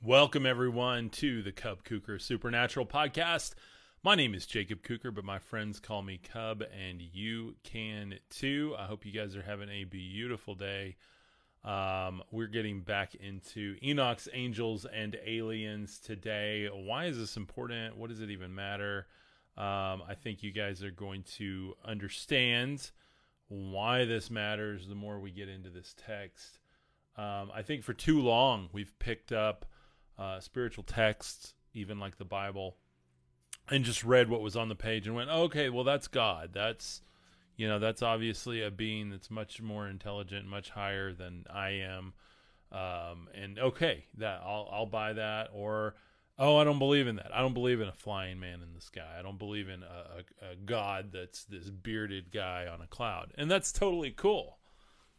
Welcome, 0.00 0.46
everyone, 0.46 1.10
to 1.10 1.42
the 1.42 1.50
Cub 1.50 1.82
Kuker 1.82 2.22
Supernatural 2.22 2.86
Podcast. 2.86 3.54
My 4.04 4.14
name 4.14 4.32
is 4.32 4.46
Jacob 4.46 4.84
Kuker, 4.84 5.12
but 5.12 5.24
my 5.24 5.40
friends 5.40 5.80
call 5.80 6.02
me 6.02 6.18
Cub, 6.18 6.62
and 6.62 7.02
you 7.02 7.56
can 7.64 8.14
too. 8.30 8.76
I 8.78 8.84
hope 8.84 9.04
you 9.04 9.10
guys 9.10 9.34
are 9.34 9.42
having 9.42 9.68
a 9.68 9.82
beautiful 9.82 10.54
day. 10.54 10.94
Um, 11.64 12.22
we're 12.30 12.46
getting 12.46 12.82
back 12.82 13.16
into 13.16 13.74
Enoch's 13.82 14.28
Angels 14.32 14.86
and 14.86 15.18
Aliens 15.26 15.98
today. 15.98 16.68
Why 16.72 17.06
is 17.06 17.18
this 17.18 17.36
important? 17.36 17.96
What 17.96 18.08
does 18.08 18.20
it 18.20 18.30
even 18.30 18.54
matter? 18.54 19.08
Um, 19.56 20.04
I 20.08 20.14
think 20.14 20.44
you 20.44 20.52
guys 20.52 20.84
are 20.84 20.92
going 20.92 21.24
to 21.38 21.74
understand 21.84 22.92
why 23.48 24.04
this 24.04 24.30
matters 24.30 24.86
the 24.86 24.94
more 24.94 25.18
we 25.18 25.32
get 25.32 25.48
into 25.48 25.70
this 25.70 25.92
text. 26.06 26.60
Um, 27.16 27.50
I 27.52 27.62
think 27.62 27.82
for 27.82 27.94
too 27.94 28.20
long 28.20 28.68
we've 28.72 28.96
picked 29.00 29.32
up 29.32 29.66
uh, 30.18 30.40
spiritual 30.40 30.84
texts, 30.84 31.54
even 31.74 32.00
like 32.00 32.18
the 32.18 32.24
Bible, 32.24 32.76
and 33.70 33.84
just 33.84 34.02
read 34.02 34.28
what 34.28 34.40
was 34.40 34.56
on 34.56 34.68
the 34.68 34.74
page 34.74 35.06
and 35.06 35.14
went, 35.14 35.30
okay, 35.30 35.68
well, 35.68 35.84
that's 35.84 36.08
God. 36.08 36.50
That's, 36.52 37.02
you 37.56 37.68
know, 37.68 37.78
that's 37.78 38.02
obviously 38.02 38.62
a 38.62 38.70
being 38.70 39.10
that's 39.10 39.30
much 39.30 39.62
more 39.62 39.86
intelligent, 39.86 40.46
much 40.46 40.70
higher 40.70 41.12
than 41.12 41.44
I 41.48 41.70
am. 41.70 42.14
Um, 42.72 43.28
and 43.34 43.58
okay, 43.58 44.06
that 44.16 44.40
I'll, 44.44 44.68
I'll 44.72 44.86
buy 44.86 45.12
that. 45.12 45.50
Or, 45.52 45.94
oh, 46.38 46.56
I 46.56 46.64
don't 46.64 46.78
believe 46.78 47.06
in 47.06 47.16
that. 47.16 47.30
I 47.32 47.40
don't 47.40 47.54
believe 47.54 47.80
in 47.80 47.88
a 47.88 47.92
flying 47.92 48.40
man 48.40 48.60
in 48.62 48.74
the 48.74 48.80
sky. 48.80 49.16
I 49.18 49.22
don't 49.22 49.38
believe 49.38 49.68
in 49.68 49.82
a, 49.82 50.46
a, 50.46 50.52
a 50.52 50.56
God 50.56 51.10
that's 51.12 51.44
this 51.44 51.70
bearded 51.70 52.32
guy 52.32 52.66
on 52.66 52.80
a 52.80 52.86
cloud. 52.86 53.32
And 53.36 53.50
that's 53.50 53.70
totally 53.70 54.10
cool. 54.10 54.58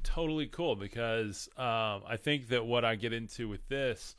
Totally 0.04 0.48
cool 0.48 0.76
because 0.76 1.50
um, 1.56 2.04
I 2.08 2.18
think 2.18 2.50
that 2.50 2.66
what 2.66 2.84
I 2.84 2.96
get 2.96 3.14
into 3.14 3.48
with 3.48 3.66
this 3.70 4.16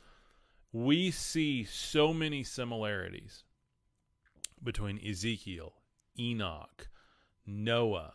we 0.71 1.11
see 1.11 1.63
so 1.63 2.13
many 2.13 2.43
similarities 2.43 3.43
between 4.63 4.99
Ezekiel, 5.05 5.73
Enoch, 6.17 6.87
Noah, 7.45 8.13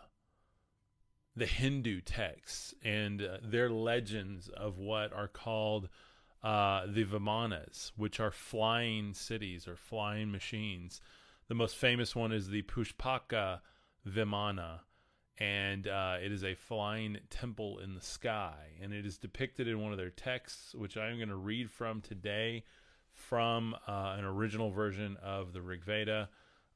the 1.35 1.47
Hindu 1.47 2.01
texts, 2.01 2.73
and 2.83 3.21
uh, 3.21 3.39
their 3.43 3.69
legends 3.69 4.49
of 4.49 4.79
what 4.79 5.13
are 5.13 5.29
called 5.29 5.89
uh, 6.43 6.87
the 6.87 7.05
Vimanas, 7.05 7.93
which 7.97 8.21
are 8.21 8.31
flying 8.31 9.13
cities 9.13 9.69
or 9.69 9.77
flying 9.77 10.31
machines. 10.31 11.01
The 11.49 11.55
most 11.55 11.77
famous 11.77 12.17
one 12.17 12.33
is 12.33 12.49
the 12.49 12.63
Pushpaka 12.63 13.61
Vimana, 14.09 14.81
and 15.39 15.87
uh, 15.87 16.17
it 16.23 16.33
is 16.33 16.45
a 16.45 16.55
flying 16.55 17.19
temple 17.31 17.79
in 17.79 17.95
the 17.95 18.01
sky. 18.01 18.55
And 18.83 18.93
it 18.93 19.05
is 19.05 19.19
depicted 19.19 19.69
in 19.69 19.81
one 19.81 19.93
of 19.93 19.99
their 19.99 20.11
texts, 20.11 20.75
which 20.75 20.97
I 20.97 21.09
am 21.09 21.17
going 21.17 21.29
to 21.29 21.37
read 21.37 21.71
from 21.71 22.01
today 22.01 22.65
from 23.13 23.75
uh, 23.87 24.15
an 24.19 24.25
original 24.25 24.71
version 24.71 25.17
of 25.23 25.53
the 25.53 25.63
Rig 25.63 25.85
Veda 25.85 26.29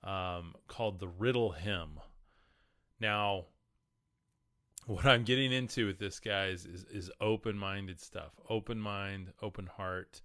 um, 0.05 0.55
called 0.69 0.99
the 0.99 1.09
Riddle 1.09 1.53
Hymn. 1.53 2.01
Now, 3.01 3.47
what 4.87 5.07
I'm 5.07 5.25
getting 5.25 5.53
into 5.53 5.87
with 5.87 5.99
this, 5.99 6.21
guys, 6.21 6.67
is, 6.67 6.85
is 6.91 7.11
open 7.21 7.57
minded 7.57 8.01
stuff. 8.01 8.33
Open 8.49 8.79
mind, 8.79 9.33
open 9.41 9.67
heart. 9.67 10.23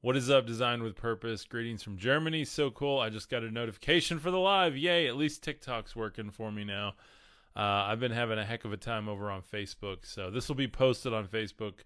What 0.00 0.16
is 0.16 0.28
up, 0.28 0.46
Design 0.46 0.82
with 0.82 0.96
Purpose? 0.96 1.44
Greetings 1.44 1.82
from 1.82 1.96
Germany. 1.96 2.44
So 2.44 2.70
cool. 2.70 2.98
I 2.98 3.08
just 3.08 3.30
got 3.30 3.44
a 3.44 3.50
notification 3.50 4.18
for 4.18 4.30
the 4.30 4.38
live. 4.38 4.76
Yay. 4.76 5.06
At 5.06 5.16
least 5.16 5.42
TikTok's 5.42 5.94
working 5.94 6.30
for 6.30 6.50
me 6.50 6.64
now. 6.64 6.94
Uh, 7.54 7.60
I've 7.60 8.00
been 8.00 8.12
having 8.12 8.38
a 8.38 8.44
heck 8.44 8.64
of 8.64 8.72
a 8.72 8.76
time 8.76 9.08
over 9.08 9.30
on 9.30 9.42
Facebook. 9.42 9.98
So 10.04 10.30
this 10.30 10.48
will 10.48 10.56
be 10.56 10.68
posted 10.68 11.12
on 11.12 11.26
Facebook, 11.26 11.80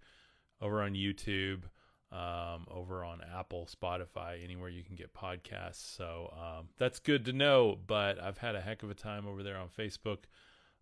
over 0.61 0.83
on 0.83 0.95
YouTube, 0.95 1.65
um, 2.13 2.67
over 2.71 3.05
on 3.05 3.21
Apple, 3.37 3.69
Spotify, 3.71 4.43
anywhere 4.43 4.69
you 4.69 4.85
can 4.85 4.95
get 4.95 5.13
podcasts. 5.13 5.97
So 5.97 6.33
um, 6.33 6.69
that's 6.79 6.99
good 6.99 7.25
to 7.25 7.33
know. 7.33 7.79
But 7.87 8.23
I've 8.23 8.39
had 8.39 8.55
a 8.55 8.61
heck 8.61 8.83
of 8.83 8.91
a 8.91 8.95
time 8.95 9.27
over 9.27 9.43
there 9.43 9.57
on 9.57 9.69
Facebook, 9.69 10.19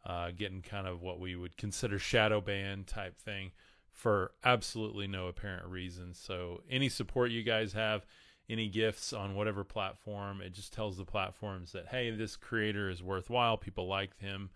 uh, 0.05 0.31
getting 0.37 0.61
kind 0.61 0.87
of 0.87 1.01
what 1.01 1.19
we 1.19 1.35
would 1.35 1.57
consider 1.57 1.99
shadow 1.99 2.41
ban 2.41 2.85
type 2.85 3.19
thing 3.19 3.53
for 3.91 4.33
absolutely 4.45 5.07
no 5.07 5.29
apparent 5.29 5.67
reason. 5.67 6.13
So 6.13 6.61
any 6.69 6.89
support 6.89 7.31
you 7.31 7.43
guys 7.43 7.73
have 7.73 8.05
any 8.51 8.69
gifts 8.69 9.13
on 9.13 9.35
whatever 9.35 9.65
platform. 9.65 10.43
It 10.43 10.53
just 10.53 10.73
tells 10.73 10.97
the 10.99 11.05
platforms 11.05 11.73
that 11.73 11.87
hey, 11.89 12.11
this 12.11 12.37
creator 12.37 12.91
is 12.91 13.03
worthwhile. 13.03 13.57
People 13.57 13.87
like 13.87 14.19
him 14.19 14.51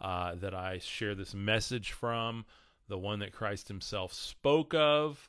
uh, 0.00 0.36
that 0.36 0.54
I 0.54 0.78
share 0.78 1.14
this 1.14 1.34
message 1.34 1.92
from, 1.92 2.44
the 2.88 2.98
one 2.98 3.18
that 3.18 3.32
Christ 3.32 3.68
Himself 3.68 4.12
spoke 4.12 4.74
of. 4.74 5.28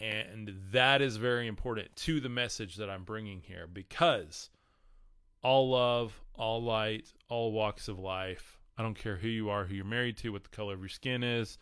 And 0.00 0.52
that 0.72 1.00
is 1.00 1.16
very 1.16 1.46
important 1.46 1.94
to 1.96 2.20
the 2.20 2.28
message 2.28 2.76
that 2.76 2.90
I'm 2.90 3.04
bringing 3.04 3.40
here 3.40 3.66
because 3.66 4.50
all 5.42 5.70
love, 5.70 6.20
all 6.34 6.62
light, 6.62 7.12
all 7.28 7.52
walks 7.52 7.88
of 7.88 7.98
life. 7.98 8.58
I 8.76 8.82
don't 8.82 8.98
care 8.98 9.16
who 9.16 9.28
you 9.28 9.50
are, 9.50 9.64
who 9.64 9.74
you're 9.74 9.84
married 9.84 10.16
to, 10.18 10.32
what 10.32 10.44
the 10.44 10.48
color 10.48 10.74
of 10.74 10.80
your 10.80 10.88
skin 10.88 11.22
is, 11.22 11.58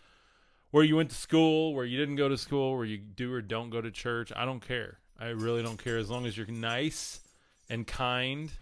where 0.71 0.85
you 0.85 0.97
went 0.97 1.11
to 1.11 1.17
school, 1.17 1.75
where 1.75 1.85
you 1.85 1.99
didn't 1.99 2.17
go 2.17 2.29
to 2.29 2.39
school, 2.39 2.77
where 2.77 2.85
you 2.85 2.99
do 2.99 3.33
or 3.33 3.43
don't 3.43 3.71
go 3.71 3.81
to 3.81 3.91
church. 3.91 4.33
I 4.35 4.45
don't 4.45 4.67
care. 4.67 4.99
I 5.19 5.31
really 5.31 5.63
don't 5.63 5.83
care 5.83 5.99
as 5.99 6.09
long 6.09 6.25
as 6.25 6.37
you're 6.37 6.47
nice 6.47 7.21
and 7.71 7.87
kind. 7.87 8.53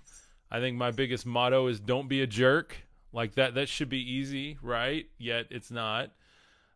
I 0.50 0.60
think 0.60 0.76
my 0.76 0.92
biggest 0.92 1.26
motto 1.26 1.66
is 1.66 1.80
don't 1.80 2.08
be 2.08 2.22
a 2.22 2.26
jerk. 2.26 2.76
Like 3.12 3.34
that 3.34 3.54
that 3.54 3.68
should 3.68 3.88
be 3.88 4.12
easy, 4.12 4.58
right? 4.62 5.06
Yet 5.18 5.46
it's 5.50 5.70
not. 5.70 6.10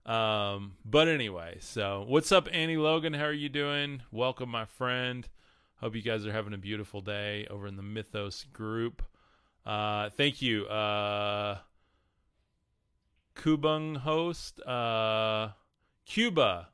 Um, 0.05 0.75
but 0.85 1.07
anyway, 1.07 1.59
so 1.61 2.05
what's 2.09 2.33
up 2.33 2.49
Annie 2.51 2.77
Logan? 2.77 3.13
How 3.13 3.27
are 3.27 3.33
you 3.33 3.49
doing? 3.49 4.03
Welcome 4.11 4.49
my 4.49 4.65
friend. 4.65 5.29
Hope 5.77 5.95
you 5.95 6.03
guys 6.03 6.27
are 6.27 6.33
having 6.33 6.55
a 6.55 6.59
beautiful 6.59 7.01
day 7.01 7.47
over 7.51 7.67
in 7.67 7.77
the 7.77 7.83
Mythos 7.83 8.45
group. 8.53 9.03
Uh, 9.65 10.11
thank 10.11 10.43
you, 10.43 10.67
uh, 10.67 11.59
Kubung 13.37 13.99
host, 13.99 14.61
uh, 14.63 15.51
Cuba, 16.05 16.69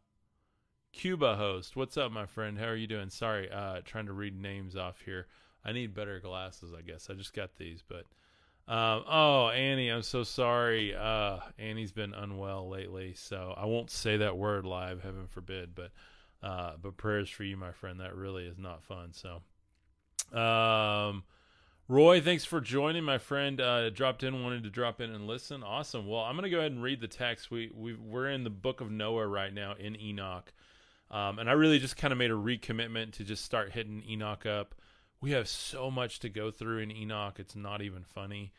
Cuba 0.93 1.37
host. 1.37 1.77
What's 1.77 1.97
up, 1.97 2.11
my 2.13 2.27
friend? 2.27 2.59
How 2.59 2.67
are 2.67 2.77
you 2.77 2.87
doing? 2.87 3.11
Sorry, 3.11 3.51
uh, 3.51 3.81
trying 3.85 4.07
to 4.07 4.13
read 4.13 4.41
names 4.41 4.75
off 4.75 5.03
here. 5.05 5.27
I 5.69 5.73
need 5.73 5.95
better 5.95 6.19
glasses, 6.19 6.73
I 6.77 6.81
guess. 6.81 7.09
I 7.11 7.15
just 7.15 7.35
got 7.35 7.57
these, 7.57 7.83
but 7.87 8.05
um, 8.73 9.05
oh, 9.07 9.49
Annie, 9.49 9.91
I'm 9.91 10.03
so 10.03 10.25
sorry. 10.25 10.95
Uh, 10.95 11.39
Annie's 11.59 11.93
been 11.93 12.15
unwell 12.15 12.71
lately, 12.71 13.13
so 13.15 13.55
I 13.55 13.67
won't 13.67 13.91
say 13.91 14.17
that 14.17 14.39
word 14.39 14.65
live, 14.65 15.03
heaven 15.03 15.27
forbid. 15.29 15.75
But, 15.75 15.91
uh, 16.43 16.73
but 16.81 16.97
prayers 16.97 17.29
for 17.29 17.45
you, 17.45 17.59
my 17.59 17.73
friend. 17.73 18.01
That 18.01 18.17
really 18.17 18.47
is 18.47 18.59
not 18.59 18.83
fun. 18.83 19.13
So, 19.13 20.39
um, 20.39 21.25
Roy, 21.87 22.23
thanks 22.23 22.47
for 22.47 22.63
joining, 22.63 23.05
my 23.05 23.19
friend. 23.19 23.61
Uh, 23.61 23.91
dropped 23.91 24.23
in, 24.23 24.43
wanted 24.43 24.63
to 24.65 24.71
drop 24.71 25.03
in 25.03 25.11
and 25.11 25.27
listen. 25.27 25.63
Awesome. 25.63 26.07
Well, 26.07 26.21
I'm 26.21 26.35
gonna 26.35 26.49
go 26.49 26.61
ahead 26.61 26.73
and 26.73 26.83
read 26.83 27.03
the 27.03 27.09
text. 27.09 27.51
We 27.51 27.71
we 27.75 27.95
we're 27.95 28.31
in 28.31 28.43
the 28.43 28.51
book 28.51 28.81
of 28.81 28.91
Noah 28.91 29.27
right 29.27 29.53
now 29.53 29.75
in 29.79 30.01
Enoch, 30.01 30.51
um, 31.11 31.39
and 31.39 31.49
I 31.49 31.53
really 31.53 31.79
just 31.79 31.99
kind 31.99 32.13
of 32.13 32.19
made 32.19 32.31
a 32.31 32.35
recommitment 32.35 33.13
to 33.13 33.25
just 33.25 33.45
start 33.45 33.73
hitting 33.73 34.03
Enoch 34.09 34.47
up 34.47 34.75
we 35.21 35.33
have 35.33 35.49
so 35.49 35.91
much 35.91 36.21
to 36.21 36.29
go 36.29 36.51
through 36.51 36.79
in 36.79 36.91
Enoch. 36.91 37.39
It's 37.39 37.57
not 37.57 37.83
even 37.83 38.05
funny. 38.05 38.53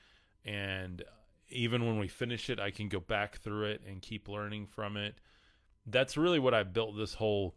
And 0.45 1.03
even 1.49 1.85
when 1.85 1.99
we 1.99 2.07
finish 2.07 2.49
it, 2.49 2.59
I 2.59 2.71
can 2.71 2.89
go 2.89 2.99
back 2.99 3.37
through 3.37 3.65
it 3.65 3.81
and 3.87 4.01
keep 4.01 4.27
learning 4.27 4.67
from 4.67 4.97
it. 4.97 5.15
That's 5.85 6.17
really 6.17 6.39
what 6.39 6.53
I 6.53 6.63
built 6.63 6.97
this 6.97 7.13
whole 7.15 7.55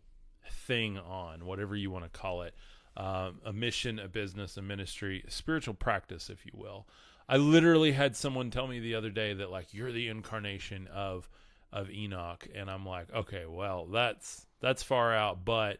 thing 0.66 0.99
on, 0.99 1.44
whatever 1.46 1.76
you 1.76 1.90
want 1.90 2.04
to 2.04 2.10
call 2.10 2.43
it 2.43 2.54
um, 2.96 3.40
a 3.44 3.52
mission, 3.52 3.99
a 3.99 4.08
business, 4.08 4.56
a 4.56 4.62
ministry, 4.62 5.25
a 5.26 5.31
spiritual 5.31 5.75
practice, 5.75 6.31
if 6.31 6.44
you 6.44 6.52
will. 6.54 6.87
I 7.28 7.37
literally 7.37 7.93
had 7.93 8.16
someone 8.16 8.50
tell 8.50 8.66
me 8.66 8.81
the 8.81 8.94
other 8.94 9.10
day 9.10 9.34
that, 9.34 9.50
like, 9.50 9.72
you're 9.72 9.93
the 9.93 10.08
incarnation 10.08 10.88
of 10.88 11.28
of 11.72 11.90
Enoch, 11.90 12.46
and 12.54 12.70
I'm 12.70 12.84
like, 12.84 13.10
okay, 13.14 13.46
well, 13.46 13.87
that's 13.87 14.46
that's 14.60 14.82
far 14.82 15.14
out, 15.14 15.43
but 15.43 15.78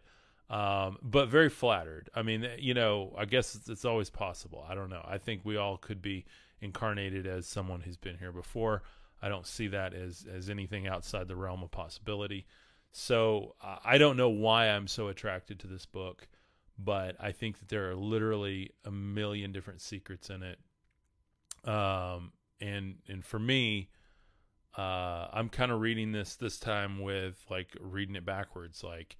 um, 0.52 0.99
but 1.02 1.31
very 1.31 1.49
flattered. 1.49 2.10
I 2.14 2.20
mean, 2.20 2.46
you 2.58 2.75
know, 2.75 3.14
I 3.16 3.25
guess 3.25 3.54
it's, 3.54 3.70
it's, 3.70 3.87
always 3.87 4.10
possible. 4.10 4.62
I 4.69 4.75
don't 4.75 4.90
know. 4.90 5.02
I 5.02 5.16
think 5.16 5.40
we 5.44 5.56
all 5.56 5.78
could 5.78 6.02
be 6.02 6.26
incarnated 6.60 7.26
as 7.26 7.46
someone 7.46 7.81
who's 7.81 7.96
been 7.96 8.19
here 8.19 8.32
before. 8.32 8.82
I 9.22 9.31
don't 9.31 9.46
see 9.46 9.69
that 9.69 9.94
as 9.94 10.26
as 10.31 10.50
anything 10.50 10.87
outside 10.87 11.26
the 11.26 11.37
realm 11.37 11.62
of 11.62 11.70
possibility. 11.70 12.44
So 12.90 13.54
I 13.62 13.96
don't 13.96 14.19
know 14.19 14.28
why 14.28 14.69
I'm 14.69 14.87
so 14.87 15.08
attracted 15.08 15.58
to 15.60 15.66
this 15.66 15.87
book, 15.87 16.28
but 16.78 17.16
I 17.19 17.32
think 17.32 17.58
that 17.60 17.69
there 17.69 17.90
are 17.90 17.94
literally 17.94 18.72
a 18.84 18.90
million 18.90 19.52
different 19.52 19.81
secrets 19.81 20.28
in 20.28 20.43
it. 20.43 20.58
Um, 21.66 22.32
and 22.60 22.96
and 23.08 23.25
for 23.25 23.38
me, 23.38 23.88
uh, 24.76 25.28
I'm 25.32 25.48
kind 25.48 25.72
of 25.72 25.81
reading 25.81 26.12
this 26.12 26.37
this 26.37 26.58
time 26.58 27.00
with 27.00 27.43
like 27.48 27.75
reading 27.81 28.16
it 28.16 28.26
backwards, 28.26 28.84
like 28.84 29.16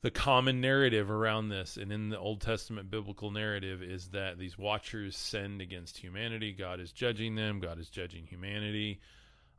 the 0.00 0.10
common 0.10 0.60
narrative 0.60 1.10
around 1.10 1.48
this 1.48 1.76
and 1.76 1.92
in 1.92 2.08
the 2.08 2.18
Old 2.18 2.40
Testament 2.40 2.90
biblical 2.90 3.30
narrative 3.30 3.82
is 3.82 4.08
that 4.10 4.38
these 4.38 4.56
watchers 4.56 5.16
sinned 5.16 5.60
against 5.60 5.98
humanity. 5.98 6.52
God 6.52 6.80
is 6.80 6.92
judging 6.92 7.34
them, 7.34 7.58
God 7.58 7.78
is 7.78 7.88
judging 7.88 8.24
humanity. 8.24 9.00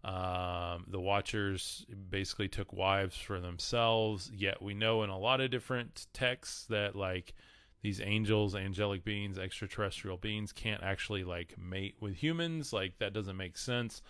Um, 0.01 0.85
the 0.87 0.99
watchers 0.99 1.85
basically 2.09 2.47
took 2.47 2.71
wives 2.71 3.17
for 3.17 3.41
themselves, 3.41 4.31
yet 4.33 4.61
we 4.61 4.73
know 4.73 5.03
in 5.03 5.09
a 5.09 5.19
lot 5.19 5.41
of 5.41 5.51
different 5.51 6.07
texts 6.13 6.65
that 6.69 6.95
like 6.95 7.33
these 7.81 7.99
angels, 7.99 8.55
angelic 8.55 9.03
beings, 9.03 9.37
extraterrestrial 9.37 10.17
beings 10.17 10.53
can't 10.53 10.83
actually 10.83 11.25
like 11.25 11.55
mate 11.57 11.95
with 11.99 12.15
humans. 12.15 12.71
Like 12.71 12.97
that 12.99 13.13
doesn't 13.13 13.35
make 13.37 13.57
sense. 13.57 14.01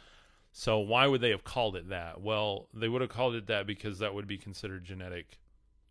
So 0.51 0.79
why 0.79 1.07
would 1.07 1.21
they 1.21 1.29
have 1.31 1.43
called 1.43 1.75
it 1.75 1.89
that? 1.89 2.21
Well, 2.21 2.67
they 2.73 2.87
would 2.87 3.01
have 3.01 3.09
called 3.09 3.33
it 3.35 3.47
that 3.47 3.65
because 3.65 3.99
that 3.99 4.13
would 4.13 4.27
be 4.27 4.37
considered 4.37 4.83
genetic 4.85 5.39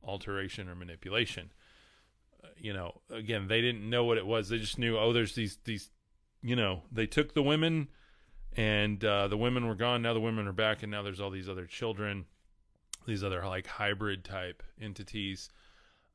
alteration 0.05 0.69
or 0.69 0.75
manipulation. 0.75 1.53
Uh, 2.43 2.49
you 2.57 2.73
know, 2.73 3.01
again, 3.11 3.49
they 3.49 3.61
didn't 3.61 3.89
know 3.89 4.05
what 4.05 4.19
it 4.19 4.27
was. 4.27 4.49
They 4.49 4.59
just 4.59 4.79
knew, 4.79 4.99
oh, 4.99 5.13
there's 5.13 5.35
these 5.35 5.59
these, 5.65 5.91
you 6.43 6.57
know, 6.57 6.83
they 6.93 7.07
took 7.07 7.35
the 7.35 7.43
women, 7.43 7.89
and 8.57 9.05
uh, 9.05 9.29
the 9.29 9.37
women 9.37 9.67
were 9.67 9.75
gone. 9.75 10.03
Now 10.03 10.15
the 10.15 10.21
women 10.21 10.47
are 10.47 10.53
back, 10.53 10.83
and 10.83 10.91
now 10.91 11.03
there's 11.03 11.21
all 11.21 11.31
these 11.31 11.49
other 11.49 11.67
children, 11.67 12.27
these 13.07 13.25
other 13.25 13.45
like 13.47 13.67
hybrid 13.67 14.25
type 14.25 14.63
entities, 14.81 15.51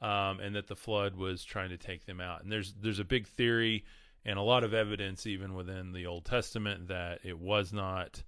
um, 0.01 0.39
and 0.39 0.55
that 0.55 0.67
the 0.67 0.75
flood 0.75 1.15
was 1.15 1.43
trying 1.43 1.69
to 1.69 1.77
take 1.77 2.05
them 2.05 2.21
out. 2.21 2.43
And 2.43 2.51
there's 2.51 2.73
there's 2.73 2.99
a 2.99 3.05
big 3.05 3.27
theory 3.27 3.85
and 4.25 4.39
a 4.39 4.41
lot 4.41 4.63
of 4.63 4.73
evidence, 4.73 5.27
even 5.27 5.53
within 5.53 5.91
the 5.91 6.05
Old 6.05 6.25
Testament, 6.25 6.87
that 6.87 7.19
it 7.23 7.37
was 7.37 7.73
not 7.73 8.23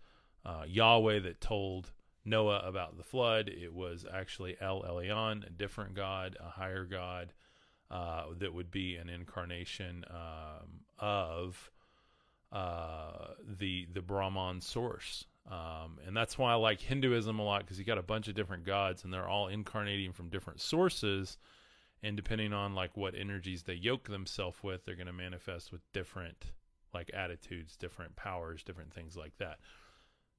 uh, 0.45 0.63
Yahweh 0.67 1.19
that 1.19 1.39
told 1.39 1.91
Noah 2.25 2.61
about 2.65 2.97
the 2.97 3.03
flood. 3.03 3.49
It 3.49 3.73
was 3.73 4.05
actually 4.11 4.57
El 4.59 4.81
Elyon, 4.81 5.45
a 5.45 5.49
different 5.51 5.93
god, 5.93 6.35
a 6.39 6.49
higher 6.49 6.85
god 6.85 7.33
uh, 7.91 8.25
that 8.39 8.53
would 8.53 8.71
be 8.71 8.95
an 8.95 9.09
incarnation 9.09 10.03
um, 10.09 10.81
of 10.97 11.71
uh, 12.51 13.33
the 13.59 13.87
the 13.93 14.01
Brahman 14.01 14.61
source. 14.61 15.25
Um, 15.49 15.99
and 16.07 16.17
that's 16.17 16.37
why 16.37 16.53
I 16.53 16.55
like 16.55 16.81
Hinduism 16.81 17.37
a 17.37 17.43
lot 17.43 17.61
because 17.61 17.77
you 17.77 17.85
got 17.85 17.99
a 17.99 18.03
bunch 18.03 18.27
of 18.27 18.33
different 18.33 18.65
gods 18.65 19.03
and 19.03 19.13
they're 19.13 19.27
all 19.27 19.47
incarnating 19.47 20.11
from 20.11 20.29
different 20.29 20.59
sources. 20.59 21.37
And 22.01 22.15
depending 22.15 22.51
on 22.51 22.73
like 22.73 22.97
what 22.97 23.13
energies 23.15 23.63
they 23.63 23.73
yoke 23.73 24.09
themselves 24.09 24.57
with, 24.63 24.85
they're 24.85 24.95
going 24.95 25.05
to 25.07 25.13
manifest 25.13 25.71
with 25.71 25.81
different 25.93 26.51
like 26.93 27.11
attitudes, 27.13 27.75
different 27.75 28.15
powers, 28.15 28.63
different 28.63 28.93
things 28.93 29.15
like 29.15 29.37
that. 29.37 29.59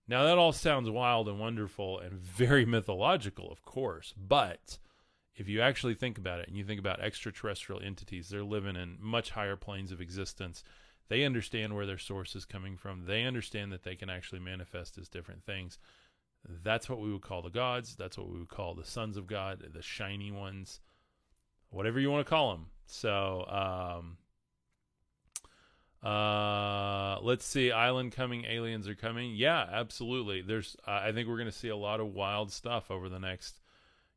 Now, 0.09 0.25
that 0.25 0.39
all 0.39 0.53
sounds 0.53 0.89
wild 0.89 1.29
and 1.29 1.41
wonderful 1.41 1.99
and 1.99 2.15
very 2.15 2.65
mythological, 2.67 3.51
of 3.51 3.65
course, 3.65 4.15
but 4.17 4.79
if 5.35 5.49
you 5.49 5.61
actually 5.61 5.95
think 5.95 6.17
about 6.17 6.41
it 6.41 6.49
and 6.49 6.57
you 6.57 6.65
think 6.65 6.81
about 6.81 7.01
extraterrestrial 7.01 7.83
entities, 7.83 8.29
they're 8.29 8.45
living 8.45 8.77
in 8.77 8.97
much 9.01 9.31
higher 9.31 9.57
planes 9.57 9.93
of 9.93 10.01
existence. 10.01 10.63
They 11.09 11.25
understand 11.25 11.75
where 11.75 11.87
their 11.87 11.99
source 11.99 12.35
is 12.35 12.45
coming 12.45 12.77
from, 12.77 13.07
they 13.07 13.25
understand 13.25 13.73
that 13.73 13.83
they 13.83 13.97
can 13.97 14.11
actually 14.11 14.41
manifest 14.41 14.97
as 14.99 15.09
different 15.09 15.45
things. 15.45 15.79
That's 16.63 16.89
what 16.89 17.01
we 17.01 17.13
would 17.13 17.23
call 17.23 17.43
the 17.43 17.51
gods. 17.51 17.97
That's 17.97 18.17
what 18.17 18.29
we 18.29 18.39
would 18.39 18.49
call 18.49 18.75
the 18.75 18.85
sons 18.85 19.17
of 19.17 19.27
God, 19.27 19.65
the 19.73 19.83
shiny 19.83 20.31
ones, 20.31 20.81
whatever 21.71 21.99
you 21.99 22.11
want 22.11 22.25
to 22.25 22.31
call 22.31 22.53
them. 22.53 22.67
So, 22.87 23.45
um, 23.49 24.19
uh, 26.03 27.19
let's 27.23 27.45
see. 27.45 27.73
Island 27.73 28.13
coming, 28.13 28.45
aliens 28.45 28.89
are 28.89 28.95
coming. 28.95 29.35
Yeah, 29.35 29.67
absolutely. 29.71 30.43
There's. 30.43 30.77
Uh, 30.87 31.01
I 31.05 31.13
think 31.13 31.29
we're 31.29 31.37
going 31.39 31.51
to 31.51 31.53
see 31.53 31.69
a 31.69 31.77
lot 31.77 32.01
of 32.01 32.15
wild 32.15 32.53
stuff 32.53 32.91
over 32.91 33.09
the 33.09 33.19
next, 33.19 33.61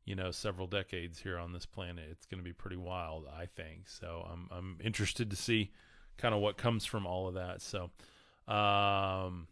you 0.04 0.14
know, 0.14 0.30
several 0.30 0.66
decades 0.66 1.18
here 1.18 1.38
on 1.38 1.52
this 1.52 1.66
planet. 1.66 2.04
It's 2.10 2.26
going 2.26 2.38
to 2.38 2.44
be 2.44 2.52
pretty 2.52 2.76
wild. 2.76 3.26
I 3.34 3.46
think. 3.46 3.88
So 3.88 4.26
I'm 4.30 4.48
I'm 4.50 4.78
interested 4.82 5.30
to 5.30 5.36
see 5.36 5.72
kind 6.18 6.34
of 6.34 6.40
what 6.40 6.56
comes 6.56 6.84
from 6.84 7.06
all 7.06 7.28
of 7.28 7.34
that. 7.34 7.62
So, 7.62 7.90
um, 8.46 9.48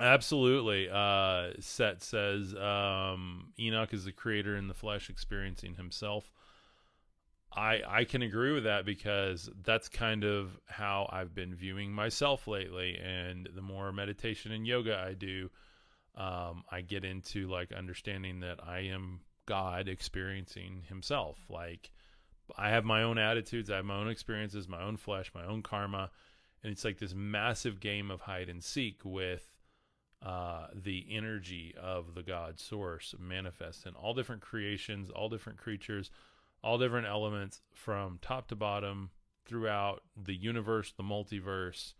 absolutely. 0.00 0.88
Uh, 0.90 1.52
Set 1.60 2.02
says 2.02 2.54
um, 2.54 3.52
Enoch 3.58 3.94
is 3.94 4.04
the 4.04 4.12
creator 4.12 4.56
in 4.56 4.68
the 4.68 4.74
flesh, 4.74 5.08
experiencing 5.08 5.76
himself. 5.76 6.30
I 7.52 7.82
I 7.86 8.04
can 8.04 8.22
agree 8.22 8.52
with 8.52 8.64
that 8.64 8.84
because 8.84 9.48
that's 9.64 9.88
kind 9.88 10.24
of 10.24 10.58
how 10.66 11.08
I've 11.12 11.34
been 11.34 11.54
viewing 11.54 11.92
myself 11.92 12.46
lately. 12.46 12.98
And 12.98 13.48
the 13.54 13.62
more 13.62 13.92
meditation 13.92 14.52
and 14.52 14.66
yoga 14.66 14.96
I 14.98 15.14
do, 15.14 15.50
um, 16.14 16.64
I 16.70 16.82
get 16.82 17.04
into 17.04 17.48
like 17.48 17.72
understanding 17.72 18.40
that 18.40 18.60
I 18.66 18.80
am 18.80 19.20
God 19.46 19.88
experiencing 19.88 20.82
Himself. 20.88 21.38
Like 21.48 21.90
I 22.56 22.70
have 22.70 22.84
my 22.84 23.02
own 23.02 23.18
attitudes, 23.18 23.70
I 23.70 23.76
have 23.76 23.84
my 23.84 23.96
own 23.96 24.08
experiences, 24.08 24.68
my 24.68 24.82
own 24.82 24.96
flesh, 24.96 25.32
my 25.34 25.44
own 25.44 25.62
karma, 25.62 26.10
and 26.62 26.72
it's 26.72 26.84
like 26.84 26.98
this 26.98 27.14
massive 27.14 27.80
game 27.80 28.10
of 28.10 28.22
hide 28.22 28.48
and 28.48 28.62
seek 28.62 29.00
with 29.04 29.54
uh, 30.20 30.66
the 30.74 31.06
energy 31.10 31.74
of 31.80 32.14
the 32.14 32.22
God 32.22 32.58
source 32.58 33.14
manifest 33.18 33.86
in 33.86 33.94
all 33.94 34.14
different 34.14 34.42
creations, 34.42 35.10
all 35.10 35.28
different 35.28 35.58
creatures 35.58 36.10
all 36.62 36.78
different 36.78 37.06
elements 37.06 37.60
from 37.72 38.18
top 38.20 38.48
to 38.48 38.56
bottom 38.56 39.10
throughout 39.46 40.02
the 40.16 40.34
universe, 40.34 40.92
the 40.96 41.02
multiverse. 41.02 41.94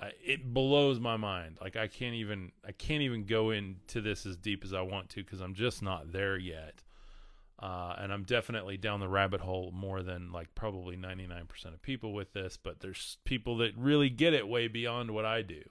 Uh, 0.00 0.08
it 0.24 0.52
blows 0.52 0.98
my 0.98 1.16
mind. 1.16 1.58
Like 1.60 1.76
I 1.76 1.86
can't 1.86 2.14
even 2.14 2.52
I 2.66 2.72
can't 2.72 3.02
even 3.02 3.24
go 3.24 3.50
into 3.50 4.00
this 4.00 4.26
as 4.26 4.36
deep 4.36 4.64
as 4.64 4.72
I 4.72 4.80
want 4.80 5.10
to 5.10 5.22
because 5.22 5.40
I'm 5.40 5.54
just 5.54 5.82
not 5.82 6.12
there 6.12 6.36
yet. 6.36 6.82
Uh, 7.60 7.94
and 7.98 8.12
I'm 8.12 8.24
definitely 8.24 8.76
down 8.76 8.98
the 8.98 9.08
rabbit 9.08 9.40
hole 9.40 9.70
more 9.72 10.02
than 10.02 10.32
like 10.32 10.54
probably 10.56 10.96
99% 10.96 11.66
of 11.66 11.80
people 11.80 12.12
with 12.12 12.32
this, 12.32 12.58
but 12.60 12.80
there's 12.80 13.18
people 13.24 13.58
that 13.58 13.76
really 13.76 14.10
get 14.10 14.34
it 14.34 14.48
way 14.48 14.66
beyond 14.66 15.12
what 15.12 15.24
I 15.24 15.42
do. 15.42 15.62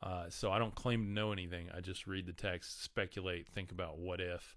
Uh, 0.00 0.26
so 0.28 0.50
I 0.52 0.58
don't 0.58 0.74
claim 0.74 1.04
to 1.04 1.10
know 1.10 1.32
anything. 1.32 1.68
I 1.76 1.80
just 1.80 2.06
read 2.06 2.26
the 2.26 2.32
text, 2.32 2.82
speculate, 2.82 3.48
think 3.48 3.72
about 3.72 3.98
what 3.98 4.20
if, 4.20 4.56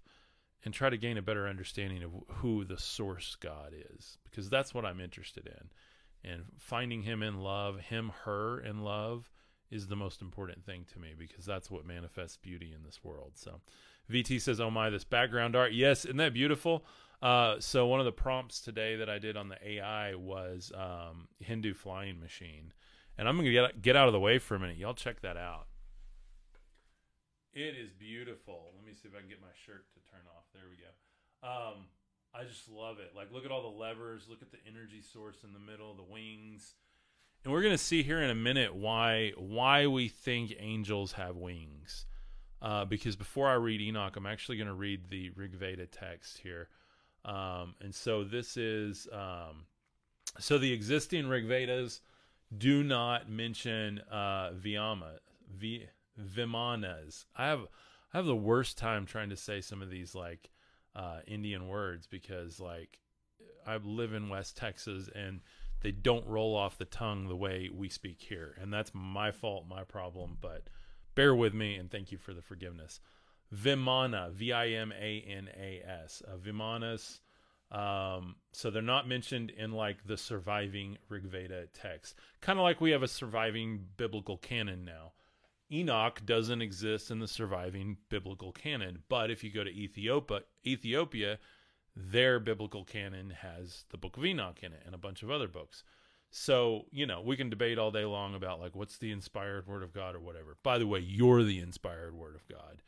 and 0.66 0.74
try 0.74 0.90
to 0.90 0.96
gain 0.98 1.16
a 1.16 1.22
better 1.22 1.46
understanding 1.46 2.02
of 2.02 2.10
who 2.38 2.64
the 2.64 2.76
source 2.76 3.36
God 3.36 3.72
is, 3.94 4.18
because 4.24 4.50
that's 4.50 4.74
what 4.74 4.84
I'm 4.84 5.00
interested 5.00 5.46
in. 5.46 6.28
And 6.28 6.42
finding 6.58 7.02
Him 7.02 7.22
in 7.22 7.40
love, 7.40 7.78
Him, 7.78 8.10
her 8.24 8.58
in 8.58 8.82
love, 8.82 9.30
is 9.70 9.86
the 9.86 9.94
most 9.94 10.20
important 10.20 10.64
thing 10.64 10.84
to 10.92 10.98
me 10.98 11.14
because 11.16 11.46
that's 11.46 11.70
what 11.70 11.86
manifests 11.86 12.36
beauty 12.36 12.72
in 12.74 12.82
this 12.82 13.04
world. 13.04 13.34
So, 13.36 13.60
VT 14.10 14.40
says, 14.40 14.60
"Oh 14.60 14.70
my, 14.70 14.90
this 14.90 15.04
background 15.04 15.54
art, 15.54 15.72
yes, 15.72 16.04
isn't 16.04 16.16
that 16.16 16.34
beautiful?" 16.34 16.84
Uh, 17.22 17.60
so 17.60 17.86
one 17.86 18.00
of 18.00 18.06
the 18.06 18.12
prompts 18.12 18.60
today 18.60 18.96
that 18.96 19.08
I 19.08 19.20
did 19.20 19.36
on 19.36 19.48
the 19.48 19.58
AI 19.64 20.16
was 20.16 20.72
um, 20.74 21.28
Hindu 21.38 21.74
flying 21.74 22.18
machine, 22.18 22.72
and 23.16 23.28
I'm 23.28 23.36
gonna 23.36 23.52
get 23.52 23.82
get 23.82 23.94
out 23.94 24.08
of 24.08 24.12
the 24.12 24.20
way 24.20 24.40
for 24.40 24.56
a 24.56 24.58
minute. 24.58 24.78
Y'all 24.78 24.94
check 24.94 25.20
that 25.20 25.36
out. 25.36 25.68
It 27.56 27.74
is 27.74 27.88
beautiful. 27.96 28.74
Let 28.76 28.84
me 28.84 28.92
see 28.92 29.08
if 29.08 29.14
I 29.16 29.20
can 29.20 29.30
get 29.30 29.40
my 29.40 29.54
shirt 29.64 29.86
to 29.94 30.00
turn 30.16 30.26
off. 30.36 30.44
There 30.52 30.62
we 30.70 30.76
go. 30.76 30.90
Um, 31.46 31.86
I 32.34 32.44
just 32.44 32.68
love 32.68 32.98
it. 32.98 33.12
Like, 33.14 33.32
look 33.32 33.44
at 33.44 33.50
all 33.50 33.62
the 33.62 33.78
levers. 33.78 34.26
Look 34.28 34.42
at 34.42 34.50
the 34.50 34.58
energy 34.66 35.02
source 35.02 35.44
in 35.44 35.52
the 35.52 35.58
middle, 35.58 35.94
the 35.94 36.02
wings, 36.02 36.74
and 37.44 37.52
we're 37.52 37.62
gonna 37.62 37.78
see 37.78 38.02
here 38.02 38.20
in 38.20 38.30
a 38.30 38.34
minute 38.34 38.74
why 38.74 39.32
why 39.36 39.86
we 39.86 40.08
think 40.08 40.54
angels 40.58 41.12
have 41.12 41.36
wings. 41.36 42.06
Uh, 42.60 42.84
because 42.84 43.16
before 43.16 43.48
I 43.48 43.54
read 43.54 43.80
Enoch, 43.80 44.16
I'm 44.16 44.26
actually 44.26 44.56
going 44.56 44.66
to 44.66 44.74
read 44.74 45.10
the 45.10 45.30
Rig 45.36 45.54
Veda 45.54 45.86
text 45.86 46.38
here. 46.38 46.68
Um, 47.24 47.74
and 47.82 47.94
so 47.94 48.24
this 48.24 48.56
is 48.56 49.06
um, 49.12 49.66
so 50.38 50.56
the 50.56 50.72
existing 50.72 51.28
Rig 51.28 51.46
Vedas 51.46 52.00
do 52.56 52.82
not 52.82 53.28
mention 53.28 54.00
uh, 54.10 54.52
Vyama, 54.58 55.18
v, 55.54 55.86
Vimanas. 56.18 57.26
I 57.36 57.46
have 57.46 57.66
I 58.16 58.18
have 58.18 58.24
the 58.24 58.34
worst 58.34 58.78
time 58.78 59.04
trying 59.04 59.28
to 59.28 59.36
say 59.36 59.60
some 59.60 59.82
of 59.82 59.90
these 59.90 60.14
like 60.14 60.48
uh, 60.94 61.18
Indian 61.26 61.68
words 61.68 62.06
because 62.06 62.58
like 62.58 62.98
I 63.66 63.76
live 63.76 64.14
in 64.14 64.30
West 64.30 64.56
Texas 64.56 65.10
and 65.14 65.40
they 65.82 65.90
don't 65.90 66.26
roll 66.26 66.56
off 66.56 66.78
the 66.78 66.86
tongue 66.86 67.28
the 67.28 67.36
way 67.36 67.68
we 67.70 67.90
speak 67.90 68.22
here, 68.22 68.56
and 68.58 68.72
that's 68.72 68.92
my 68.94 69.32
fault, 69.32 69.66
my 69.68 69.84
problem. 69.84 70.38
But 70.40 70.70
bear 71.14 71.34
with 71.34 71.52
me 71.52 71.74
and 71.74 71.90
thank 71.90 72.10
you 72.10 72.16
for 72.16 72.32
the 72.32 72.40
forgiveness. 72.40 73.00
Vimana, 73.54 74.32
V 74.32 74.50
I 74.50 74.68
M 74.68 74.94
A 74.98 75.20
N 75.20 75.50
A 75.54 75.82
S, 75.86 76.22
uh, 76.26 76.38
Vimanas. 76.38 77.20
Um, 77.70 78.36
so 78.50 78.70
they're 78.70 78.80
not 78.80 79.06
mentioned 79.06 79.50
in 79.50 79.72
like 79.72 80.06
the 80.06 80.16
surviving 80.16 80.96
Rig 81.10 81.24
Veda 81.24 81.66
text, 81.74 82.14
kind 82.40 82.58
of 82.58 82.62
like 82.62 82.80
we 82.80 82.92
have 82.92 83.02
a 83.02 83.08
surviving 83.08 83.84
biblical 83.98 84.38
canon 84.38 84.86
now. 84.86 85.12
Enoch 85.70 86.24
doesn't 86.24 86.62
exist 86.62 87.10
in 87.10 87.18
the 87.18 87.28
surviving 87.28 87.96
biblical 88.08 88.52
canon, 88.52 89.02
but 89.08 89.30
if 89.30 89.42
you 89.42 89.50
go 89.50 89.64
to 89.64 89.70
Ethiopia, 89.70 90.42
Ethiopia, 90.66 91.38
their 91.94 92.38
biblical 92.38 92.84
canon 92.84 93.30
has 93.30 93.84
the 93.90 93.96
Book 93.96 94.16
of 94.16 94.24
Enoch 94.24 94.58
in 94.62 94.72
it 94.72 94.82
and 94.84 94.94
a 94.94 94.98
bunch 94.98 95.22
of 95.22 95.30
other 95.30 95.48
books. 95.48 95.82
So, 96.30 96.84
you 96.90 97.06
know, 97.06 97.20
we 97.20 97.36
can 97.36 97.48
debate 97.48 97.78
all 97.78 97.90
day 97.90 98.04
long 98.04 98.34
about 98.34 98.60
like 98.60 98.76
what's 98.76 98.98
the 98.98 99.12
inspired 99.12 99.66
word 99.66 99.82
of 99.82 99.94
God 99.94 100.14
or 100.14 100.20
whatever. 100.20 100.56
By 100.62 100.78
the 100.78 100.86
way, 100.86 101.00
you're 101.00 101.42
the 101.42 101.60
inspired 101.60 102.14
word 102.14 102.34
of 102.34 102.46
God. 102.46 102.82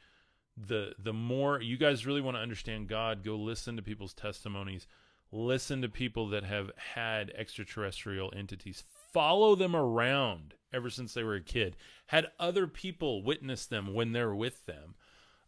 The 0.57 0.95
the 0.99 1.12
more 1.12 1.61
you 1.61 1.76
guys 1.76 2.07
really 2.07 2.21
want 2.21 2.37
to 2.37 2.42
understand 2.42 2.88
God, 2.88 3.25
go 3.25 3.37
listen 3.37 3.76
to 3.76 3.83
people's 3.83 4.14
testimonies. 4.14 4.87
Listen 5.32 5.80
to 5.82 5.88
people 5.88 6.28
that 6.28 6.44
have 6.44 6.70
had 6.94 7.30
extraterrestrial 7.37 8.32
entities. 8.37 8.82
Follow 9.12 9.54
them 9.54 9.76
around 9.76 10.54
ever 10.72 10.90
since 10.90 11.14
they 11.14 11.22
were 11.22 11.37
a 11.37 11.40
kid. 11.40 11.76
Had 12.06 12.28
other 12.38 12.66
people 12.66 13.22
witness 13.22 13.66
them 13.66 13.94
when 13.94 14.12
they're 14.12 14.34
with 14.34 14.66
them. 14.66 14.94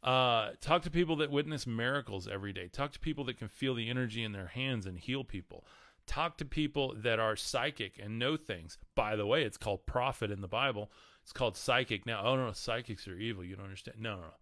Uh, 0.03 0.51
talk 0.61 0.83
to 0.83 0.91
people 0.91 1.17
that 1.17 1.31
witness 1.31 1.67
miracles 1.67 2.27
every 2.27 2.53
day. 2.53 2.69
Talk 2.69 2.93
to 2.93 2.99
people 2.99 3.25
that 3.25 3.39
can 3.39 3.49
feel 3.49 3.75
the 3.75 3.89
energy 3.89 4.25
in 4.25 4.33
their 4.33 4.49
hands 4.49 4.87
and 4.87 4.99
heal 4.99 5.23
people. 5.25 5.65
Talk 6.07 6.37
to 6.39 6.45
people 6.45 6.95
that 6.97 7.21
are 7.21 7.37
psychic 7.37 7.99
and 8.03 8.19
know 8.19 8.37
things. 8.37 8.79
By 8.97 9.15
the 9.15 9.27
way, 9.27 9.45
it's 9.45 9.57
called 9.57 9.87
prophet 9.87 10.31
in 10.33 10.41
the 10.41 10.49
Bible. 10.49 10.91
It's 11.23 11.33
called 11.33 11.57
psychic. 11.57 12.05
Now, 12.05 12.23
oh 12.25 12.37
no, 12.37 12.51
psychics 12.53 13.07
are 13.07 13.17
evil. 13.17 13.45
You 13.45 13.55
don't 13.55 13.67
understand. 13.67 13.99
No, 14.01 14.17
no, 14.17 14.23
no. 14.23 14.35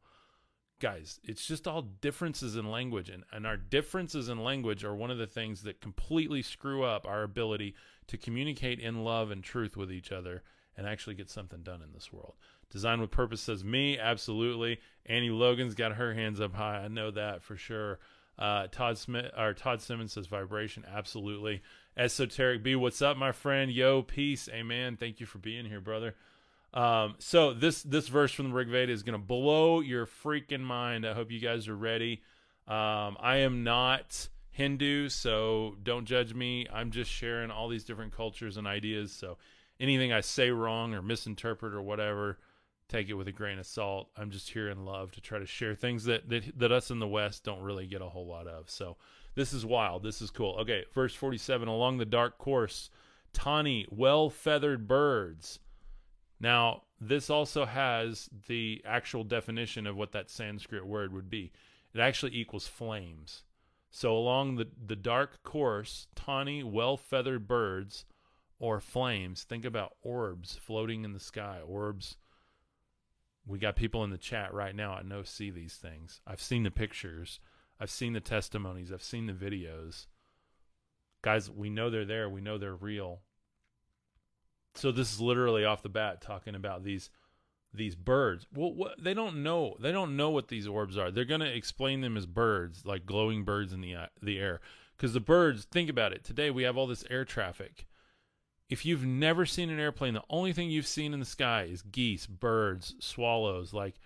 Guys, 0.80 1.20
it's 1.22 1.46
just 1.46 1.68
all 1.68 1.82
differences 1.82 2.56
in 2.56 2.70
language. 2.70 3.10
And, 3.10 3.22
and 3.30 3.46
our 3.46 3.58
differences 3.58 4.30
in 4.30 4.42
language 4.42 4.82
are 4.82 4.94
one 4.94 5.10
of 5.10 5.18
the 5.18 5.26
things 5.26 5.62
that 5.62 5.82
completely 5.82 6.40
screw 6.40 6.82
up 6.82 7.06
our 7.06 7.22
ability 7.22 7.74
to 8.06 8.16
communicate 8.16 8.80
in 8.80 9.04
love 9.04 9.30
and 9.30 9.44
truth 9.44 9.76
with 9.76 9.92
each 9.92 10.10
other 10.10 10.42
and 10.76 10.86
actually 10.86 11.14
get 11.14 11.28
something 11.28 11.62
done 11.62 11.82
in 11.82 11.92
this 11.92 12.10
world. 12.12 12.34
Design 12.70 13.00
with 13.00 13.10
Purpose 13.10 13.42
says 13.42 13.62
me, 13.62 13.98
absolutely. 13.98 14.80
Annie 15.04 15.28
Logan's 15.28 15.74
got 15.74 15.92
her 15.92 16.14
hands 16.14 16.40
up 16.40 16.54
high. 16.54 16.78
I 16.78 16.88
know 16.88 17.10
that 17.10 17.42
for 17.42 17.56
sure. 17.56 17.98
Uh, 18.38 18.68
Todd 18.68 18.96
Smith 18.96 19.30
or 19.36 19.52
Todd 19.52 19.82
Simmons 19.82 20.14
says 20.14 20.26
vibration, 20.26 20.86
absolutely. 20.90 21.62
Esoteric 21.94 22.62
B, 22.62 22.74
what's 22.74 23.02
up, 23.02 23.18
my 23.18 23.32
friend? 23.32 23.70
Yo, 23.70 24.00
peace, 24.00 24.48
amen. 24.50 24.96
Thank 24.96 25.20
you 25.20 25.26
for 25.26 25.38
being 25.38 25.66
here, 25.66 25.80
brother. 25.80 26.14
Um, 26.72 27.16
so 27.18 27.52
this 27.52 27.82
this 27.82 28.08
verse 28.08 28.32
from 28.32 28.50
the 28.50 28.54
Rig 28.54 28.68
Veda 28.68 28.92
is 28.92 29.02
to 29.02 29.18
blow 29.18 29.80
your 29.80 30.06
freaking 30.06 30.60
mind. 30.60 31.06
I 31.06 31.14
hope 31.14 31.30
you 31.30 31.40
guys 31.40 31.68
are 31.68 31.76
ready. 31.76 32.22
Um, 32.68 33.16
I 33.18 33.38
am 33.38 33.64
not 33.64 34.28
Hindu, 34.50 35.08
so 35.08 35.76
don't 35.82 36.04
judge 36.04 36.32
me. 36.34 36.66
I'm 36.72 36.90
just 36.90 37.10
sharing 37.10 37.50
all 37.50 37.68
these 37.68 37.84
different 37.84 38.14
cultures 38.16 38.56
and 38.56 38.66
ideas. 38.66 39.12
So 39.12 39.38
anything 39.80 40.12
I 40.12 40.20
say 40.20 40.50
wrong 40.50 40.94
or 40.94 41.02
misinterpret 41.02 41.74
or 41.74 41.82
whatever, 41.82 42.38
take 42.88 43.08
it 43.08 43.14
with 43.14 43.26
a 43.26 43.32
grain 43.32 43.58
of 43.58 43.66
salt. 43.66 44.10
I'm 44.16 44.30
just 44.30 44.50
here 44.50 44.68
in 44.68 44.84
love 44.84 45.10
to 45.12 45.20
try 45.20 45.40
to 45.40 45.46
share 45.46 45.74
things 45.74 46.04
that 46.04 46.28
that, 46.28 46.56
that 46.58 46.70
us 46.70 46.92
in 46.92 47.00
the 47.00 47.08
West 47.08 47.42
don't 47.42 47.62
really 47.62 47.88
get 47.88 48.02
a 48.02 48.08
whole 48.08 48.28
lot 48.28 48.46
of. 48.46 48.70
So 48.70 48.96
this 49.34 49.52
is 49.52 49.66
wild. 49.66 50.04
This 50.04 50.22
is 50.22 50.30
cool. 50.30 50.56
Okay, 50.60 50.84
verse 50.94 51.14
47. 51.14 51.66
Along 51.66 51.98
the 51.98 52.04
dark 52.04 52.38
course, 52.38 52.90
tawny, 53.32 53.86
well 53.90 54.30
feathered 54.30 54.86
birds 54.86 55.58
now, 56.40 56.82
this 57.00 57.30
also 57.30 57.66
has 57.66 58.28
the 58.48 58.82
actual 58.84 59.24
definition 59.24 59.86
of 59.86 59.96
what 59.96 60.12
that 60.12 60.30
Sanskrit 60.30 60.86
word 60.86 61.12
would 61.12 61.30
be. 61.30 61.52
It 61.94 62.00
actually 62.00 62.34
equals 62.36 62.66
flames. 62.66 63.44
So, 63.90 64.16
along 64.16 64.56
the, 64.56 64.68
the 64.86 64.96
dark 64.96 65.42
course, 65.42 66.06
tawny, 66.14 66.62
well 66.62 66.96
feathered 66.96 67.46
birds 67.46 68.04
or 68.58 68.80
flames, 68.80 69.42
think 69.42 69.64
about 69.64 69.96
orbs 70.02 70.58
floating 70.60 71.04
in 71.04 71.12
the 71.12 71.20
sky. 71.20 71.58
Orbs. 71.66 72.16
We 73.46 73.58
got 73.58 73.74
people 73.74 74.04
in 74.04 74.10
the 74.10 74.18
chat 74.18 74.54
right 74.54 74.74
now. 74.74 74.92
I 74.92 75.02
know 75.02 75.22
see 75.24 75.50
these 75.50 75.74
things. 75.74 76.20
I've 76.26 76.42
seen 76.42 76.62
the 76.62 76.70
pictures 76.70 77.40
I've 77.80 77.90
seen 77.90 78.12
the 78.12 78.20
testimonies, 78.20 78.92
I've 78.92 79.02
seen 79.02 79.26
the 79.26 79.32
videos. 79.32 80.06
Guys, 81.22 81.50
we 81.50 81.70
know 81.70 81.88
they're 81.88 82.04
there, 82.04 82.28
we 82.28 82.42
know 82.42 82.58
they're 82.58 82.74
real. 82.74 83.22
So 84.74 84.92
this 84.92 85.12
is 85.12 85.20
literally 85.20 85.64
off 85.64 85.82
the 85.82 85.88
bat 85.88 86.20
talking 86.20 86.54
about 86.54 86.84
these 86.84 87.10
these 87.72 87.94
birds. 87.94 88.46
Well, 88.52 88.74
what, 88.74 89.02
they 89.02 89.14
don't 89.14 89.42
know. 89.42 89.76
They 89.80 89.92
don't 89.92 90.16
know 90.16 90.30
what 90.30 90.48
these 90.48 90.66
orbs 90.66 90.96
are. 90.96 91.10
They're 91.10 91.24
going 91.24 91.40
to 91.40 91.54
explain 91.54 92.00
them 92.00 92.16
as 92.16 92.26
birds, 92.26 92.84
like 92.84 93.06
glowing 93.06 93.44
birds 93.44 93.72
in 93.72 93.80
the 93.80 93.94
uh, 93.94 94.06
the 94.22 94.38
air. 94.38 94.60
Because 94.96 95.12
the 95.12 95.20
birds, 95.20 95.64
think 95.64 95.88
about 95.88 96.12
it. 96.12 96.24
Today 96.24 96.50
we 96.50 96.64
have 96.64 96.76
all 96.76 96.86
this 96.86 97.04
air 97.08 97.24
traffic. 97.24 97.86
If 98.68 98.84
you've 98.84 99.04
never 99.04 99.46
seen 99.46 99.70
an 99.70 99.80
airplane, 99.80 100.14
the 100.14 100.22
only 100.30 100.52
thing 100.52 100.70
you've 100.70 100.86
seen 100.86 101.12
in 101.12 101.20
the 101.20 101.26
sky 101.26 101.68
is 101.70 101.82
geese, 101.82 102.26
birds, 102.26 102.94
swallows. 103.00 103.72
Like 103.72 103.96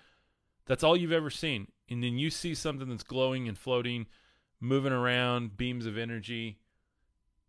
that's 0.66 0.82
all 0.84 0.96
you've 0.96 1.12
ever 1.12 1.30
seen. 1.30 1.68
And 1.90 2.02
then 2.02 2.18
you 2.18 2.30
see 2.30 2.54
something 2.54 2.88
that's 2.88 3.02
glowing 3.02 3.48
and 3.48 3.58
floating, 3.58 4.06
moving 4.60 4.92
around, 4.92 5.56
beams 5.56 5.84
of 5.84 5.98
energy. 5.98 6.58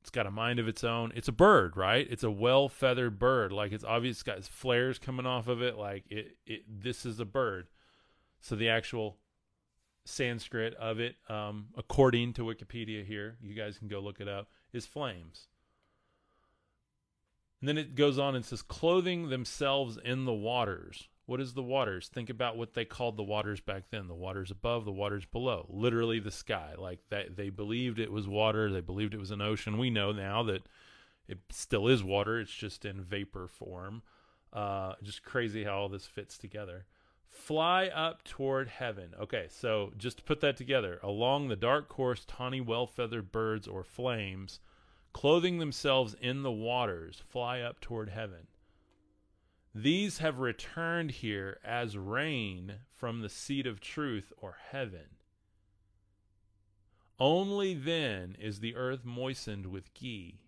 It's 0.05 0.11
got 0.11 0.27
a 0.27 0.31
mind 0.31 0.59
of 0.59 0.67
its 0.67 0.83
own. 0.83 1.11
It's 1.15 1.29
a 1.29 1.31
bird, 1.31 1.75
right? 1.75 2.05
It's 2.07 2.23
a 2.23 2.29
well 2.29 2.69
feathered 2.69 3.17
bird. 3.17 3.51
Like 3.51 3.71
it's 3.71 3.83
obvious, 3.83 4.17
it's 4.17 4.23
got 4.23 4.43
flares 4.43 4.99
coming 4.99 5.25
off 5.25 5.47
of 5.47 5.63
it. 5.63 5.79
Like 5.79 6.03
it, 6.11 6.37
it. 6.45 6.61
This 6.69 7.07
is 7.07 7.19
a 7.19 7.25
bird. 7.25 7.69
So 8.39 8.55
the 8.55 8.69
actual 8.69 9.17
Sanskrit 10.03 10.75
of 10.75 10.99
it, 10.99 11.15
um, 11.27 11.69
according 11.75 12.33
to 12.33 12.43
Wikipedia 12.43 13.03
here, 13.03 13.37
you 13.41 13.55
guys 13.55 13.79
can 13.79 13.87
go 13.87 13.99
look 13.99 14.19
it 14.19 14.27
up, 14.27 14.47
is 14.71 14.85
flames. 14.85 15.47
And 17.59 17.67
then 17.67 17.79
it 17.79 17.95
goes 17.95 18.19
on 18.19 18.35
and 18.35 18.45
says, 18.45 18.61
clothing 18.61 19.29
themselves 19.29 19.97
in 20.05 20.25
the 20.25 20.33
waters. 20.33 21.09
What 21.25 21.41
is 21.41 21.53
the 21.53 21.63
waters? 21.63 22.07
Think 22.07 22.29
about 22.29 22.55
what 22.55 22.73
they 22.73 22.85
called 22.85 23.17
the 23.17 23.23
waters 23.23 23.59
back 23.59 23.89
then 23.89 24.07
the 24.07 24.13
waters 24.13 24.51
above, 24.51 24.85
the 24.85 24.91
waters 24.91 25.25
below, 25.25 25.65
literally 25.69 26.19
the 26.19 26.31
sky. 26.31 26.73
Like 26.77 26.99
that, 27.09 27.35
they 27.35 27.49
believed 27.49 27.99
it 27.99 28.11
was 28.11 28.27
water, 28.27 28.71
they 28.71 28.81
believed 28.81 29.13
it 29.15 29.19
was 29.19 29.31
an 29.31 29.41
ocean. 29.41 29.77
We 29.79 29.89
know 29.89 30.11
now 30.11 30.43
that 30.43 30.67
it 31.27 31.39
still 31.49 31.87
is 31.87 32.03
water, 32.03 32.39
it's 32.39 32.53
just 32.53 32.85
in 32.85 33.01
vapor 33.01 33.47
form. 33.47 34.03
Uh, 34.53 34.93
just 35.01 35.23
crazy 35.23 35.63
how 35.63 35.79
all 35.79 35.89
this 35.89 36.05
fits 36.05 36.37
together. 36.37 36.85
Fly 37.27 37.87
up 37.87 38.23
toward 38.23 38.69
heaven. 38.69 39.13
Okay, 39.19 39.47
so 39.49 39.91
just 39.97 40.17
to 40.17 40.23
put 40.23 40.41
that 40.41 40.55
together, 40.55 40.99
along 41.01 41.47
the 41.47 41.55
dark 41.55 41.89
course, 41.89 42.23
tawny, 42.25 42.61
well 42.61 42.85
feathered 42.85 43.31
birds 43.31 43.67
or 43.67 43.83
flames, 43.83 44.59
clothing 45.11 45.57
themselves 45.57 46.15
in 46.21 46.43
the 46.43 46.51
waters, 46.51 47.23
fly 47.27 47.61
up 47.61 47.81
toward 47.81 48.09
heaven. 48.09 48.47
These 49.77 50.19
have 50.19 50.39
returned 50.39 51.11
here 51.11 51.59
as 51.61 51.97
rain 51.97 52.75
from 52.93 53.19
the 53.19 53.27
seat 53.27 53.67
of 53.67 53.81
truth 53.81 54.31
or 54.37 54.55
heaven. 54.71 55.17
Only 57.19 57.73
then 57.73 58.37
is 58.39 58.61
the 58.61 58.73
earth 58.77 59.03
moistened 59.03 59.65
with 59.65 59.93
ghee. 59.93 60.39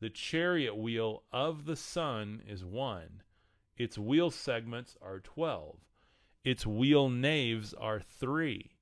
The 0.00 0.10
chariot 0.10 0.74
wheel 0.74 1.22
of 1.30 1.66
the 1.66 1.76
sun 1.76 2.42
is 2.48 2.64
one. 2.64 3.22
Its 3.76 3.96
wheel 3.96 4.32
segments 4.32 4.96
are 5.00 5.20
twelve. 5.20 5.78
Its 6.42 6.66
wheel 6.66 7.08
naves 7.08 7.74
are 7.74 8.00
three. 8.00 8.72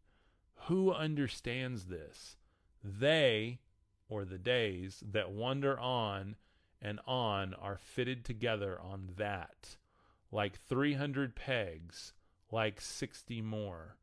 Who 0.68 0.90
understands 0.90 1.84
this? 1.84 2.38
They, 2.82 3.60
or 4.08 4.24
the 4.24 4.38
days, 4.38 5.02
that 5.06 5.32
wander 5.32 5.78
on 5.78 6.36
and 6.80 6.98
on 7.06 7.52
are 7.52 7.76
fitted 7.76 8.24
together 8.24 8.80
on 8.80 9.10
that 9.16 9.76
like 10.32 10.58
300 10.58 11.36
pegs, 11.36 12.14
like 12.50 12.80
60 12.80 13.42
more. 13.42 13.96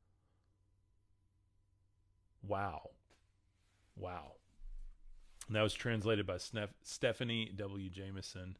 Wow. 2.47 2.91
Wow. 3.97 4.33
And 5.47 5.55
that 5.55 5.63
was 5.63 5.73
translated 5.73 6.27
by 6.27 6.37
Stephanie 6.83 7.51
W. 7.55 7.89
Jameson 7.89 8.55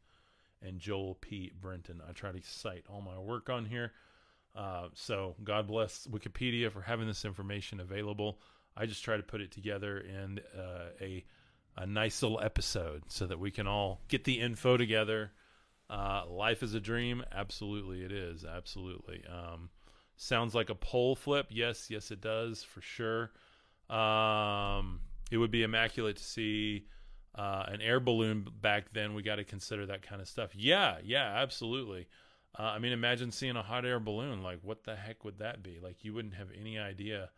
and 0.60 0.80
Joel 0.80 1.14
P. 1.20 1.52
Brereton. 1.58 2.02
I 2.06 2.12
try 2.12 2.32
to 2.32 2.42
cite 2.42 2.84
all 2.90 3.00
my 3.00 3.18
work 3.18 3.48
on 3.48 3.64
here. 3.64 3.92
Uh, 4.54 4.88
so 4.94 5.36
God 5.44 5.68
bless 5.68 6.08
Wikipedia 6.08 6.72
for 6.72 6.82
having 6.82 7.06
this 7.06 7.24
information 7.24 7.78
available. 7.78 8.40
I 8.76 8.86
just 8.86 9.04
try 9.04 9.16
to 9.16 9.22
put 9.22 9.40
it 9.40 9.52
together 9.52 9.98
in 9.98 10.40
uh, 10.58 10.88
a 11.00 11.24
a 11.76 11.86
nice 11.86 12.20
little 12.20 12.40
episode 12.40 13.04
so 13.06 13.26
that 13.26 13.38
we 13.38 13.52
can 13.52 13.68
all 13.68 14.00
get 14.08 14.24
the 14.24 14.40
info 14.40 14.76
together 14.76 15.30
uh, 15.90 16.22
life 16.28 16.62
is 16.62 16.74
a 16.74 16.80
dream. 16.80 17.24
Absolutely, 17.32 18.04
it 18.04 18.12
is. 18.12 18.44
Absolutely. 18.44 19.24
Um, 19.28 19.70
sounds 20.16 20.54
like 20.54 20.70
a 20.70 20.74
pole 20.74 21.16
flip. 21.16 21.46
Yes, 21.50 21.90
yes, 21.90 22.10
it 22.10 22.20
does 22.20 22.62
for 22.62 22.80
sure. 22.80 23.32
Um, 23.94 25.00
it 25.30 25.38
would 25.38 25.50
be 25.50 25.64
immaculate 25.64 26.16
to 26.16 26.24
see 26.24 26.86
uh, 27.34 27.64
an 27.68 27.80
air 27.80 27.98
balloon 27.98 28.46
back 28.60 28.92
then. 28.92 29.14
We 29.14 29.22
got 29.22 29.36
to 29.36 29.44
consider 29.44 29.86
that 29.86 30.02
kind 30.02 30.20
of 30.20 30.28
stuff. 30.28 30.54
Yeah, 30.54 30.98
yeah, 31.02 31.24
absolutely. 31.36 32.06
Uh, 32.58 32.62
I 32.62 32.78
mean, 32.78 32.92
imagine 32.92 33.32
seeing 33.32 33.56
a 33.56 33.62
hot 33.62 33.84
air 33.84 34.00
balloon. 34.00 34.42
Like, 34.42 34.60
what 34.62 34.84
the 34.84 34.96
heck 34.96 35.24
would 35.24 35.38
that 35.38 35.62
be? 35.62 35.78
Like, 35.82 36.04
you 36.04 36.14
wouldn't 36.14 36.34
have 36.34 36.48
any 36.58 36.78
idea 36.78 37.30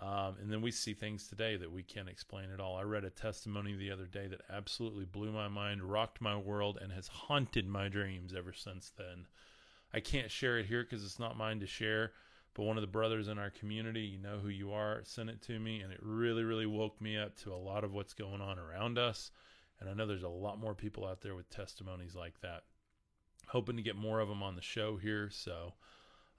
um, 0.00 0.36
and 0.40 0.50
then 0.50 0.62
we 0.62 0.70
see 0.70 0.94
things 0.94 1.26
today 1.26 1.56
that 1.56 1.72
we 1.72 1.82
can't 1.82 2.08
explain 2.08 2.50
at 2.52 2.60
all. 2.60 2.76
I 2.76 2.82
read 2.82 3.04
a 3.04 3.10
testimony 3.10 3.74
the 3.74 3.90
other 3.90 4.06
day 4.06 4.28
that 4.28 4.42
absolutely 4.48 5.04
blew 5.04 5.32
my 5.32 5.48
mind, 5.48 5.82
rocked 5.82 6.20
my 6.20 6.36
world, 6.36 6.78
and 6.80 6.92
has 6.92 7.08
haunted 7.08 7.66
my 7.66 7.88
dreams 7.88 8.32
ever 8.36 8.52
since 8.52 8.92
then. 8.96 9.26
I 9.92 10.00
can't 10.00 10.30
share 10.30 10.58
it 10.58 10.66
here 10.66 10.84
because 10.84 11.04
it's 11.04 11.18
not 11.18 11.36
mine 11.36 11.60
to 11.60 11.66
share, 11.66 12.12
but 12.54 12.62
one 12.64 12.76
of 12.76 12.82
the 12.82 12.86
brothers 12.86 13.26
in 13.26 13.38
our 13.38 13.50
community, 13.50 14.02
you 14.02 14.18
know 14.18 14.38
who 14.38 14.48
you 14.48 14.72
are, 14.72 15.00
sent 15.02 15.30
it 15.30 15.42
to 15.42 15.58
me, 15.58 15.80
and 15.80 15.92
it 15.92 16.00
really, 16.02 16.44
really 16.44 16.66
woke 16.66 17.00
me 17.00 17.18
up 17.18 17.36
to 17.38 17.52
a 17.52 17.56
lot 17.56 17.82
of 17.82 17.92
what's 17.92 18.14
going 18.14 18.40
on 18.40 18.58
around 18.58 18.98
us. 18.98 19.32
And 19.80 19.88
I 19.88 19.94
know 19.94 20.06
there's 20.06 20.22
a 20.22 20.28
lot 20.28 20.60
more 20.60 20.74
people 20.74 21.06
out 21.06 21.22
there 21.22 21.34
with 21.34 21.50
testimonies 21.50 22.14
like 22.14 22.40
that. 22.42 22.62
Hoping 23.48 23.76
to 23.76 23.82
get 23.82 23.96
more 23.96 24.20
of 24.20 24.28
them 24.28 24.42
on 24.42 24.56
the 24.56 24.62
show 24.62 24.96
here. 24.96 25.30
So 25.30 25.74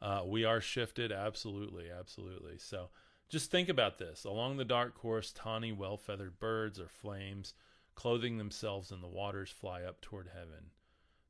uh, 0.01 0.23
we 0.25 0.45
are 0.45 0.61
shifted. 0.61 1.11
Absolutely. 1.11 1.85
Absolutely. 1.89 2.57
So, 2.57 2.89
just 3.29 3.51
think 3.51 3.69
about 3.69 3.99
this. 3.99 4.25
Along 4.25 4.57
the 4.57 4.65
dark 4.65 4.95
course, 4.95 5.31
tawny, 5.31 5.71
well 5.71 5.97
feathered 5.97 6.39
birds 6.39 6.79
or 6.79 6.87
flames, 6.87 7.53
clothing 7.95 8.37
themselves 8.37 8.91
in 8.91 9.01
the 9.01 9.07
waters, 9.07 9.51
fly 9.51 9.83
up 9.83 10.01
toward 10.01 10.29
heaven. 10.33 10.71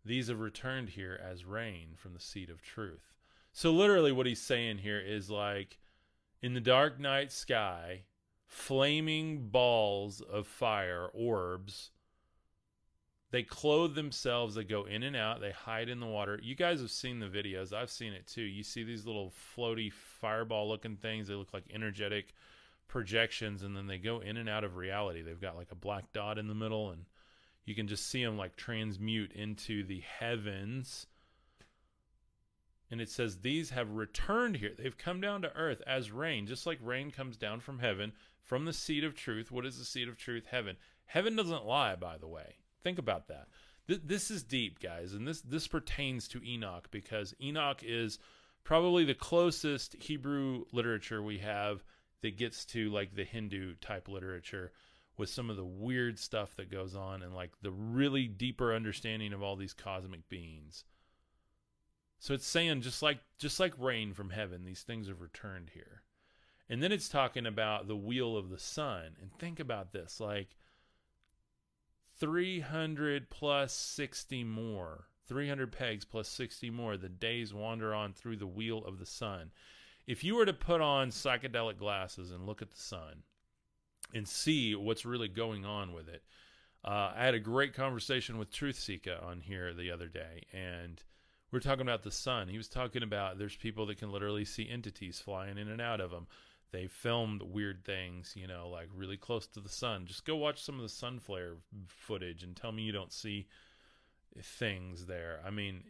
These 0.06 0.30
have 0.30 0.40
returned 0.40 0.90
here 0.90 1.20
as 1.22 1.44
rain 1.44 1.90
from 1.96 2.14
the 2.14 2.20
seat 2.20 2.50
of 2.50 2.62
truth. 2.62 3.14
So, 3.52 3.72
literally, 3.72 4.12
what 4.12 4.26
he's 4.26 4.42
saying 4.42 4.78
here 4.80 5.00
is 5.00 5.30
like 5.30 5.78
in 6.42 6.54
the 6.54 6.62
dark 6.62 7.00
night 7.00 7.32
sky, 7.32 8.04
flaming 8.46 9.50
balls 9.50 10.22
of 10.22 10.48
fire, 10.48 11.08
orbs, 11.14 11.92
they 13.32 13.44
clothe 13.44 13.96
themselves, 13.96 14.56
they 14.56 14.64
go 14.64 14.86
in 14.86 15.04
and 15.04 15.16
out, 15.16 15.40
they 15.40 15.52
hide 15.52 15.90
in 15.90 16.00
the 16.00 16.08
water. 16.08 16.40
You 16.42 16.56
guys 16.56 16.82
have 16.82 16.90
seen 16.90 17.20
the 17.20 17.28
videos. 17.28 17.74
I've 17.74 17.92
seen 17.92 18.14
it 18.14 18.26
too. 18.26 18.42
You 18.42 18.64
see 18.64 18.84
these 18.84 19.06
little 19.06 19.32
floaty 19.56 19.92
fireball 19.92 20.68
looking 20.68 20.96
things. 20.96 21.28
They 21.28 21.36
look 21.36 21.54
like 21.54 21.66
energetic 21.72 22.34
projections 22.88 23.62
and 23.62 23.78
then 23.78 23.86
they 23.86 24.00
go 24.00 24.20
in 24.20 24.38
and 24.38 24.50
out 24.50 24.64
of 24.64 24.76
reality. 24.76 25.22
They've 25.22 25.40
got 25.40 25.56
like 25.56 25.72
a 25.72 25.76
black 25.76 26.12
dot 26.12 26.40
in 26.40 26.48
the 26.48 26.56
middle 26.56 26.90
and 26.90 27.06
you 27.66 27.76
can 27.76 27.88
just 27.88 28.08
see 28.08 28.24
them 28.24 28.36
like 28.36 28.56
transmute 28.56 29.32
into 29.34 29.84
the 29.84 30.00
heavens. 30.00 31.06
And 32.90 33.00
it 33.00 33.10
says 33.10 33.38
these 33.38 33.70
have 33.70 33.92
returned 33.92 34.58
here. 34.58 34.74
They've 34.76 34.98
come 34.98 35.22
down 35.22 35.44
to 35.44 35.56
earth 35.56 35.84
as 35.86 36.12
rain, 36.12 36.48
just 36.48 36.66
like 36.66 36.80
rain 36.82 37.12
comes 37.12 37.38
down 37.38 37.60
from 37.60 37.78
heaven 37.78 38.14
from 38.44 38.66
the 38.66 38.74
seed 38.74 39.04
of 39.04 39.14
truth. 39.14 39.52
What 39.52 39.68
is 39.68 39.78
the 39.78 39.86
seed 39.86 40.08
of 40.08 40.18
truth? 40.18 40.48
Heaven. 40.50 40.78
Heaven 41.06 41.36
doesn't 41.36 41.66
lie, 41.66 41.96
by 41.96 42.18
the 42.18 42.28
way. 42.28 42.56
Think 42.84 43.00
about 43.00 43.28
that. 43.28 43.48
Th- 43.88 44.02
this 44.04 44.32
is 44.32 44.44
deep, 44.44 44.80
guys, 44.80 45.14
and 45.14 45.28
this 45.28 45.42
this 45.42 45.68
pertains 45.68 46.28
to 46.30 46.44
Enoch 46.46 46.90
because 46.92 47.36
Enoch 47.42 47.82
is 47.84 48.20
probably 48.64 49.06
the 49.06 49.16
closest 49.16 49.96
Hebrew 49.96 50.66
literature 50.72 51.22
we 51.22 51.40
have 51.40 51.84
that 52.22 52.38
gets 52.38 52.66
to 52.66 52.90
like 52.90 53.16
the 53.16 53.24
Hindu 53.24 53.76
type 53.76 54.08
literature 54.08 54.72
with 55.18 55.30
some 55.30 55.50
of 55.50 55.58
the 55.58 55.66
weird 55.66 56.18
stuff 56.18 56.56
that 56.56 56.72
goes 56.72 56.96
on 56.96 57.22
and 57.22 57.34
like 57.34 57.52
the 57.62 57.72
really 57.72 58.28
deeper 58.28 58.74
understanding 58.74 59.34
of 59.34 59.44
all 59.44 59.56
these 59.56 59.74
cosmic 59.74 60.28
beings. 60.30 60.86
So 62.20 62.34
it's 62.34 62.48
saying 62.48 62.82
just 62.82 63.02
like 63.02 63.20
just 63.38 63.60
like 63.60 63.74
rain 63.78 64.14
from 64.14 64.30
heaven, 64.30 64.66
these 64.66 64.84
things 64.84 65.08
have 65.08 65.22
returned 65.22 65.72
here. 65.74 66.04
And 66.70 66.84
then 66.84 66.92
it's 66.92 67.10
talking 67.10 67.46
about 67.46 67.88
the 67.88 67.96
wheel 67.96 68.38
of 68.38 68.50
the 68.50 68.60
sun. 68.60 69.16
And 69.20 69.34
think 69.40 69.60
about 69.60 69.92
this, 69.92 70.20
like 70.20 70.56
300 72.20 73.30
plus 73.30 73.74
60 73.74 74.44
more. 74.44 75.06
300 75.28 75.72
pegs 75.72 76.06
plus 76.06 76.28
60 76.28 76.70
more. 76.70 76.98
The 76.98 77.10
days 77.10 77.54
wander 77.54 77.94
on 77.94 78.14
through 78.14 78.38
the 78.38 78.48
wheel 78.48 78.84
of 78.86 79.00
the 79.00 79.06
sun. 79.06 79.52
If 80.08 80.24
you 80.24 80.36
were 80.36 80.46
to 80.46 80.54
put 80.54 80.82
on 80.82 81.12
psychedelic 81.12 81.78
glasses 81.78 82.32
and 82.32 82.46
look 82.46 82.62
at 82.62 82.72
the 82.72 82.80
sun 82.80 83.24
and 84.14 84.28
see 84.28 84.74
what's 84.74 85.06
really 85.06 85.28
going 85.28 85.66
on 85.66 85.94
with 85.94 86.10
it, 86.10 86.24
uh, 86.84 87.12
I 87.16 87.26
had 87.26 87.36
a 87.36 87.40
great 87.40 87.74
conversation 87.74 88.38
with 88.38 88.52
Truth 88.52 88.80
Seeker 88.80 89.18
on 89.22 89.42
here 89.42 89.74
the 89.74 89.92
other 89.92 90.08
day, 90.08 90.44
and 90.54 91.04
we 91.52 91.58
are 91.58 91.62
talking 91.62 91.82
about 91.82 92.04
the 92.04 92.12
sun. 92.12 92.48
He 92.48 92.58
was 92.58 92.70
talking 92.70 93.04
about 93.04 93.38
there's 93.38 93.56
people 93.56 93.86
that 93.88 93.98
can 93.98 94.12
literally 94.12 94.46
see 94.46 94.70
entities 94.70 95.20
flying 95.20 95.58
in 95.58 95.68
and 95.68 95.82
out 95.82 96.00
of 96.00 96.12
them. 96.12 96.28
They 96.72 96.88
filmed 96.88 97.42
weird 97.42 97.84
things, 97.84 98.34
you 98.36 98.48
know, 98.48 98.70
like 98.70 98.90
really 98.94 99.18
close 99.18 99.48
to 99.48 99.60
the 99.60 99.70
sun. 99.70 100.06
Just 100.06 100.26
go 100.26 100.36
watch 100.36 100.62
some 100.64 100.76
of 100.76 100.82
the 100.82 100.90
sun 100.90 101.20
flare 101.20 101.56
footage 101.88 102.44
and 102.44 102.56
tell 102.56 102.72
me 102.72 102.84
you 102.84 102.92
don't 102.92 103.14
see 103.14 103.48
things 104.42 105.06
there. 105.08 105.42
I 105.46 105.50
mean, 105.50 105.84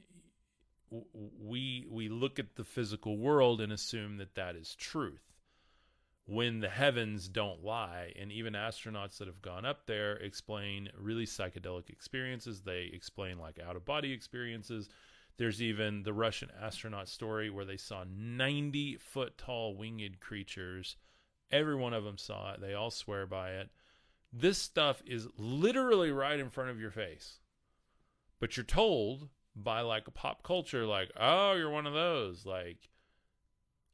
we 1.40 1.86
we 1.90 2.10
look 2.10 2.40
at 2.40 2.56
the 2.56 2.64
physical 2.64 3.18
world 3.18 3.62
and 3.62 3.72
assume 3.72 4.18
that 4.18 4.36
that 4.36 4.56
is 4.56 4.76
truth 4.76 5.30
when 6.26 6.60
the 6.60 6.70
heavens 6.70 7.28
don't 7.28 7.64
lie 7.64 8.14
and 8.20 8.32
even 8.32 8.54
astronauts 8.54 9.18
that 9.18 9.28
have 9.28 9.42
gone 9.42 9.66
up 9.66 9.88
there 9.88 10.16
explain 10.18 10.88
really 10.96 11.26
psychedelic 11.26 11.90
experiences 11.90 12.62
they 12.62 12.90
explain 12.94 13.40
like 13.40 13.60
out 13.60 13.76
of 13.76 13.84
body 13.84 14.12
experiences 14.12 14.90
there's 15.40 15.62
even 15.62 16.04
the 16.04 16.14
russian 16.14 16.50
astronaut 16.62 17.08
story 17.08 17.50
where 17.50 17.66
they 17.66 17.78
saw 17.78 18.04
90 18.14 18.98
foot 18.98 19.38
tall 19.38 19.76
winged 19.76 20.20
creatures. 20.20 20.98
Every 21.50 21.76
one 21.76 21.94
of 21.94 22.04
them 22.04 22.18
saw 22.18 22.54
it. 22.54 22.62
They 22.62 22.76
all 22.76 22.92
swear 22.92 23.26
by 23.26 23.52
it. 23.52 23.70
This 24.32 24.60
stuff 24.60 25.02
is 25.08 25.28
literally 25.38 26.12
right 26.12 26.40
in 26.40 26.50
front 26.50 26.70
of 26.70 26.80
your 26.80 26.92
face. 26.92 27.40
But 28.40 28.58
you're 28.58 28.66
told 28.66 29.30
by 29.56 29.82
like 29.82 30.08
a 30.08 30.12
pop 30.12 30.44
culture 30.44 30.86
like 30.86 31.10
oh 31.18 31.54
you're 31.54 31.72
one 31.72 31.88
of 31.88 31.94
those. 31.94 32.46
Like 32.46 32.90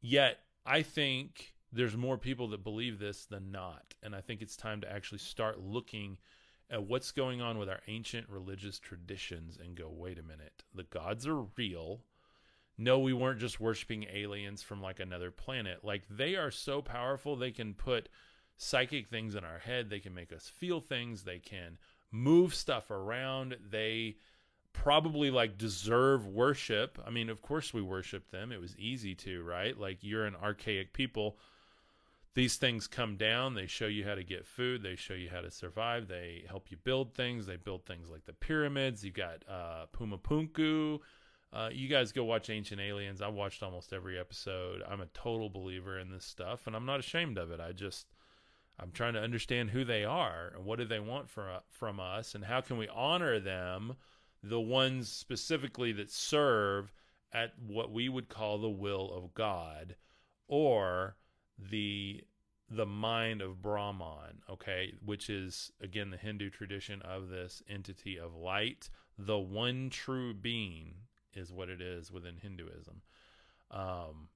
yet 0.02 0.40
i 0.66 0.82
think 0.82 1.54
there's 1.72 1.96
more 1.96 2.18
people 2.18 2.48
that 2.50 2.64
believe 2.64 2.98
this 2.98 3.26
than 3.26 3.52
not. 3.52 3.94
And 4.02 4.16
i 4.16 4.22
think 4.22 4.42
it's 4.42 4.58
time 4.58 4.82
to 4.82 4.92
actually 4.92 5.20
start 5.20 5.60
looking 5.60 6.18
at 6.69 6.84
what's 6.84 7.12
going 7.12 7.41
on 7.41 7.58
with 7.58 7.69
our 7.69 7.82
ancient 7.88 8.28
religious 8.30 8.80
traditions 8.80 9.58
and 9.62 9.75
go 9.75 9.89
wait 9.89 10.19
a 10.19 10.23
minute 10.23 10.63
the 10.73 10.84
gods 10.84 11.28
are 11.28 11.41
real 11.58 12.01
no 12.78 12.99
we 12.99 13.13
weren't 13.13 13.39
just 13.39 13.60
worshiping 13.60 14.06
aliens 14.13 14.62
from 14.62 14.82
like 14.82 14.99
another 14.99 15.32
planet 15.32 15.80
like 15.84 16.04
they 16.10 16.36
are 16.36 16.51
so 16.51 16.82
powerful 16.82 17.36
they 17.36 17.51
can 17.51 17.73
put 17.73 18.10
psychic 18.58 19.08
things 19.08 19.36
in 19.36 19.43
our 19.43 19.60
head 19.60 19.89
they 19.89 19.99
can 19.99 20.13
make 20.13 20.32
us 20.32 20.49
feel 20.49 20.80
things 20.80 21.23
they 21.23 21.39
can 21.39 21.78
move 22.12 22.56
stuff 22.56 22.89
around 22.89 23.56
they 23.69 24.15
probably 24.75 25.32
like 25.32 25.58
deserve 25.58 26.28
worship. 26.28 26.99
I 27.06 27.10
mean, 27.10 27.30
of 27.30 27.41
course 27.41 27.73
we 27.73 27.82
worship 27.82 28.30
them. 28.30 28.51
It 28.51 28.60
was 28.60 28.78
easy 28.78 29.15
to, 29.15 29.41
right? 29.43 29.78
Like 29.78 29.99
you're 30.01 30.25
an 30.25 30.36
archaic 30.36 30.93
people. 30.93 31.38
These 32.36 32.58
things 32.58 32.86
come 32.88 33.15
down, 33.15 33.54
they 33.54 33.65
show 33.65 33.88
you 33.88 34.06
how 34.06 34.15
to 34.15 34.24
get 34.24 34.45
food, 34.45 34.84
they 34.84 34.98
show 34.98 35.13
you 35.13 35.30
how 35.30 35.39
to 35.39 35.50
survive, 35.50 36.10
they 36.10 36.43
help 36.50 36.69
you 36.69 36.76
build 36.76 37.15
things. 37.15 37.45
They 37.45 37.56
build 37.56 37.86
things 37.86 38.10
like 38.10 38.26
the 38.26 38.34
pyramids. 38.34 39.06
You 39.06 39.12
got 39.12 39.43
uh 39.50 39.86
Pumapunku. 39.98 41.00
Uh, 41.54 41.69
you 41.71 41.88
guys 41.88 42.12
go 42.12 42.26
watch 42.26 42.50
Ancient 42.50 42.82
Aliens. 42.82 43.21
I 43.21 43.30
watched 43.30 43.63
almost 43.63 43.93
every 43.93 44.19
episode. 44.19 44.84
I'm 44.86 45.00
a 45.00 45.06
total 45.06 45.50
believer 45.50 45.98
in 45.98 46.12
this 46.12 46.26
stuff, 46.26 46.67
and 46.67 46.76
I'm 46.76 46.86
not 46.86 47.00
ashamed 47.00 47.38
of 47.38 47.50
it. 47.50 47.62
I 47.62 47.71
just, 47.71 48.08
I'm 48.78 48.91
trying 48.91 49.13
to 49.13 49.21
understand 49.21 49.69
who 49.69 49.86
they 49.86 50.04
are 50.04 50.52
and 50.54 50.65
what 50.65 50.80
do 50.80 50.86
they 50.86 51.00
want 51.00 51.30
from 51.30 51.62
from 51.69 52.02
us, 52.02 52.36
and 52.36 52.43
how 52.43 52.60
can 52.60 52.78
we 52.78 52.89
honor 52.89 53.39
them 53.39 53.95
the 54.43 54.60
ones 54.60 55.10
specifically 55.10 55.93
that 55.93 56.12
serve 56.12 56.91
at 57.32 57.54
what 57.65 57.91
we 57.91 58.10
would 58.10 58.28
call 58.28 58.58
the 58.58 58.69
will 58.69 59.12
of 59.13 59.34
God 59.34 59.95
or 60.50 61.15
the 61.58 62.24
the 62.70 62.86
mind 62.86 63.41
of 63.41 63.62
Brahman, 63.62 64.41
okay, 64.50 64.94
which 65.04 65.30
is 65.30 65.72
again 65.82 66.10
the 66.10 66.18
Hindu 66.18 66.50
tradition 66.50 67.02
of 67.02 67.30
this 67.30 67.62
entity 67.70 68.18
of 68.18 68.36
light, 68.36 68.89
the 69.18 69.38
one 69.38 69.89
true 69.89 70.34
being 70.34 70.96
is 71.34 71.52
what 71.52 71.70
it 71.70 71.82
is 71.82 72.12
within 72.12 72.38
Hinduism. 72.38 73.02
Um, 73.72 74.30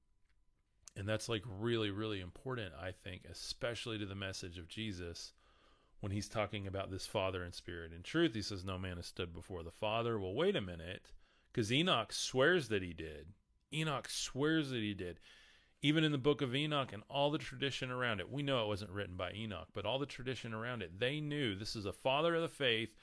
and 0.95 1.07
that's 1.07 1.29
like 1.29 1.43
really, 1.47 1.91
really 1.91 2.19
important, 2.19 2.73
I 2.79 2.91
think, 2.91 3.23
especially 3.29 3.97
to 3.99 4.05
the 4.05 4.15
message 4.15 4.57
of 4.57 4.67
Jesus 4.67 5.33
when 6.01 6.11
he's 6.11 6.29
talking 6.29 6.67
about 6.67 6.91
this 6.91 7.05
Father 7.05 7.43
and 7.43 7.53
Spirit 7.53 7.93
in 7.93 8.03
truth. 8.03 8.33
He 8.33 8.41
says, 8.41 8.65
No 8.65 8.77
man 8.77 8.97
has 8.97 9.05
stood 9.05 9.33
before 9.33 9.63
the 9.63 9.71
Father. 9.71 10.19
Well, 10.19 10.33
wait 10.33 10.55
a 10.55 10.61
minute, 10.61 11.11
because 11.51 11.71
Enoch 11.71 12.11
swears 12.11 12.67
that 12.69 12.83
he 12.83 12.93
did. 12.93 13.27
Enoch 13.73 14.09
swears 14.09 14.71
that 14.71 14.81
he 14.81 14.93
did. 14.93 15.19
Even 15.81 16.03
in 16.03 16.11
the 16.11 16.17
book 16.17 16.41
of 16.41 16.55
Enoch 16.55 16.91
and 16.91 17.03
all 17.09 17.31
the 17.31 17.37
tradition 17.37 17.89
around 17.89 18.19
it, 18.19 18.29
we 18.29 18.43
know 18.43 18.63
it 18.63 18.67
wasn't 18.67 18.91
written 18.91 19.15
by 19.15 19.31
Enoch, 19.31 19.69
but 19.73 19.85
all 19.85 19.97
the 19.97 20.05
tradition 20.05 20.53
around 20.53 20.81
it, 20.81 20.99
they 20.99 21.21
knew 21.21 21.55
this 21.55 21.75
is 21.75 21.85
a 21.85 21.93
father 21.93 22.35
of 22.35 22.41
the 22.41 22.49
faith 22.49 22.93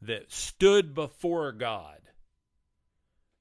that 0.00 0.32
stood 0.32 0.94
before 0.94 1.52
God. 1.52 2.00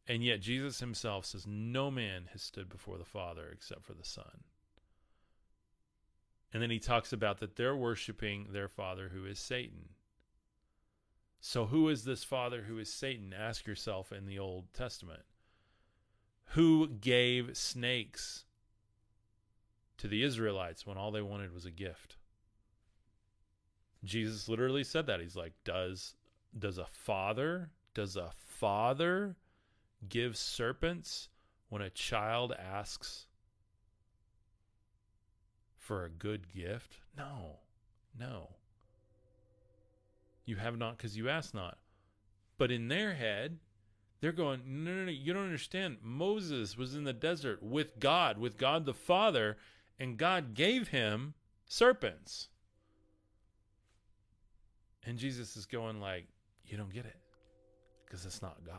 And 0.07 0.23
yet 0.23 0.41
Jesus 0.41 0.79
himself 0.79 1.25
says, 1.25 1.45
No 1.47 1.89
man 1.89 2.27
has 2.33 2.41
stood 2.41 2.67
before 2.67 2.97
the 2.97 3.05
Father 3.05 3.49
except 3.51 3.85
for 3.85 3.93
the 3.93 4.03
Son. 4.03 4.43
And 6.53 6.61
then 6.61 6.69
he 6.69 6.79
talks 6.79 7.13
about 7.13 7.39
that 7.39 7.55
they're 7.55 7.75
worshiping 7.75 8.47
their 8.51 8.67
father 8.67 9.09
who 9.13 9.25
is 9.25 9.39
Satan. 9.39 9.89
So, 11.39 11.65
who 11.65 11.87
is 11.89 12.03
this 12.03 12.23
father 12.23 12.63
who 12.63 12.77
is 12.77 12.91
Satan? 12.91 13.33
Ask 13.33 13.65
yourself 13.65 14.11
in 14.11 14.25
the 14.25 14.37
Old 14.37 14.73
Testament. 14.73 15.23
Who 16.55 16.89
gave 16.89 17.55
snakes 17.55 18.43
to 20.01 20.07
the 20.07 20.23
Israelites 20.23 20.85
when 20.85 20.97
all 20.97 21.11
they 21.11 21.21
wanted 21.21 21.53
was 21.53 21.65
a 21.65 21.71
gift? 21.71 22.17
Jesus 24.03 24.49
literally 24.49 24.83
said 24.83 25.05
that. 25.05 25.21
He's 25.21 25.35
like, 25.35 25.53
does 25.63 26.15
does 26.57 26.79
a 26.79 26.87
father 26.91 27.69
does 27.93 28.15
a 28.15 28.31
father 28.35 29.35
give 30.09 30.35
serpents 30.35 31.29
when 31.69 31.83
a 31.83 31.89
child 31.89 32.53
asks 32.53 33.27
for 35.77 36.03
a 36.03 36.09
good 36.09 36.51
gift? 36.51 36.97
No, 37.15 37.59
no. 38.17 38.55
You 40.45 40.55
have 40.55 40.77
not 40.77 40.97
because 40.97 41.15
you 41.15 41.29
ask 41.29 41.53
not. 41.53 41.77
But 42.57 42.71
in 42.71 42.87
their 42.87 43.13
head, 43.13 43.59
they're 44.19 44.31
going, 44.31 44.61
no, 44.65 44.93
no, 44.93 45.05
no, 45.05 45.11
you 45.11 45.31
don't 45.31 45.45
understand. 45.45 45.97
Moses 46.01 46.75
was 46.75 46.95
in 46.95 47.03
the 47.03 47.13
desert 47.13 47.61
with 47.61 47.99
God, 47.99 48.39
with 48.39 48.57
God 48.57 48.85
the 48.85 48.93
Father, 48.93 49.57
and 50.01 50.17
God 50.17 50.55
gave 50.55 50.87
him 50.87 51.35
serpents. 51.67 52.47
And 55.05 55.19
Jesus 55.19 55.55
is 55.55 55.67
going 55.67 56.01
like, 56.01 56.25
you 56.65 56.75
don't 56.75 56.91
get 56.91 57.05
it 57.05 57.17
because 58.03 58.25
it's 58.25 58.41
not 58.41 58.65
God. 58.65 58.75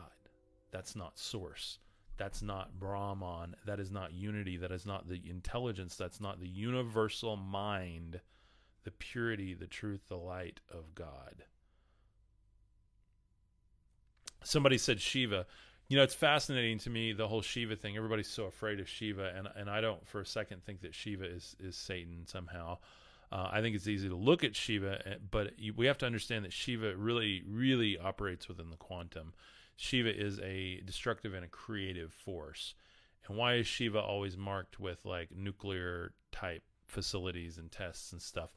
That's 0.71 0.97
not 0.97 1.17
source. 1.17 1.79
That's 2.17 2.41
not 2.41 2.77
Brahman. 2.77 3.55
That 3.65 3.79
is 3.79 3.89
not 3.89 4.11
unity. 4.11 4.57
That 4.57 4.73
is 4.73 4.85
not 4.85 5.07
the 5.07 5.21
intelligence. 5.25 5.95
That's 5.95 6.19
not 6.19 6.41
the 6.41 6.47
universal 6.47 7.37
mind, 7.37 8.19
the 8.83 8.91
purity, 8.91 9.53
the 9.53 9.65
truth, 9.65 10.01
the 10.09 10.17
light 10.17 10.59
of 10.69 10.93
God. 10.93 11.45
Somebody 14.43 14.77
said 14.77 14.99
Shiva. 14.99 15.45
You 15.89 15.97
know, 15.97 16.03
it's 16.03 16.15
fascinating 16.15 16.79
to 16.79 16.89
me 16.89 17.13
the 17.13 17.27
whole 17.27 17.41
Shiva 17.41 17.75
thing. 17.75 17.97
Everybody's 17.97 18.29
so 18.29 18.45
afraid 18.45 18.79
of 18.79 18.89
Shiva, 18.89 19.33
and 19.35 19.47
and 19.55 19.69
I 19.69 19.81
don't 19.81 20.05
for 20.07 20.21
a 20.21 20.25
second 20.25 20.63
think 20.65 20.81
that 20.81 20.95
Shiva 20.95 21.25
is 21.25 21.55
is 21.59 21.75
Satan 21.75 22.25
somehow. 22.25 22.77
Uh, 23.31 23.49
I 23.51 23.61
think 23.61 23.75
it's 23.75 23.87
easy 23.87 24.09
to 24.09 24.15
look 24.15 24.43
at 24.43 24.55
Shiva, 24.55 25.01
eh, 25.07 25.15
but 25.31 25.53
we 25.75 25.87
have 25.87 25.97
to 25.99 26.05
understand 26.05 26.45
that 26.45 26.53
Shiva 26.53 26.95
really, 26.95 27.41
really 27.47 27.97
operates 27.97 28.47
within 28.47 28.69
the 28.69 28.75
quantum. 28.75 29.33
Shiva 29.75 30.15
is 30.15 30.39
a 30.41 30.81
destructive 30.85 31.33
and 31.33 31.43
a 31.43 31.47
creative 31.47 32.13
force. 32.13 32.75
And 33.27 33.35
why 33.35 33.55
is 33.55 33.65
Shiva 33.65 33.99
always 33.99 34.37
marked 34.37 34.79
with 34.79 35.03
like 35.03 35.29
nuclear 35.35 36.13
type 36.31 36.61
facilities 36.85 37.57
and 37.57 37.71
tests 37.71 38.11
and 38.11 38.21
stuff? 38.21 38.53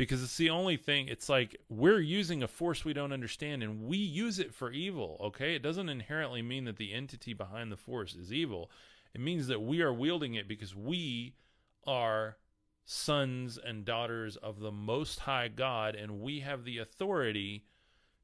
Because 0.00 0.22
it's 0.22 0.38
the 0.38 0.48
only 0.48 0.78
thing, 0.78 1.08
it's 1.08 1.28
like 1.28 1.60
we're 1.68 2.00
using 2.00 2.42
a 2.42 2.48
force 2.48 2.86
we 2.86 2.94
don't 2.94 3.12
understand 3.12 3.62
and 3.62 3.82
we 3.82 3.98
use 3.98 4.38
it 4.38 4.54
for 4.54 4.72
evil, 4.72 5.18
okay? 5.20 5.54
It 5.54 5.62
doesn't 5.62 5.90
inherently 5.90 6.40
mean 6.40 6.64
that 6.64 6.78
the 6.78 6.94
entity 6.94 7.34
behind 7.34 7.70
the 7.70 7.76
force 7.76 8.14
is 8.14 8.32
evil. 8.32 8.70
It 9.12 9.20
means 9.20 9.46
that 9.48 9.60
we 9.60 9.82
are 9.82 9.92
wielding 9.92 10.36
it 10.36 10.48
because 10.48 10.74
we 10.74 11.34
are 11.86 12.38
sons 12.86 13.58
and 13.62 13.84
daughters 13.84 14.36
of 14.36 14.60
the 14.60 14.72
Most 14.72 15.18
High 15.20 15.48
God 15.48 15.94
and 15.94 16.22
we 16.22 16.40
have 16.40 16.64
the 16.64 16.78
authority 16.78 17.66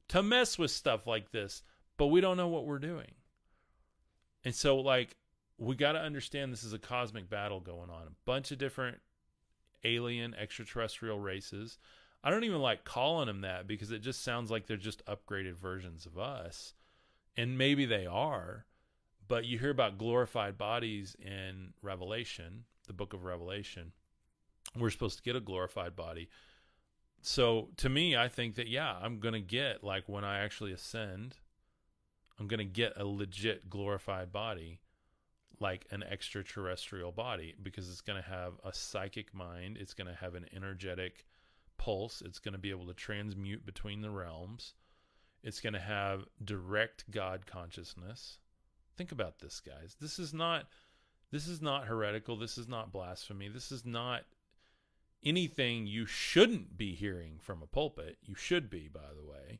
to 0.07 0.23
mess 0.23 0.57
with 0.57 0.71
stuff 0.71 1.05
like 1.05 1.29
this 1.29 1.61
but 1.95 2.07
we 2.07 2.21
don't 2.21 2.37
know 2.37 2.47
what 2.47 2.65
we're 2.65 2.79
doing. 2.79 3.11
And 4.43 4.55
so, 4.55 4.77
like, 4.77 5.15
we 5.59 5.75
got 5.75 5.91
to 5.91 5.99
understand 5.99 6.51
this 6.51 6.63
is 6.63 6.73
a 6.73 6.79
cosmic 6.79 7.29
battle 7.29 7.59
going 7.59 7.91
on. 7.91 8.07
A 8.07 8.15
bunch 8.25 8.51
of 8.51 8.57
different 8.57 8.97
alien 9.83 10.33
extraterrestrial 10.33 11.19
races. 11.19 11.77
I 12.23 12.29
don't 12.29 12.43
even 12.43 12.61
like 12.61 12.83
calling 12.83 13.27
them 13.27 13.41
that 13.41 13.67
because 13.67 13.91
it 13.91 13.99
just 13.99 14.23
sounds 14.23 14.51
like 14.51 14.65
they're 14.65 14.77
just 14.77 15.05
upgraded 15.05 15.55
versions 15.55 16.05
of 16.05 16.17
us. 16.17 16.73
And 17.35 17.57
maybe 17.57 17.85
they 17.85 18.05
are, 18.05 18.65
but 19.27 19.45
you 19.45 19.59
hear 19.59 19.69
about 19.69 19.97
glorified 19.97 20.57
bodies 20.57 21.15
in 21.19 21.73
Revelation, 21.81 22.63
the 22.87 22.93
book 22.93 23.13
of 23.13 23.23
Revelation. 23.23 23.91
We're 24.75 24.89
supposed 24.89 25.17
to 25.17 25.23
get 25.23 25.35
a 25.35 25.41
glorified 25.41 25.95
body. 25.95 26.29
So 27.21 27.69
to 27.77 27.89
me, 27.89 28.15
I 28.15 28.27
think 28.27 28.55
that, 28.55 28.67
yeah, 28.67 28.95
I'm 29.01 29.19
going 29.19 29.33
to 29.33 29.39
get, 29.39 29.83
like, 29.83 30.07
when 30.07 30.23
I 30.23 30.39
actually 30.39 30.71
ascend, 30.71 31.35
I'm 32.39 32.47
going 32.47 32.59
to 32.59 32.65
get 32.65 32.93
a 32.95 33.05
legit 33.05 33.69
glorified 33.69 34.31
body 34.31 34.79
like 35.59 35.85
an 35.91 36.03
extraterrestrial 36.03 37.11
body 37.11 37.55
because 37.61 37.89
it's 37.89 38.01
going 38.01 38.21
to 38.21 38.29
have 38.29 38.53
a 38.63 38.73
psychic 38.73 39.33
mind, 39.33 39.77
it's 39.77 39.93
going 39.93 40.07
to 40.07 40.15
have 40.15 40.35
an 40.35 40.45
energetic 40.55 41.25
pulse, 41.77 42.21
it's 42.25 42.39
going 42.39 42.53
to 42.53 42.59
be 42.59 42.69
able 42.69 42.87
to 42.87 42.93
transmute 42.93 43.65
between 43.65 44.01
the 44.01 44.09
realms, 44.09 44.73
it's 45.43 45.59
going 45.59 45.73
to 45.73 45.79
have 45.79 46.25
direct 46.43 47.09
God 47.09 47.45
consciousness. 47.45 48.39
Think 48.97 49.11
about 49.11 49.39
this, 49.39 49.59
guys. 49.59 49.95
This 49.99 50.19
is 50.19 50.33
not 50.33 50.65
this 51.31 51.47
is 51.47 51.61
not 51.61 51.87
heretical, 51.87 52.37
this 52.37 52.57
is 52.57 52.67
not 52.67 52.91
blasphemy, 52.91 53.49
this 53.49 53.71
is 53.71 53.85
not 53.85 54.23
anything 55.23 55.85
you 55.85 56.05
shouldn't 56.05 56.77
be 56.77 56.95
hearing 56.95 57.37
from 57.39 57.61
a 57.61 57.67
pulpit. 57.67 58.17
You 58.23 58.35
should 58.35 58.69
be, 58.69 58.87
by 58.87 59.13
the 59.15 59.29
way. 59.29 59.59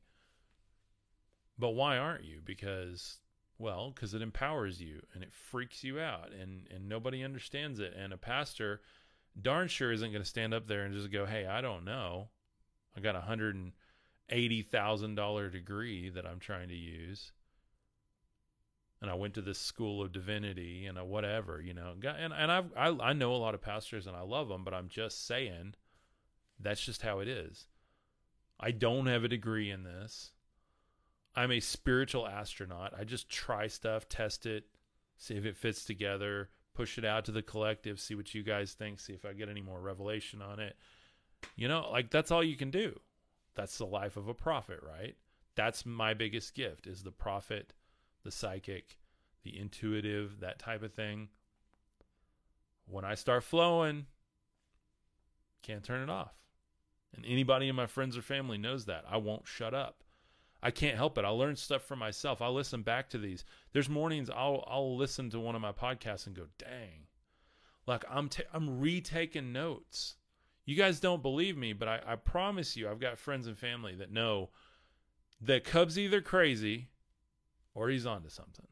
But 1.60 1.72
why 1.72 1.98
aren't 1.98 2.24
you? 2.24 2.40
Because 2.44 3.18
well, 3.60 3.92
because 3.94 4.14
it 4.14 4.22
empowers 4.22 4.82
you 4.82 5.02
and 5.14 5.24
it 5.24 5.34
freaks 5.34 5.84
you 5.84 6.00
out 6.00 6.32
and, 6.32 6.68
and 6.74 6.88
nobody 6.88 7.24
understands 7.24 7.80
it. 7.80 7.94
And 7.98 8.14
a 8.14 8.18
pastor 8.18 8.82
darn 9.40 9.68
sure 9.68 9.92
isn't 9.92 10.12
going 10.12 10.24
to 10.24 10.28
stand 10.28 10.54
up 10.54 10.68
there 10.68 10.84
and 10.84 10.94
just 10.94 11.12
go, 11.12 11.26
Hey, 11.26 11.46
I 11.46 11.62
don't 11.62 11.86
know. 11.86 12.30
I 12.96 13.00
got 13.00 13.16
a 13.16 13.22
hundred 13.22 13.56
and 13.56 13.74
eighty 14.30 14.62
thousand 14.62 15.16
dollar 15.16 15.50
degree 15.50 16.10
that 16.10 16.26
I'm 16.26 16.40
trying 16.40 16.70
to 16.70 16.76
use. 16.76 17.32
And 19.00 19.12
I 19.12 19.14
went 19.14 19.36
to 19.36 19.42
this 19.42 19.60
school 19.60 20.02
of 20.02 20.12
divinity 20.12 20.88
and 20.88 20.98
whatever, 21.08 21.62
you 21.62 21.74
know. 21.74 21.94
And 22.04 22.34
and 22.34 22.52
I've, 22.52 22.72
I 22.76 22.88
I 22.88 23.14
know 23.14 23.34
a 23.34 23.38
lot 23.38 23.54
of 23.54 23.62
pastors 23.62 24.08
and 24.08 24.16
I 24.16 24.22
love 24.22 24.50
them, 24.50 24.64
but 24.64 24.74
I'm 24.74 24.90
just 24.90 25.28
saying 25.28 25.76
that's 26.60 26.84
just 26.84 27.04
how 27.04 27.20
it 27.20 27.28
is. 27.28 27.68
I 28.60 28.72
don't 28.72 29.06
have 29.06 29.24
a 29.24 29.28
degree 29.28 29.70
in 29.70 29.84
this. 29.84 30.32
I'm 31.38 31.52
a 31.52 31.60
spiritual 31.60 32.28
astronaut. 32.28 32.96
I 32.98 33.04
just 33.04 33.30
try 33.30 33.68
stuff, 33.68 34.10
test 34.10 34.48
it, 34.48 34.64
see 35.18 35.36
if 35.36 35.46
it 35.46 35.56
fits 35.56 35.86
together, 35.86 36.50
push 36.74 36.98
it 36.98 37.06
out 37.06 37.26
to 37.26 37.32
the 37.32 37.44
collective, 37.44 38.00
see 38.00 38.16
what 38.16 38.34
you 38.34 38.42
guys 38.42 38.74
think, 38.74 39.00
see 39.00 39.14
if 39.14 39.24
I 39.24 39.34
get 39.34 39.48
any 39.48 39.62
more 39.62 39.80
revelation 39.80 40.42
on 40.42 40.60
it. 40.60 40.76
You 41.56 41.68
know, 41.68 41.90
like 41.92 42.10
that's 42.10 42.32
all 42.32 42.44
you 42.44 42.58
can 42.58 42.72
do. 42.72 43.00
That's 43.54 43.78
the 43.78 43.86
life 43.86 44.18
of 44.18 44.28
a 44.28 44.34
prophet, 44.34 44.80
right? 44.82 45.16
That's 45.54 45.86
my 45.86 46.16
biggest 46.16 46.56
gift 46.56 46.88
is 46.88 47.04
the 47.04 47.12
prophet, 47.12 47.72
the 48.24 48.32
psychic, 48.32 48.98
the 49.44 49.60
intuitive, 49.60 50.40
that 50.40 50.58
type 50.58 50.82
of 50.82 50.94
thing. 50.94 51.30
When 52.88 53.06
I 53.06 53.14
start 53.14 53.44
flowing, 53.44 54.08
can't 55.62 55.84
turn 55.84 56.02
it 56.02 56.10
off. 56.10 56.34
And 57.16 57.24
anybody 57.28 57.68
in 57.68 57.76
my 57.76 57.86
friends 57.86 58.18
or 58.18 58.24
family 58.24 58.58
knows 58.58 58.86
that. 58.86 59.06
I 59.08 59.18
won't 59.18 59.48
shut 59.48 59.76
up. 59.76 60.04
I 60.62 60.72
can't 60.72 60.98
help 60.98 61.18
it. 61.18 61.26
I'll 61.26 61.38
learn 61.38 61.56
stuff 61.56 61.84
for 61.84 61.96
myself. 61.96 62.42
I'll 62.42 62.54
listen 62.54 62.82
back 62.82 63.10
to 63.12 63.18
these. 63.18 63.46
There's 63.74 63.90
mornings 63.90 64.30
I'll 64.30 64.64
I'll 64.68 64.98
listen 64.98 65.30
to 65.32 65.40
one 65.40 65.56
of 65.56 65.62
my 65.62 65.72
podcasts 65.72 66.28
and 66.28 66.36
go, 66.36 66.48
"Dang." 66.58 67.08
Like 67.86 68.04
I'm 68.10 68.30
ta- 68.30 68.44
I'm 68.54 68.80
retaking 68.80 69.54
notes. 69.54 70.16
You 70.66 70.76
guys 70.76 71.00
don't 71.00 71.22
believe 71.22 71.56
me, 71.56 71.74
but 71.74 71.88
I, 71.88 72.02
I 72.06 72.16
promise 72.16 72.76
you, 72.76 72.90
I've 72.90 73.00
got 73.00 73.18
friends 73.18 73.48
and 73.48 73.58
family 73.58 73.96
that 73.96 74.12
know 74.12 74.50
that 75.42 75.64
Cub's 75.64 75.98
either 75.98 76.22
crazy 76.22 76.90
or 77.74 77.90
he's 77.90 78.06
onto 78.06 78.30
something. 78.30 78.68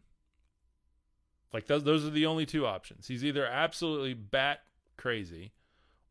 Like 1.53 1.67
those 1.67 1.83
those 1.83 2.05
are 2.05 2.09
the 2.09 2.25
only 2.25 2.45
two 2.45 2.65
options. 2.65 3.07
He's 3.07 3.23
either 3.23 3.45
absolutely 3.45 4.13
bat 4.13 4.61
crazy 4.97 5.53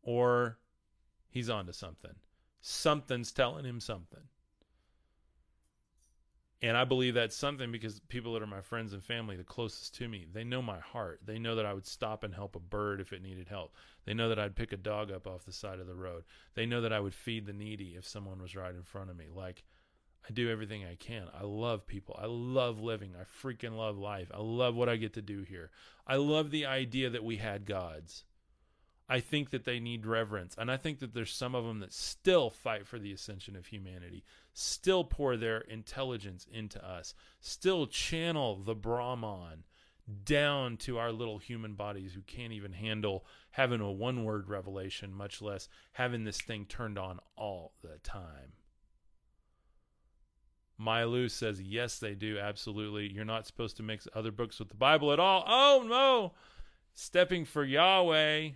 or 0.01 0.57
he's 1.29 1.49
onto 1.49 1.73
something. 1.73 2.15
Something's 2.61 3.31
telling 3.31 3.65
him 3.65 3.79
something. 3.79 4.23
And 6.65 6.75
I 6.75 6.83
believe 6.83 7.13
that's 7.13 7.35
something 7.35 7.71
because 7.71 7.99
people 8.07 8.33
that 8.33 8.41
are 8.41 8.47
my 8.47 8.61
friends 8.61 8.91
and 8.91 9.03
family, 9.03 9.35
the 9.35 9.43
closest 9.43 9.93
to 9.97 10.07
me, 10.07 10.25
they 10.33 10.43
know 10.43 10.63
my 10.63 10.79
heart. 10.79 11.19
They 11.23 11.37
know 11.37 11.55
that 11.57 11.65
I 11.65 11.75
would 11.75 11.85
stop 11.85 12.23
and 12.23 12.33
help 12.33 12.55
a 12.55 12.59
bird 12.59 12.99
if 12.99 13.13
it 13.13 13.21
needed 13.21 13.47
help. 13.47 13.75
They 14.05 14.15
know 14.15 14.29
that 14.29 14.39
I'd 14.39 14.55
pick 14.55 14.73
a 14.73 14.77
dog 14.77 15.11
up 15.11 15.27
off 15.27 15.45
the 15.45 15.53
side 15.53 15.79
of 15.79 15.85
the 15.85 15.93
road. 15.93 16.23
They 16.55 16.65
know 16.65 16.81
that 16.81 16.91
I 16.91 16.99
would 16.99 17.13
feed 17.13 17.45
the 17.45 17.53
needy 17.53 17.93
if 17.95 18.07
someone 18.07 18.41
was 18.41 18.55
right 18.55 18.73
in 18.73 18.81
front 18.81 19.11
of 19.11 19.15
me. 19.15 19.25
Like, 19.31 19.63
I 20.27 20.33
do 20.33 20.49
everything 20.49 20.83
I 20.83 20.95
can. 20.95 21.27
I 21.39 21.43
love 21.43 21.85
people. 21.85 22.19
I 22.19 22.25
love 22.25 22.79
living. 22.79 23.13
I 23.15 23.25
freaking 23.45 23.77
love 23.77 23.99
life. 23.99 24.31
I 24.33 24.39
love 24.41 24.73
what 24.73 24.89
I 24.89 24.95
get 24.95 25.13
to 25.13 25.21
do 25.21 25.43
here. 25.43 25.69
I 26.07 26.15
love 26.15 26.49
the 26.49 26.65
idea 26.65 27.11
that 27.11 27.23
we 27.23 27.37
had 27.37 27.67
gods. 27.67 28.23
I 29.07 29.19
think 29.19 29.51
that 29.51 29.65
they 29.65 29.79
need 29.79 30.05
reverence. 30.05 30.55
And 30.57 30.71
I 30.71 30.77
think 30.77 30.99
that 30.99 31.13
there's 31.13 31.33
some 31.33 31.53
of 31.53 31.63
them 31.63 31.79
that 31.79 31.93
still 31.93 32.49
fight 32.49 32.87
for 32.87 32.97
the 32.97 33.13
ascension 33.13 33.55
of 33.55 33.67
humanity, 33.67 34.23
still 34.53 35.03
pour 35.03 35.37
their 35.37 35.59
intelligence 35.59 36.47
into 36.51 36.83
us, 36.83 37.13
still 37.39 37.85
channel 37.85 38.55
the 38.55 38.75
Brahman 38.75 39.63
down 40.23 40.77
to 40.77 40.97
our 40.97 41.11
little 41.11 41.37
human 41.37 41.73
bodies 41.73 42.13
who 42.13 42.21
can't 42.21 42.53
even 42.53 42.73
handle 42.73 43.25
having 43.51 43.81
a 43.81 43.91
one 43.91 44.23
word 44.23 44.49
revelation, 44.49 45.13
much 45.13 45.41
less 45.41 45.67
having 45.93 46.23
this 46.23 46.41
thing 46.41 46.65
turned 46.65 46.97
on 46.97 47.19
all 47.35 47.73
the 47.81 47.97
time. 48.03 48.53
Mailu 50.79 51.31
says, 51.31 51.61
yes, 51.61 51.99
they 51.99 52.15
do. 52.15 52.37
Absolutely. 52.37 53.11
You're 53.11 53.23
not 53.23 53.47
supposed 53.47 53.77
to 53.77 53.83
mix 53.83 54.07
other 54.13 54.31
books 54.31 54.59
with 54.59 54.69
the 54.69 54.75
Bible 54.75 55.13
at 55.13 55.19
all. 55.19 55.43
Oh, 55.47 55.85
no. 55.87 56.33
Stepping 56.93 57.45
for 57.45 57.63
Yahweh 57.63 58.49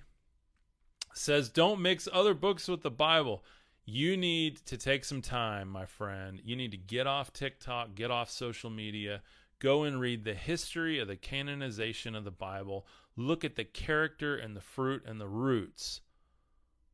says 1.14 1.50
don't 1.50 1.82
mix 1.82 2.08
other 2.12 2.34
books 2.34 2.68
with 2.68 2.82
the 2.82 2.92
Bible. 2.92 3.44
You 3.86 4.18
need 4.18 4.58
to 4.68 4.78
take 4.78 5.04
some 5.04 5.22
time, 5.22 5.68
my 5.68 5.86
friend. 5.86 6.40
You 6.44 6.56
need 6.56 6.72
to 6.72 6.78
get 6.78 7.08
off 7.08 7.34
TikTok, 7.34 7.96
get 7.96 8.12
off 8.12 8.30
social 8.30 8.70
media, 8.70 9.22
go 9.58 9.84
and 9.84 10.00
read 10.00 10.24
the 10.24 10.36
history 10.36 11.00
of 11.00 11.08
the 11.08 11.16
canonization 11.16 12.14
of 12.16 12.24
the 12.24 12.32
Bible. 12.32 12.86
Look 13.16 13.44
at 13.44 13.56
the 13.56 13.66
character 13.66 14.36
and 14.36 14.56
the 14.56 14.62
fruit 14.62 15.04
and 15.06 15.20
the 15.20 15.28
roots 15.28 16.02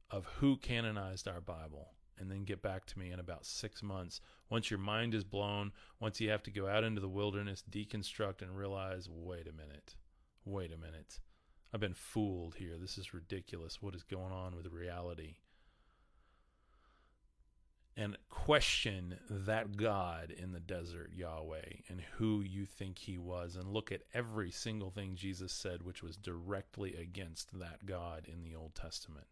of 0.09 0.25
who 0.39 0.57
canonized 0.57 1.27
our 1.27 1.41
Bible. 1.41 1.89
And 2.17 2.31
then 2.31 2.45
get 2.45 2.61
back 2.61 2.85
to 2.85 2.99
me 2.99 3.11
in 3.11 3.19
about 3.19 3.45
six 3.45 3.83
months. 3.83 4.21
Once 4.49 4.71
your 4.71 4.79
mind 4.79 5.13
is 5.13 5.25
blown, 5.25 5.73
once 5.99 6.21
you 6.21 6.29
have 6.29 6.43
to 6.43 6.51
go 6.51 6.65
out 6.65 6.85
into 6.85 7.01
the 7.01 7.09
wilderness, 7.09 7.61
deconstruct, 7.69 8.41
and 8.41 8.57
realize 8.57 9.09
wait 9.11 9.47
a 9.47 9.51
minute, 9.51 9.95
wait 10.45 10.71
a 10.71 10.77
minute. 10.77 11.19
I've 11.75 11.81
been 11.81 11.93
fooled 11.93 12.55
here. 12.55 12.77
This 12.79 12.97
is 12.97 13.13
ridiculous. 13.13 13.81
What 13.81 13.95
is 13.95 14.03
going 14.03 14.31
on 14.31 14.55
with 14.55 14.71
reality? 14.71 15.35
And 17.97 18.17
question 18.29 19.17
that 19.29 19.75
God 19.75 20.31
in 20.31 20.53
the 20.53 20.61
desert, 20.61 21.11
Yahweh, 21.13 21.81
and 21.89 21.99
who 22.15 22.39
you 22.39 22.65
think 22.65 22.97
he 22.97 23.17
was, 23.17 23.57
and 23.57 23.73
look 23.73 23.91
at 23.91 24.03
every 24.13 24.51
single 24.51 24.89
thing 24.89 25.15
Jesus 25.15 25.51
said, 25.51 25.83
which 25.83 26.01
was 26.01 26.15
directly 26.15 26.95
against 26.95 27.59
that 27.59 27.85
God 27.85 28.25
in 28.31 28.41
the 28.41 28.55
Old 28.55 28.73
Testament. 28.73 29.27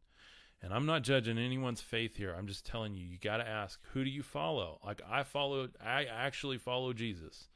And 0.61 0.73
I'm 0.73 0.85
not 0.85 1.03
judging 1.03 1.37
anyone's 1.37 1.79
faith 1.79 2.17
here. 2.17 2.35
I'm 2.37 2.47
just 2.47 2.65
telling 2.65 2.93
you, 2.93 3.05
you 3.05 3.17
got 3.17 3.37
to 3.37 3.47
ask, 3.47 3.79
who 3.93 4.03
do 4.03 4.09
you 4.09 4.21
follow? 4.21 4.81
Like 4.85 5.01
I 5.09 5.23
follow, 5.23 5.69
I 5.81 6.03
actually 6.03 6.57
follow 6.57 6.91
Jesus. 6.91 7.47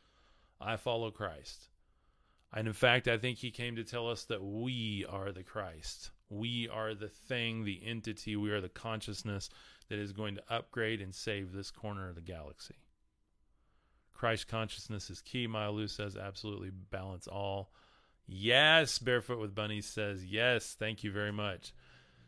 I 0.62 0.78
follow 0.78 1.12
Christ. 1.12 1.68
And 2.54 2.68
in 2.68 2.74
fact, 2.74 3.08
I 3.08 3.18
think 3.18 3.38
he 3.38 3.52
came 3.52 3.76
to 3.76 3.84
tell 3.84 4.10
us 4.10 4.24
that 4.26 4.44
we 4.44 5.06
are 5.10 5.32
the 5.32 5.44
Christ. 5.44 6.12
We 6.30 6.70
are 6.70 6.94
the 6.94 7.10
thing, 7.10 7.64
the 7.64 7.82
entity, 7.86 8.36
we 8.36 8.52
are 8.52 8.62
the 8.62 8.70
consciousness 8.70 9.50
that 9.90 10.00
is 10.00 10.12
going 10.12 10.36
to 10.36 10.44
upgrade 10.50 11.02
and 11.02 11.14
save 11.14 11.52
this 11.52 11.72
corner 11.72 12.10
of 12.10 12.16
the 12.16 12.22
galaxy. 12.22 12.76
Christ 14.14 14.48
consciousness 14.48 15.10
is 15.10 15.22
key. 15.22 15.48
Maya 15.48 15.88
says 15.88 16.18
absolutely 16.18 16.72
balance 16.72 17.28
all. 17.28 17.72
Yes, 18.26 19.00
Barefoot 19.00 19.40
with 19.40 19.56
Bunny 19.56 19.82
says 19.82 20.26
yes. 20.26 20.76
Thank 20.78 21.04
you 21.04 21.12
very 21.12 21.32
much. 21.32 21.74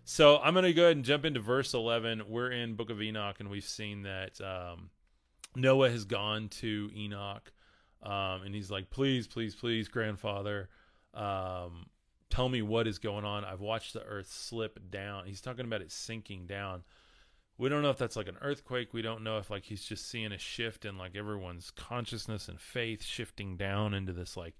So 0.05 0.37
I'm 0.37 0.53
going 0.53 0.65
to 0.65 0.73
go 0.73 0.85
ahead 0.85 0.95
and 0.95 1.05
jump 1.05 1.25
into 1.25 1.39
verse 1.39 1.73
11. 1.73 2.23
We're 2.27 2.51
in 2.51 2.75
Book 2.75 2.89
of 2.89 3.01
Enoch, 3.01 3.39
and 3.39 3.49
we've 3.49 3.63
seen 3.63 4.03
that 4.03 4.39
um, 4.39 4.91
Noah 5.55 5.89
has 5.89 6.05
gone 6.05 6.49
to 6.49 6.89
Enoch 6.95 7.51
um, 8.03 8.43
and 8.43 8.55
he's 8.55 8.71
like, 8.71 8.89
please, 8.89 9.27
please, 9.27 9.55
please, 9.55 9.87
grandfather, 9.87 10.69
um, 11.13 11.87
tell 12.29 12.49
me 12.49 12.61
what 12.61 12.87
is 12.87 12.99
going 12.99 13.25
on. 13.25 13.43
I've 13.43 13.61
watched 13.61 13.93
the 13.93 14.03
earth 14.03 14.31
slip 14.31 14.79
down. 14.89 15.25
He's 15.25 15.41
talking 15.41 15.65
about 15.65 15.81
it 15.81 15.91
sinking 15.91 16.47
down. 16.47 16.83
We 17.57 17.67
don't 17.67 17.81
know 17.81 17.89
if 17.89 17.97
that's 17.97 18.15
like 18.15 18.29
an 18.29 18.37
earthquake. 18.41 18.93
We 18.93 19.01
don't 19.01 19.23
know 19.23 19.37
if 19.37 19.49
like 19.49 19.65
he's 19.65 19.83
just 19.83 20.09
seeing 20.09 20.31
a 20.31 20.37
shift 20.37 20.85
in 20.85 20.97
like 20.97 21.15
everyone's 21.15 21.71
consciousness 21.71 22.47
and 22.47 22.59
faith 22.59 23.03
shifting 23.03 23.57
down 23.57 23.93
into 23.93 24.13
this 24.13 24.37
like 24.37 24.55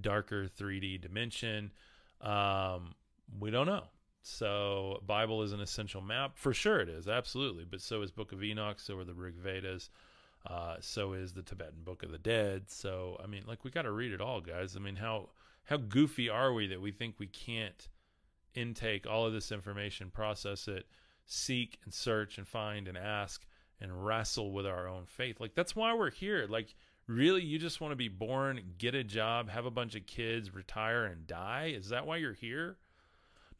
darker 0.00 0.46
3D 0.46 1.00
dimension. 1.00 1.72
Um, 2.20 2.94
we 3.40 3.50
don't 3.50 3.66
know. 3.66 3.84
So 4.22 5.02
Bible 5.06 5.42
is 5.42 5.52
an 5.52 5.60
essential 5.60 6.00
map 6.00 6.36
for 6.36 6.54
sure. 6.54 6.80
It 6.80 6.88
is 6.88 7.08
absolutely, 7.08 7.64
but 7.64 7.80
so 7.80 8.02
is 8.02 8.10
Book 8.10 8.32
of 8.32 8.42
Enoch. 8.42 8.78
So 8.78 8.98
are 8.98 9.04
the 9.04 9.14
Rig 9.14 9.34
Vedas. 9.34 9.90
Uh, 10.46 10.76
so 10.80 11.12
is 11.12 11.32
the 11.32 11.42
Tibetan 11.42 11.82
Book 11.84 12.02
of 12.02 12.12
the 12.12 12.18
Dead. 12.18 12.70
So 12.70 13.20
I 13.22 13.26
mean, 13.26 13.42
like 13.46 13.64
we 13.64 13.70
got 13.70 13.82
to 13.82 13.92
read 13.92 14.12
it 14.12 14.20
all, 14.20 14.40
guys. 14.40 14.76
I 14.76 14.78
mean, 14.78 14.96
how 14.96 15.30
how 15.64 15.76
goofy 15.76 16.28
are 16.28 16.52
we 16.52 16.68
that 16.68 16.80
we 16.80 16.92
think 16.92 17.16
we 17.18 17.26
can't 17.26 17.88
intake 18.54 19.06
all 19.06 19.26
of 19.26 19.32
this 19.32 19.52
information, 19.52 20.10
process 20.10 20.68
it, 20.68 20.86
seek 21.26 21.78
and 21.84 21.92
search 21.92 22.38
and 22.38 22.46
find 22.46 22.88
and 22.88 22.96
ask 22.96 23.44
and 23.80 24.06
wrestle 24.06 24.52
with 24.52 24.66
our 24.66 24.88
own 24.88 25.04
faith. 25.06 25.40
Like 25.40 25.54
that's 25.54 25.76
why 25.76 25.92
we're 25.94 26.10
here. 26.10 26.46
Like 26.48 26.74
really 27.06 27.42
you 27.42 27.58
just 27.58 27.80
want 27.80 27.92
to 27.92 27.96
be 27.96 28.08
born, 28.08 28.60
get 28.78 28.94
a 28.94 29.04
job, 29.04 29.50
have 29.50 29.66
a 29.66 29.70
bunch 29.70 29.94
of 29.94 30.06
kids, 30.06 30.54
retire 30.54 31.04
and 31.04 31.26
die? 31.26 31.74
Is 31.76 31.88
that 31.90 32.06
why 32.06 32.16
you're 32.16 32.32
here? 32.32 32.78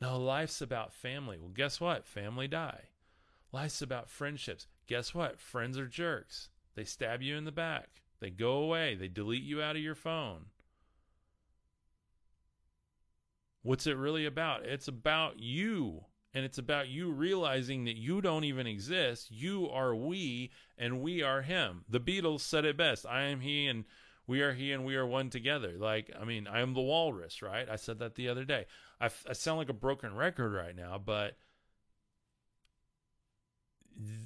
No, 0.00 0.18
life's 0.18 0.60
about 0.60 0.92
family. 0.92 1.38
Well, 1.38 1.52
guess 1.54 1.80
what? 1.80 2.06
Family 2.06 2.48
die. 2.48 2.90
Life's 3.52 3.82
about 3.82 4.10
friendships. 4.10 4.66
Guess 4.86 5.14
what? 5.14 5.40
Friends 5.40 5.78
are 5.78 5.86
jerks. 5.86 6.50
They 6.76 6.84
stab 6.84 7.22
you 7.22 7.36
in 7.36 7.44
the 7.44 7.52
back. 7.52 7.88
They 8.20 8.30
go 8.30 8.58
away. 8.58 8.94
They 8.94 9.08
delete 9.08 9.42
you 9.42 9.62
out 9.62 9.76
of 9.76 9.82
your 9.82 9.94
phone. 9.94 10.46
What's 13.62 13.86
it 13.86 13.96
really 13.96 14.26
about? 14.26 14.64
It's 14.64 14.86
about 14.86 15.40
you. 15.40 16.04
And 16.32 16.44
it's 16.44 16.58
about 16.58 16.88
you 16.88 17.10
realizing 17.10 17.86
that 17.86 17.96
you 17.96 18.20
don't 18.20 18.44
even 18.44 18.66
exist. 18.66 19.30
You 19.30 19.70
are 19.70 19.94
we, 19.94 20.50
and 20.76 21.00
we 21.00 21.22
are 21.22 21.42
him. 21.42 21.84
The 21.88 21.98
Beatles 21.98 22.40
said 22.40 22.66
it 22.66 22.76
best 22.76 23.06
I 23.06 23.22
am 23.22 23.40
he, 23.40 23.66
and 23.66 23.86
we 24.26 24.42
are 24.42 24.52
he, 24.52 24.70
and 24.70 24.84
we 24.84 24.96
are 24.96 25.06
one 25.06 25.30
together. 25.30 25.72
Like, 25.78 26.10
I 26.20 26.24
mean, 26.24 26.46
I 26.46 26.60
am 26.60 26.74
the 26.74 26.82
walrus, 26.82 27.40
right? 27.40 27.68
I 27.68 27.76
said 27.76 28.00
that 28.00 28.16
the 28.16 28.28
other 28.28 28.44
day. 28.44 28.66
I, 29.00 29.06
I 29.28 29.32
sound 29.32 29.58
like 29.58 29.70
a 29.70 29.74
broken 29.74 30.14
record 30.14 30.52
right 30.52 30.76
now, 30.76 31.00
but 31.02 31.38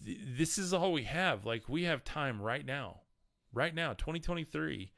th- 0.04 0.18
this 0.36 0.58
is 0.58 0.72
all 0.72 0.92
we 0.92 1.04
have. 1.04 1.44
Like, 1.44 1.68
we 1.68 1.84
have 1.84 2.04
time 2.04 2.40
right 2.40 2.64
now. 2.64 3.00
Right 3.52 3.74
now, 3.74 3.94
2023. 3.94 4.92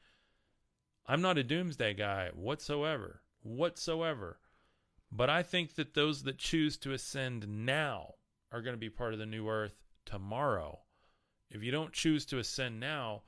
I'm 1.05 1.21
not 1.21 1.37
a 1.37 1.43
doomsday 1.43 1.93
guy 1.95 2.29
whatsoever. 2.33 3.21
Whatsoever. 3.41 4.37
But 5.11 5.29
I 5.29 5.43
think 5.43 5.75
that 5.75 5.93
those 5.93 6.23
that 6.23 6.37
choose 6.37 6.77
to 6.77 6.93
ascend 6.93 7.47
now 7.47 8.15
are 8.51 8.61
going 8.61 8.73
to 8.73 8.79
be 8.79 8.89
part 8.89 9.13
of 9.13 9.19
the 9.19 9.25
new 9.25 9.47
earth 9.47 9.83
tomorrow. 10.05 10.79
If 11.49 11.63
you 11.63 11.71
don't 11.71 11.93
choose 11.93 12.25
to 12.27 12.39
ascend 12.39 12.79
now, 12.79 13.23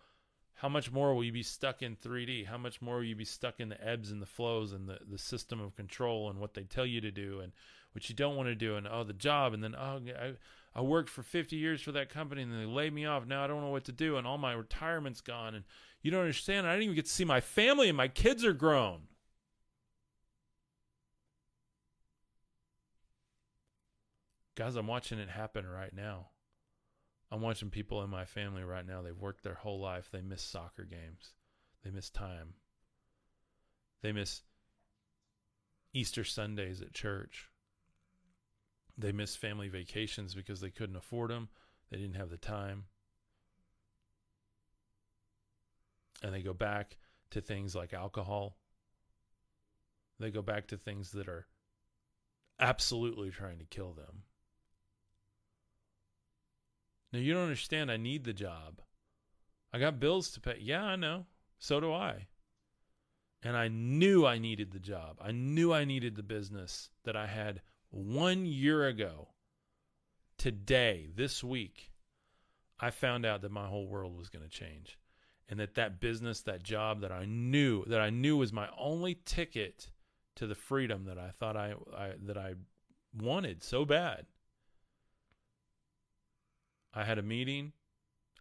how 0.55 0.69
much 0.69 0.91
more 0.91 1.13
will 1.13 1.23
you 1.23 1.33
be 1.33 1.43
stuck 1.43 1.81
in 1.81 1.95
3D? 1.97 2.47
How 2.47 2.57
much 2.57 2.81
more 2.81 2.95
will 2.95 3.03
you 3.03 3.15
be 3.15 3.25
stuck 3.25 3.59
in 3.59 3.69
the 3.69 3.87
ebbs 3.87 4.09
and 4.09 4.21
the 4.21 4.25
flows 4.25 4.71
and 4.71 4.87
the, 4.87 4.99
the 5.09 5.17
system 5.17 5.59
of 5.59 5.75
control 5.75 6.29
and 6.29 6.39
what 6.39 6.53
they 6.53 6.63
tell 6.63 6.85
you 6.85 7.01
to 7.01 7.11
do 7.11 7.41
and 7.41 7.51
what 7.91 8.09
you 8.09 8.15
don't 8.15 8.35
want 8.35 8.47
to 8.47 8.55
do 8.55 8.75
and 8.75 8.87
oh 8.87 9.03
the 9.03 9.13
job 9.13 9.53
and 9.53 9.63
then 9.63 9.75
oh 9.75 9.99
I, 10.19 10.33
I 10.75 10.81
worked 10.81 11.09
for 11.09 11.23
50 11.23 11.55
years 11.55 11.81
for 11.81 11.93
that 11.93 12.09
company 12.09 12.41
and 12.41 12.51
they 12.51 12.65
laid 12.65 12.93
me 12.93 13.05
off. 13.05 13.25
Now 13.25 13.43
I 13.43 13.47
don't 13.47 13.61
know 13.61 13.69
what 13.69 13.85
to 13.85 13.93
do 13.93 14.17
and 14.17 14.27
all 14.27 14.37
my 14.37 14.51
retirement's 14.51 15.21
gone 15.21 15.55
and 15.55 15.63
you 16.01 16.11
don't 16.11 16.21
understand. 16.21 16.67
I 16.67 16.73
didn't 16.73 16.83
even 16.83 16.95
get 16.95 17.05
to 17.05 17.11
see 17.11 17.23
my 17.23 17.39
family 17.39 17.87
and 17.87 17.95
my 17.95 18.09
kids 18.09 18.43
are 18.43 18.53
grown. 18.53 19.03
Guys, 24.55 24.75
I'm 24.75 24.87
watching 24.87 25.19
it 25.19 25.29
happen 25.29 25.65
right 25.65 25.93
now. 25.93 26.27
I'm 27.31 27.41
watching 27.41 27.69
people 27.69 28.03
in 28.03 28.09
my 28.09 28.25
family 28.25 28.63
right 28.63 28.85
now. 28.85 29.01
They've 29.01 29.17
worked 29.17 29.43
their 29.43 29.55
whole 29.55 29.79
life. 29.79 30.09
They 30.11 30.21
miss 30.21 30.41
soccer 30.41 30.83
games. 30.83 31.33
They 31.83 31.91
miss 31.91 32.09
time. 32.09 32.53
They 34.01 34.11
miss 34.11 34.41
Easter 35.93 36.23
Sundays 36.23 36.81
at 36.81 36.93
church. 36.93 37.49
They 38.97 39.11
miss 39.11 39.35
family 39.35 39.67
vacations 39.67 40.33
because 40.33 40.61
they 40.61 40.69
couldn't 40.69 40.95
afford 40.95 41.29
them. 41.29 41.49
They 41.91 41.97
didn't 41.97 42.15
have 42.15 42.29
the 42.29 42.37
time. 42.37 42.85
And 46.23 46.33
they 46.33 46.41
go 46.41 46.53
back 46.53 46.97
to 47.31 47.41
things 47.41 47.75
like 47.75 47.93
alcohol. 47.93 48.57
They 50.19 50.31
go 50.31 50.41
back 50.41 50.67
to 50.67 50.77
things 50.77 51.11
that 51.11 51.27
are 51.27 51.45
absolutely 52.59 53.31
trying 53.31 53.59
to 53.59 53.65
kill 53.65 53.93
them. 53.93 54.23
Now, 57.11 57.19
you 57.19 57.33
don't 57.33 57.43
understand. 57.43 57.91
I 57.91 57.97
need 57.97 58.23
the 58.23 58.33
job. 58.33 58.81
I 59.73 59.79
got 59.79 59.99
bills 59.99 60.31
to 60.31 60.39
pay. 60.39 60.57
Yeah, 60.59 60.83
I 60.83 60.95
know. 60.95 61.25
So 61.59 61.79
do 61.79 61.93
I. 61.93 62.27
And 63.43 63.55
I 63.55 63.67
knew 63.67 64.25
I 64.25 64.37
needed 64.37 64.71
the 64.71 64.79
job. 64.79 65.17
I 65.21 65.31
knew 65.31 65.73
I 65.73 65.85
needed 65.85 66.15
the 66.15 66.23
business 66.23 66.89
that 67.03 67.15
I 67.15 67.27
had 67.27 67.61
one 67.95 68.45
year 68.45 68.87
ago. 68.87 69.29
Today, 70.37 71.07
this 71.15 71.43
week, 71.43 71.91
I 72.79 72.89
found 72.91 73.25
out 73.25 73.41
that 73.41 73.51
my 73.51 73.67
whole 73.67 73.87
world 73.87 74.17
was 74.17 74.29
going 74.29 74.43
to 74.43 74.49
change. 74.49 74.99
And 75.47 75.59
that 75.59 75.75
that 75.75 75.99
business, 75.99 76.41
that 76.41 76.63
job 76.63 77.01
that 77.01 77.11
I 77.11 77.25
knew, 77.25 77.85
that 77.85 78.01
I 78.01 78.09
knew 78.09 78.37
was 78.37 78.51
my 78.51 78.67
only 78.77 79.19
ticket 79.25 79.91
to 80.35 80.47
the 80.47 80.55
freedom 80.55 81.05
that 81.05 81.17
I 81.17 81.29
thought 81.29 81.55
I, 81.55 81.75
I 81.95 82.13
that 82.23 82.37
I 82.37 82.55
wanted 83.13 83.63
so 83.63 83.85
bad 83.85 84.25
I 86.97 87.03
had 87.03 87.17
a 87.17 87.23
meeting, 87.23 87.73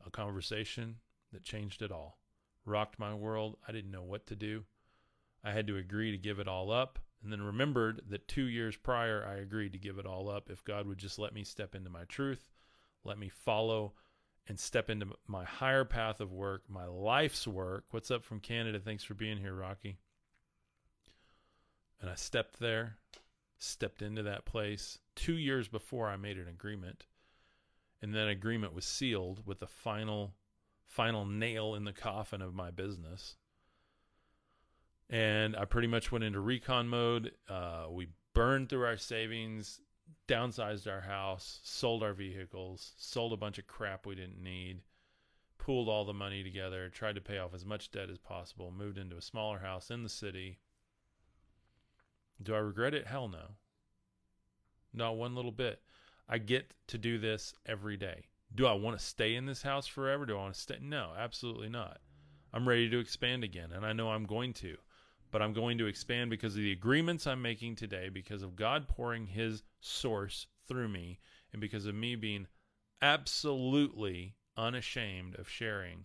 a 0.07 0.11
conversation 0.13 0.97
that 1.33 1.43
changed 1.43 1.83
it 1.83 1.91
all, 1.91 2.19
rocked 2.65 3.01
my 3.01 3.13
world. 3.13 3.57
I 3.67 3.73
didn't 3.73 3.91
know 3.91 4.05
what 4.05 4.29
to 4.29 4.37
do. 4.37 4.63
I 5.43 5.51
had 5.51 5.67
to 5.67 5.77
agree 5.77 6.13
to 6.13 6.19
give 6.19 6.39
it 6.39 6.47
all 6.47 6.71
up, 6.71 7.01
and 7.25 7.33
then 7.33 7.43
remembered 7.43 8.03
that 8.11 8.29
two 8.29 8.45
years 8.45 8.77
prior, 8.77 9.27
I 9.27 9.41
agreed 9.41 9.73
to 9.73 9.79
give 9.79 9.99
it 9.99 10.07
all 10.07 10.29
up 10.29 10.51
if 10.51 10.63
God 10.63 10.87
would 10.87 10.99
just 10.99 11.19
let 11.19 11.35
me 11.35 11.43
step 11.43 11.75
into 11.75 11.91
my 11.91 12.05
truth, 12.05 12.53
let 13.03 13.19
me 13.19 13.29
follow 13.29 13.95
and 14.47 14.61
step 14.61 14.91
into 14.91 15.07
my 15.27 15.45
higher 15.45 15.87
path 15.87 16.21
of 16.21 16.31
work, 16.31 16.63
my 16.69 16.85
life's 16.85 17.47
work. 17.47 17.87
What's 17.91 18.11
up 18.11 18.23
from 18.23 18.41
Canada? 18.41 18.79
Thanks 18.79 19.03
for 19.03 19.15
being 19.15 19.39
here, 19.39 19.55
Rocky. 19.55 19.97
And 22.01 22.11
I 22.11 22.15
stepped 22.15 22.61
there, 22.61 22.99
stepped 23.59 24.03
into 24.03 24.23
that 24.23 24.45
place 24.45 24.99
two 25.17 25.39
years 25.39 25.67
before 25.67 26.11
I 26.11 26.17
made 26.17 26.37
an 26.37 26.49
agreement 26.49 27.07
and 28.05 28.15
that 28.15 28.29
agreement 28.29 28.75
was 28.75 28.85
sealed 28.85 29.41
with 29.47 29.61
the 29.61 29.67
final 29.67 30.35
final 30.87 31.25
nail 31.25 31.75
in 31.75 31.85
the 31.85 31.93
coffin 31.93 32.43
of 32.43 32.55
my 32.55 32.71
business. 32.71 33.37
And 35.11 35.57
I 35.57 35.65
pretty 35.65 35.89
much 35.89 36.11
went 36.11 36.25
into 36.25 36.41
recon 36.41 36.89
mode. 36.89 37.33
Uh, 37.49 37.87
we 37.91 38.09
burned 38.35 38.69
through 38.69 38.85
our 38.85 38.97
savings, 38.97 39.81
downsized 40.29 40.91
our 40.91 41.03
house, 41.03 41.61
sold 41.63 42.03
our 42.03 42.15
vehicles, 42.15 42.93
sold 42.97 43.33
a 43.33 43.37
bunch 43.37 43.59
of 43.59 43.67
crap 43.67 44.07
we 44.07 44.15
didn't 44.15 44.43
need, 44.43 44.81
pooled 45.59 45.89
all 45.89 46.05
the 46.05 46.15
money 46.15 46.43
together, 46.43 46.89
tried 46.89 47.15
to 47.15 47.21
pay 47.21 47.39
off 47.39 47.55
as 47.55 47.65
much 47.65 47.91
debt 47.91 48.11
as 48.11 48.19
possible, 48.19 48.71
moved 48.71 48.99
into 48.99 49.17
a 49.17 49.23
smaller 49.23 49.59
house 49.59 49.91
in 49.91 50.03
the 50.03 50.09
city. 50.09 50.59
Do 52.43 52.55
I 52.55 52.59
regret 52.59 52.95
it? 52.95 53.07
Hell 53.07 53.29
no. 53.29 53.57
Not 54.93 55.17
one 55.17 55.35
little 55.35 55.53
bit. 55.53 55.81
I 56.29 56.39
get 56.39 56.73
to 56.89 56.99
do 56.99 57.19
this 57.19 57.55
every 57.67 57.97
day. 57.97 58.27
Do 58.55 58.67
I 58.67 58.73
want 58.73 58.99
to 58.99 59.05
stay 59.05 59.35
in 59.35 59.47
this 59.47 59.63
house 59.63 59.87
forever? 59.87 60.25
Do 60.25 60.37
I 60.37 60.43
want 60.43 60.55
to 60.55 60.61
stay? 60.61 60.79
No, 60.81 61.13
absolutely 61.19 61.69
not. 61.69 61.99
I'm 62.53 62.69
ready 62.69 62.89
to 62.89 62.99
expand 63.01 63.43
again, 63.43 63.73
and 63.73 63.85
I 63.85 63.93
know 63.93 64.11
I'm 64.11 64.25
going 64.25 64.53
to. 64.55 64.77
But 65.31 65.43
I'm 65.43 65.53
going 65.53 65.79
to 65.79 65.87
expand 65.87 66.31
because 66.31 66.55
of 66.55 66.63
the 66.63 66.73
agreements 66.73 67.27
I'm 67.27 67.43
making 67.43 67.77
today, 67.77 68.09
because 68.09 68.43
of 68.43 68.57
God 68.57 68.89
pouring 68.89 69.27
His 69.27 69.63
source 69.81 70.47
through 70.69 70.89
me, 70.89 71.19
and 71.53 71.61
because 71.61 71.87
of 71.87 71.95
me 71.95 72.15
being 72.15 72.47
absolutely 73.03 74.35
unashamed 74.57 75.37
of 75.39 75.49
sharing 75.49 76.05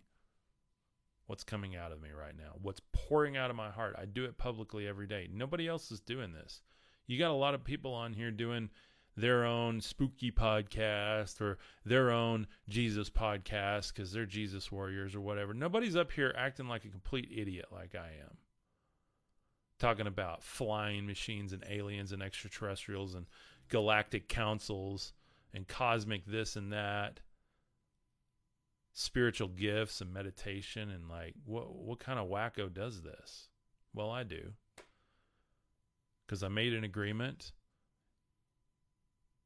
what's 1.28 1.44
coming 1.44 1.76
out 1.76 1.92
of 1.92 2.02
me 2.02 2.10
right 2.10 2.36
now, 2.36 2.54
what's 2.62 2.82
pouring 2.92 3.38
out 3.38 3.52
of 3.52 3.56
my 3.56 3.70
heart. 3.70 3.96
I 4.00 4.06
do 4.06 4.26
it 4.26 4.38
publicly 4.38 4.88
every 4.88 5.06
day. 5.06 5.30
Nobody 5.32 5.68
else 5.68 5.92
is 5.92 6.00
doing 6.00 6.34
this. 6.34 6.62
You 7.06 7.20
got 7.20 7.32
a 7.32 7.34
lot 7.34 7.54
of 7.54 7.64
people 7.64 7.94
on 7.94 8.14
here 8.14 8.32
doing 8.32 8.70
their 9.16 9.46
own 9.46 9.82
spooky 9.82 10.32
podcast 10.32 11.40
or 11.42 11.58
their 11.86 12.10
own 12.12 12.48
Jesus 12.68 13.10
podcast 13.10 13.94
because 13.94 14.12
they're 14.12 14.26
Jesus 14.26 14.72
warriors 14.72 15.16
or 15.16 15.22
whatever. 15.22 15.54
Nobody's 15.54 15.96
up 15.96 16.12
here 16.12 16.34
acting 16.38 16.68
like 16.68 16.86
a 16.86 16.90
complete 16.90 17.30
idiot 17.36 17.66
like 17.72 17.96
I 17.96 18.08
am. 18.22 18.38
Talking 19.80 20.08
about 20.08 20.44
flying 20.44 21.08
machines 21.08 21.54
and 21.54 21.64
aliens 21.70 22.12
and 22.12 22.22
extraterrestrials 22.22 23.16
and 23.16 23.26
galactic 23.70 24.28
councils 24.28 25.14
and 25.54 25.68
cosmic 25.68 26.26
this 26.26 26.56
and 26.56 26.74
that. 26.74 27.22
Spiritual 28.92 29.48
gifts 29.48 30.02
and 30.02 30.14
meditation 30.14 30.90
and 30.90 31.08
like 31.10 31.34
what 31.46 31.74
what 31.74 32.00
kind 32.00 32.20
of 32.20 32.28
wacko 32.28 32.72
does 32.72 33.02
this? 33.02 33.48
Well, 33.94 34.12
I 34.12 34.24
do. 34.24 34.54
Cuz 36.28 36.44
I 36.44 36.50
made 36.50 36.74
an 36.74 36.84
agreement 36.84 37.54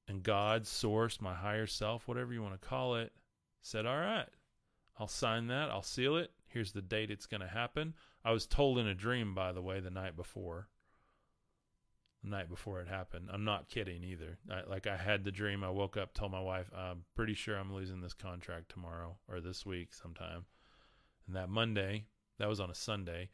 and 0.08 0.24
God, 0.24 0.68
source, 0.68 1.22
my 1.22 1.34
higher 1.34 1.68
self, 1.68 2.08
whatever 2.08 2.34
you 2.34 2.42
want 2.42 2.60
to 2.60 2.68
call 2.68 2.96
it, 2.96 3.14
said, 3.62 3.86
All 3.86 3.98
right, 3.98 4.28
I'll 5.00 5.08
sign 5.08 5.48
that. 5.48 5.70
I'll 5.70 5.82
seal 5.82 6.18
it. 6.18 6.32
Here's 6.54 6.72
the 6.72 6.82
date 6.82 7.12
it's 7.12 7.26
going 7.26 7.42
to 7.42 7.48
happen. 7.48 7.94
I 8.24 8.32
was 8.32 8.46
told 8.46 8.78
in 8.78 8.88
a 8.88 8.94
dream, 8.94 9.34
by 9.34 9.52
the 9.52 9.62
way, 9.62 9.80
the 9.80 9.90
night 9.90 10.16
before. 10.16 10.70
The 12.24 12.30
night 12.30 12.50
before 12.50 12.80
it 12.80 12.88
happened. 12.88 13.30
I'm 13.32 13.44
not 13.44 13.68
kidding 13.68 14.04
either. 14.04 14.38
I, 14.50 14.62
like, 14.70 14.88
I 14.88 14.96
had 14.96 15.24
the 15.24 15.32
dream. 15.32 15.64
I 15.64 15.70
woke 15.70 15.98
up, 15.98 16.14
told 16.14 16.32
my 16.32 16.40
wife, 16.40 16.72
I'm 16.76 17.04
pretty 17.16 17.34
sure 17.34 17.58
I'm 17.58 17.74
losing 17.74 18.00
this 18.00 18.14
contract 18.14 18.70
tomorrow 18.70 19.18
or 19.28 19.42
this 19.42 19.66
week 19.66 19.94
sometime. 19.94 20.46
And 21.28 21.36
that 21.36 21.50
Monday, 21.50 22.06
that 22.40 22.48
was 22.48 22.60
on 22.60 22.70
a 22.70 22.76
Sunday, 22.76 23.30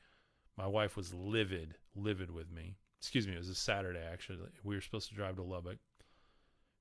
my 0.58 0.68
wife 0.68 0.98
was 0.98 1.14
livid, 1.14 1.76
livid 1.96 2.32
with 2.32 2.52
me. 2.52 2.78
Excuse 3.00 3.28
me, 3.28 3.34
it 3.34 3.40
was 3.40 3.50
a 3.50 3.56
Saturday, 3.56 4.02
actually. 4.12 4.40
We 4.64 4.76
were 4.76 4.82
supposed 4.82 5.10
to 5.10 5.16
drive 5.16 5.36
to 5.36 5.44
Lubbock 5.44 5.78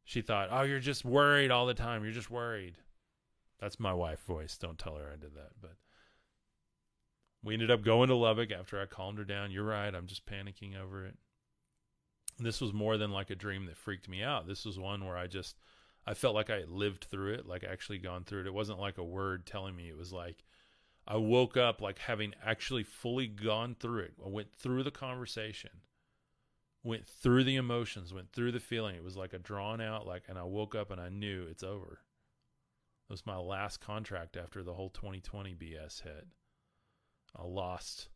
she 0.09 0.23
thought, 0.23 0.49
"Oh, 0.51 0.63
you're 0.63 0.81
just 0.81 1.05
worried 1.05 1.51
all 1.51 1.67
the 1.67 1.75
time. 1.75 2.03
You're 2.03 2.15
just 2.15 2.31
worried." 2.31 2.79
That's 3.59 3.79
my 3.79 3.93
wife 3.93 4.21
voice. 4.21 4.57
Don't 4.57 4.79
tell 4.79 4.97
her 4.97 5.13
I 5.13 5.17
did 5.17 5.35
that. 5.35 5.51
But 5.61 5.77
we 7.43 7.55
ended 7.55 7.71
up 7.71 7.83
going 7.83 8.09
to 8.09 8.15
Lubbock 8.15 8.51
after 8.51 8.81
I 8.81 8.87
calmed 8.87 9.19
her 9.19 9.25
down. 9.25 9.51
You're 9.51 9.65
right. 9.65 9.95
I'm 9.95 10.07
just 10.07 10.27
panicking 10.27 10.79
over 10.81 11.05
it. 11.05 11.17
This 12.39 12.61
was 12.61 12.73
more 12.73 12.97
than 12.97 13.11
like 13.11 13.31
a 13.31 13.37
dream 13.37 13.67
that 13.67 13.77
freaked 13.77 14.09
me 14.09 14.23
out. 14.23 14.47
This 14.47 14.65
was 14.65 14.79
one 14.79 15.05
where 15.05 15.17
I 15.17 15.27
just 15.27 15.57
I 16.07 16.15
felt 16.15 16.35
like 16.35 16.51
I 16.51 16.65
lived 16.67 17.05
through 17.05 17.35
it, 17.35 17.47
like 17.47 17.65
actually 17.65 17.99
gone 17.99 18.25
through 18.25 18.41
it. 18.41 18.47
It 18.47 18.55
wasn't 18.55 18.81
like 18.81 18.99
a 18.99 19.05
word 19.05 19.47
telling 19.47 19.77
me. 19.77 19.89
It 19.89 19.97
was 19.97 20.13
like 20.13 20.45
I 21.07 21.17
woke 21.17 21.57
up 21.57 21.81
like 21.81 21.99
having 21.99 22.35
actually 22.45 22.83
fully 22.83 23.27
gone 23.27 23.77
through 23.79 24.03
it. 24.03 24.15
I 24.25 24.29
went 24.29 24.53
through 24.53 24.85
the 24.85 24.91
conversation, 24.91 25.71
went 26.83 27.07
through 27.07 27.45
the 27.45 27.57
emotions, 27.57 28.15
went 28.15 28.33
through 28.33 28.53
the 28.53 28.61
feeling. 28.61 28.97
It 28.97 29.05
was 29.05 29.17
like 29.17 29.33
a 29.33 29.39
drawn 29.39 29.81
out 29.81 30.07
like 30.07 30.25
and 30.29 30.39
I 30.39 30.45
woke 30.45 30.75
up 30.75 30.91
and 30.91 31.01
I 31.01 31.09
knew 31.09 31.47
it's 31.49 31.63
over. 31.63 32.01
It 33.09 33.13
was 33.13 33.27
my 33.27 33.37
last 33.37 33.81
contract 33.81 34.37
after 34.37 34.63
the 34.63 34.75
whole 34.75 34.91
2020 34.91 35.55
BS 35.55 36.03
hit. 36.03 36.27
I 37.37 37.45
lost 37.45 38.09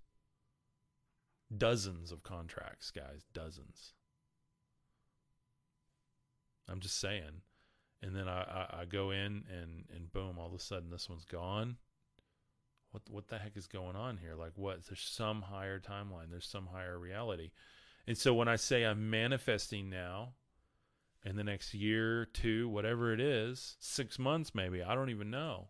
dozens 1.56 2.12
of 2.12 2.22
contracts, 2.22 2.90
guys, 2.90 3.24
dozens. 3.32 3.94
I'm 6.68 6.80
just 6.80 6.98
saying. 6.98 7.42
And 8.02 8.16
then 8.16 8.28
I, 8.28 8.42
I, 8.42 8.80
I, 8.80 8.84
go 8.84 9.10
in 9.10 9.44
and, 9.48 9.84
and 9.94 10.12
boom, 10.12 10.36
all 10.38 10.48
of 10.48 10.54
a 10.54 10.58
sudden 10.58 10.90
this 10.90 11.08
one's 11.08 11.24
gone. 11.24 11.76
What 12.90 13.02
what 13.08 13.28
the 13.28 13.38
heck 13.38 13.56
is 13.56 13.66
going 13.66 13.96
on 13.96 14.18
here? 14.18 14.34
Like 14.34 14.52
what? 14.56 14.84
There's 14.86 15.00
some 15.00 15.42
higher 15.42 15.80
timeline. 15.80 16.30
There's 16.30 16.48
some 16.48 16.66
higher 16.66 16.98
reality. 16.98 17.52
And 18.06 18.18
so 18.18 18.34
when 18.34 18.48
I 18.48 18.56
say 18.56 18.84
I'm 18.84 19.08
manifesting 19.08 19.88
now, 19.88 20.34
in 21.24 21.36
the 21.36 21.44
next 21.44 21.72
year, 21.74 22.26
two, 22.26 22.68
whatever 22.68 23.12
it 23.12 23.20
is, 23.20 23.76
six 23.80 24.18
months 24.18 24.54
maybe, 24.54 24.82
I 24.82 24.94
don't 24.94 25.10
even 25.10 25.30
know. 25.30 25.68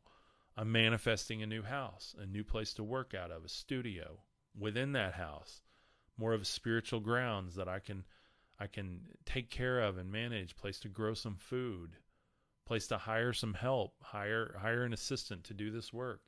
I'm 0.57 0.71
manifesting 0.71 1.43
a 1.43 1.47
new 1.47 1.63
house, 1.63 2.15
a 2.19 2.27
new 2.27 2.45
place 2.45 2.75
to 2.75 2.85
work 2.85 3.15
out 3.15 3.31
of, 3.31 3.45
a 3.45 3.49
studio 3.49 4.21
within 4.59 4.93
that 4.93 5.15
house, 5.15 5.63
more 6.17 6.35
of 6.35 6.47
spiritual 6.47 7.01
grounds 7.01 7.55
that 7.55 7.69
I 7.69 7.79
can 7.79 8.05
I 8.61 8.67
can 8.67 9.01
take 9.25 9.51
care 9.51 9.81
of 9.81 9.99
and 9.99 10.13
manage, 10.13 10.57
place 10.57 10.79
to 10.81 10.89
grow 10.89 11.15
some 11.15 11.37
food, 11.37 11.97
place 12.67 12.87
to 12.89 12.99
hire 12.99 13.33
some 13.33 13.55
help, 13.55 13.95
hire 14.03 14.57
hire 14.61 14.85
an 14.85 14.93
assistant 14.93 15.45
to 15.45 15.55
do 15.55 15.71
this 15.71 15.93
work. 15.93 16.21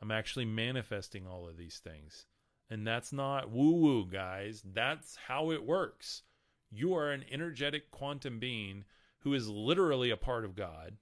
I'm 0.00 0.10
actually 0.10 0.44
manifesting 0.44 1.26
all 1.26 1.48
of 1.48 1.56
these 1.56 1.78
things. 1.78 2.26
And 2.68 2.86
that's 2.86 3.12
not 3.12 3.50
woo 3.50 3.72
woo, 3.72 4.06
guys. 4.06 4.62
That's 4.64 5.16
how 5.16 5.50
it 5.50 5.64
works. 5.64 6.22
You 6.70 6.94
are 6.94 7.10
an 7.10 7.24
energetic 7.30 7.90
quantum 7.90 8.38
being 8.38 8.84
who 9.20 9.34
is 9.34 9.48
literally 9.48 10.10
a 10.10 10.16
part 10.16 10.44
of 10.44 10.56
God. 10.56 10.96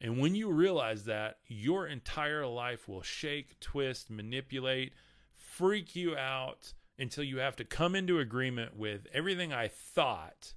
And 0.00 0.18
when 0.18 0.34
you 0.34 0.50
realize 0.50 1.04
that, 1.04 1.38
your 1.46 1.86
entire 1.86 2.46
life 2.46 2.88
will 2.88 3.02
shake, 3.02 3.58
twist, 3.60 4.10
manipulate, 4.10 4.92
freak 5.34 5.96
you 5.96 6.16
out 6.16 6.74
until 6.98 7.24
you 7.24 7.38
have 7.38 7.56
to 7.56 7.64
come 7.64 7.94
into 7.94 8.18
agreement 8.18 8.76
with 8.76 9.06
everything 9.12 9.52
I 9.52 9.68
thought 9.68 10.54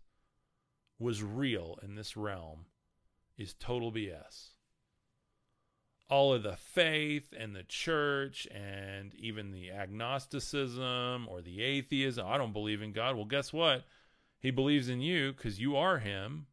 was 0.98 1.24
real 1.24 1.80
in 1.82 1.96
this 1.96 2.18
realm 2.18 2.66
is 3.38 3.54
total 3.54 3.92
BS. 3.92 4.50
All 6.10 6.34
of 6.34 6.44
the 6.44 6.58
faith 6.58 7.34
and 7.38 7.56
the 7.56 7.64
church 7.64 8.48
and 8.48 9.14
even 9.16 9.52
the 9.52 9.72
agnosticism 9.72 11.28
or 11.30 11.42
the 11.42 11.62
atheism, 11.62 12.26
I 12.28 12.38
don't 12.38 12.52
believe 12.52 12.82
in 12.82 12.92
God. 12.92 13.16
Well, 13.16 13.26
guess 13.26 13.54
what? 13.54 13.86
He 14.40 14.52
believes 14.52 14.90
in 14.90 15.02
you 15.02 15.32
because 15.32 15.60
you 15.60 15.76
are 15.76 16.00
him. 16.00 16.48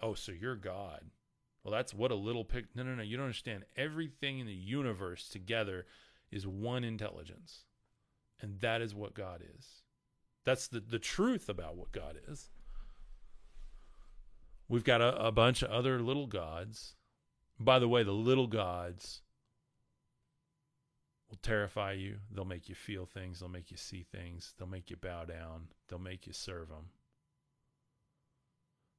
Oh, 0.00 0.14
so 0.14 0.32
you're 0.32 0.56
God. 0.56 1.00
Well, 1.62 1.72
that's 1.72 1.94
what 1.94 2.12
a 2.12 2.16
little 2.16 2.44
pic. 2.44 2.66
No, 2.74 2.82
no, 2.82 2.94
no. 2.94 3.02
You 3.02 3.16
don't 3.16 3.26
understand. 3.26 3.64
Everything 3.76 4.38
in 4.38 4.46
the 4.46 4.52
universe 4.52 5.28
together 5.28 5.86
is 6.30 6.46
one 6.46 6.84
intelligence. 6.84 7.64
And 8.40 8.60
that 8.60 8.82
is 8.82 8.94
what 8.94 9.14
God 9.14 9.42
is. 9.56 9.82
That's 10.44 10.68
the, 10.68 10.80
the 10.80 10.98
truth 10.98 11.48
about 11.48 11.76
what 11.76 11.90
God 11.92 12.18
is. 12.28 12.50
We've 14.68 14.84
got 14.84 15.00
a, 15.00 15.16
a 15.26 15.32
bunch 15.32 15.62
of 15.62 15.70
other 15.70 16.00
little 16.00 16.26
gods. 16.26 16.94
By 17.58 17.78
the 17.78 17.88
way, 17.88 18.02
the 18.02 18.12
little 18.12 18.46
gods 18.46 19.22
will 21.28 21.38
terrify 21.42 21.92
you. 21.92 22.16
They'll 22.30 22.44
make 22.44 22.68
you 22.68 22.74
feel 22.74 23.06
things. 23.06 23.40
They'll 23.40 23.48
make 23.48 23.70
you 23.70 23.76
see 23.76 24.04
things. 24.04 24.54
They'll 24.58 24.68
make 24.68 24.90
you 24.90 24.96
bow 24.96 25.24
down. 25.24 25.68
They'll 25.88 25.98
make 25.98 26.26
you 26.26 26.32
serve 26.32 26.68
them. 26.68 26.90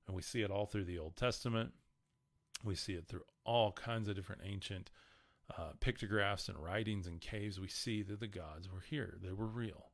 And 0.07 0.15
we 0.15 0.21
see 0.21 0.41
it 0.41 0.51
all 0.51 0.65
through 0.65 0.85
the 0.85 0.99
Old 0.99 1.15
Testament. 1.15 1.73
We 2.63 2.75
see 2.75 2.93
it 2.93 3.07
through 3.07 3.23
all 3.45 3.71
kinds 3.71 4.07
of 4.07 4.15
different 4.15 4.41
ancient 4.45 4.89
uh, 5.57 5.71
pictographs 5.79 6.49
and 6.49 6.57
writings 6.57 7.07
and 7.07 7.21
caves. 7.21 7.59
We 7.59 7.67
see 7.67 8.01
that 8.03 8.19
the 8.19 8.27
gods 8.27 8.71
were 8.71 8.81
here, 8.81 9.17
they 9.21 9.31
were 9.31 9.45
real. 9.45 9.91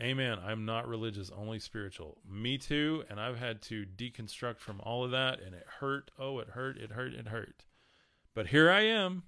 Amen. 0.00 0.38
I'm 0.40 0.64
not 0.64 0.86
religious, 0.86 1.28
only 1.36 1.58
spiritual. 1.58 2.18
Me 2.24 2.56
too. 2.56 3.02
And 3.10 3.20
I've 3.20 3.36
had 3.38 3.60
to 3.62 3.84
deconstruct 3.84 4.60
from 4.60 4.80
all 4.84 5.04
of 5.04 5.10
that, 5.10 5.40
and 5.40 5.56
it 5.56 5.66
hurt. 5.80 6.12
Oh, 6.16 6.38
it 6.38 6.50
hurt. 6.50 6.76
It 6.76 6.92
hurt. 6.92 7.14
It 7.14 7.26
hurt. 7.26 7.64
But 8.32 8.46
here 8.46 8.70
I 8.70 8.82
am 8.82 9.24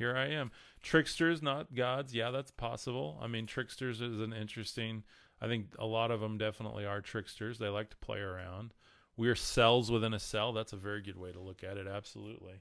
here 0.00 0.16
I 0.16 0.28
am. 0.28 0.50
Tricksters, 0.82 1.42
not 1.42 1.74
gods. 1.74 2.14
Yeah, 2.14 2.30
that's 2.30 2.50
possible. 2.50 3.18
I 3.20 3.26
mean, 3.26 3.46
tricksters 3.46 4.00
is 4.00 4.18
an 4.18 4.32
interesting. 4.32 5.04
I 5.40 5.48
think 5.48 5.74
a 5.78 5.86
lot 5.86 6.10
of 6.10 6.20
them 6.20 6.38
definitely 6.38 6.84
are 6.84 7.00
tricksters. 7.00 7.58
They 7.58 7.68
like 7.68 7.90
to 7.90 7.96
play 7.96 8.18
around. 8.18 8.74
We 9.16 9.28
are 9.28 9.34
cells 9.34 9.90
within 9.90 10.14
a 10.14 10.18
cell. 10.18 10.52
That's 10.52 10.72
a 10.72 10.76
very 10.76 11.02
good 11.02 11.18
way 11.18 11.32
to 11.32 11.40
look 11.40 11.64
at 11.64 11.76
it. 11.76 11.86
Absolutely. 11.86 12.60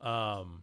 Um, 0.00 0.62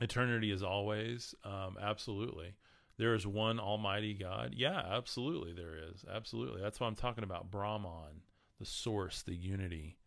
eternity 0.00 0.50
is 0.50 0.62
always. 0.62 1.34
Um, 1.44 1.76
absolutely. 1.80 2.54
There 2.98 3.14
is 3.14 3.26
one 3.26 3.60
Almighty 3.60 4.14
God. 4.14 4.54
Yeah, 4.56 4.78
absolutely. 4.78 5.52
There 5.52 5.76
is. 5.90 6.04
Absolutely. 6.12 6.60
That's 6.60 6.80
what 6.80 6.88
I'm 6.88 6.96
talking 6.96 7.24
about. 7.24 7.50
Brahman, 7.50 8.22
the 8.58 8.66
source, 8.66 9.22
the 9.22 9.36
unity, 9.36 9.98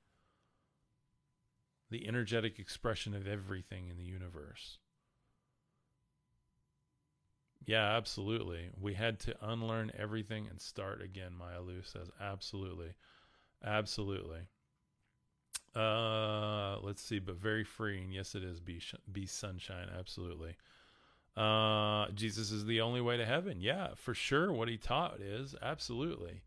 the 1.90 2.08
energetic 2.08 2.60
expression 2.60 3.16
of 3.16 3.28
everything 3.28 3.88
in 3.90 3.98
the 3.98 4.04
universe. 4.04 4.80
Yeah, 7.66 7.96
absolutely. 7.96 8.70
We 8.80 8.96
had 8.96 9.20
to 9.22 9.36
unlearn 9.42 9.92
everything 9.98 10.48
and 10.50 10.60
start 10.60 11.02
again, 11.02 11.34
Maya 11.38 11.62
Lu 11.62 11.82
says. 11.84 12.10
Absolutely. 12.20 12.94
Absolutely. 13.64 14.42
Uh, 15.76 16.80
let's 16.82 17.02
see, 17.02 17.20
but 17.20 17.36
very 17.36 17.64
freeing. 17.64 18.12
Yes, 18.12 18.36
it 18.36 18.44
is. 18.44 18.60
Be, 18.60 18.82
be 19.12 19.26
sunshine. 19.26 19.88
Absolutely. 19.98 20.56
Uh, 21.38 22.08
Jesus 22.14 22.52
is 22.52 22.66
the 22.66 22.82
only 22.82 23.00
way 23.00 23.16
to 23.16 23.26
heaven. 23.26 23.62
Yeah, 23.62 23.90
for 23.96 24.14
sure. 24.14 24.52
What 24.52 24.68
he 24.68 24.78
taught 24.78 25.22
is 25.22 25.56
absolutely. 25.62 26.42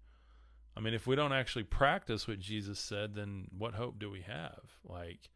I 0.76 0.80
mean, 0.80 0.94
if 0.94 1.06
we 1.06 1.16
don't 1.16 1.32
actually 1.32 1.64
practice 1.64 2.26
what 2.26 2.40
Jesus 2.40 2.78
said, 2.78 3.14
then 3.14 3.46
what 3.56 3.74
hope 3.74 3.98
do 3.98 4.10
we 4.10 4.22
have? 4.22 4.60
Like, 4.84 5.30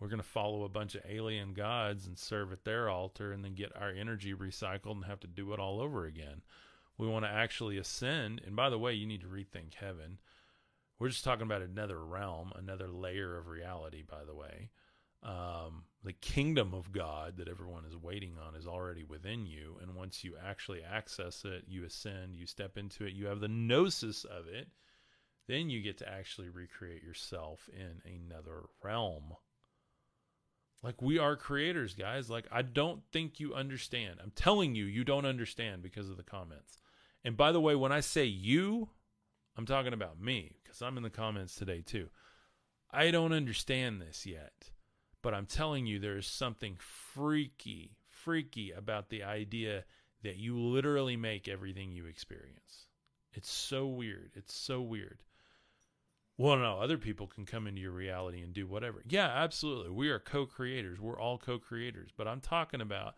we're 0.00 0.08
going 0.08 0.22
to 0.22 0.26
follow 0.26 0.64
a 0.64 0.68
bunch 0.68 0.94
of 0.94 1.02
alien 1.08 1.52
gods 1.52 2.06
and 2.06 2.18
serve 2.18 2.52
at 2.52 2.64
their 2.64 2.88
altar 2.88 3.32
and 3.32 3.44
then 3.44 3.54
get 3.54 3.76
our 3.76 3.90
energy 3.90 4.32
recycled 4.32 4.92
and 4.92 5.04
have 5.04 5.20
to 5.20 5.26
do 5.26 5.52
it 5.52 5.60
all 5.60 5.80
over 5.80 6.06
again. 6.06 6.40
We 6.96 7.06
want 7.06 7.26
to 7.26 7.30
actually 7.30 7.76
ascend. 7.76 8.40
And 8.46 8.56
by 8.56 8.70
the 8.70 8.78
way, 8.78 8.94
you 8.94 9.06
need 9.06 9.20
to 9.20 9.26
rethink 9.26 9.74
heaven. 9.74 10.18
We're 10.98 11.08
just 11.08 11.24
talking 11.24 11.46
about 11.46 11.62
another 11.62 12.02
realm, 12.02 12.52
another 12.56 12.88
layer 12.88 13.36
of 13.36 13.48
reality, 13.48 14.02
by 14.02 14.24
the 14.26 14.34
way. 14.34 14.70
Um, 15.22 15.84
the 16.02 16.14
kingdom 16.14 16.72
of 16.72 16.92
God 16.92 17.36
that 17.36 17.48
everyone 17.48 17.84
is 17.84 17.96
waiting 17.96 18.36
on 18.38 18.54
is 18.54 18.66
already 18.66 19.04
within 19.04 19.44
you. 19.44 19.76
And 19.82 19.94
once 19.94 20.24
you 20.24 20.34
actually 20.42 20.82
access 20.82 21.44
it, 21.44 21.64
you 21.68 21.84
ascend, 21.84 22.36
you 22.36 22.46
step 22.46 22.78
into 22.78 23.04
it, 23.04 23.12
you 23.12 23.26
have 23.26 23.40
the 23.40 23.48
gnosis 23.48 24.24
of 24.24 24.46
it, 24.48 24.68
then 25.46 25.68
you 25.68 25.82
get 25.82 25.98
to 25.98 26.08
actually 26.08 26.48
recreate 26.48 27.02
yourself 27.02 27.68
in 27.74 28.00
another 28.10 28.62
realm. 28.82 29.34
Like 30.82 31.02
we 31.02 31.18
are 31.18 31.36
creators, 31.36 31.94
guys. 31.94 32.30
Like 32.30 32.46
I 32.50 32.62
don't 32.62 33.02
think 33.12 33.38
you 33.38 33.54
understand. 33.54 34.18
I'm 34.22 34.32
telling 34.34 34.74
you, 34.74 34.84
you 34.84 35.04
don't 35.04 35.26
understand 35.26 35.82
because 35.82 36.08
of 36.08 36.16
the 36.16 36.22
comments. 36.22 36.78
And 37.24 37.36
by 37.36 37.52
the 37.52 37.60
way, 37.60 37.74
when 37.74 37.92
I 37.92 38.00
say 38.00 38.24
you, 38.24 38.88
I'm 39.56 39.66
talking 39.66 39.92
about 39.92 40.20
me 40.20 40.56
because 40.62 40.80
I'm 40.80 40.96
in 40.96 41.02
the 41.02 41.10
comments 41.10 41.54
today 41.54 41.82
too. 41.84 42.08
I 42.90 43.10
don't 43.10 43.32
understand 43.32 44.00
this 44.00 44.26
yet, 44.26 44.70
but 45.22 45.34
I'm 45.34 45.46
telling 45.46 45.86
you, 45.86 45.98
there 45.98 46.16
is 46.16 46.26
something 46.26 46.76
freaky, 46.78 47.96
freaky 48.08 48.72
about 48.72 49.10
the 49.10 49.22
idea 49.22 49.84
that 50.22 50.36
you 50.36 50.58
literally 50.58 51.16
make 51.16 51.46
everything 51.46 51.92
you 51.92 52.06
experience. 52.06 52.88
It's 53.32 53.50
so 53.50 53.86
weird. 53.86 54.32
It's 54.34 54.54
so 54.54 54.80
weird. 54.80 55.22
Well, 56.40 56.56
no, 56.56 56.78
other 56.80 56.96
people 56.96 57.26
can 57.26 57.44
come 57.44 57.66
into 57.66 57.82
your 57.82 57.90
reality 57.90 58.40
and 58.40 58.54
do 58.54 58.66
whatever. 58.66 59.02
Yeah, 59.06 59.26
absolutely. 59.26 59.90
We 59.90 60.08
are 60.08 60.18
co 60.18 60.46
creators. 60.46 60.98
We're 60.98 61.20
all 61.20 61.36
co 61.36 61.58
creators. 61.58 62.12
But 62.16 62.26
I'm 62.26 62.40
talking 62.40 62.80
about 62.80 63.16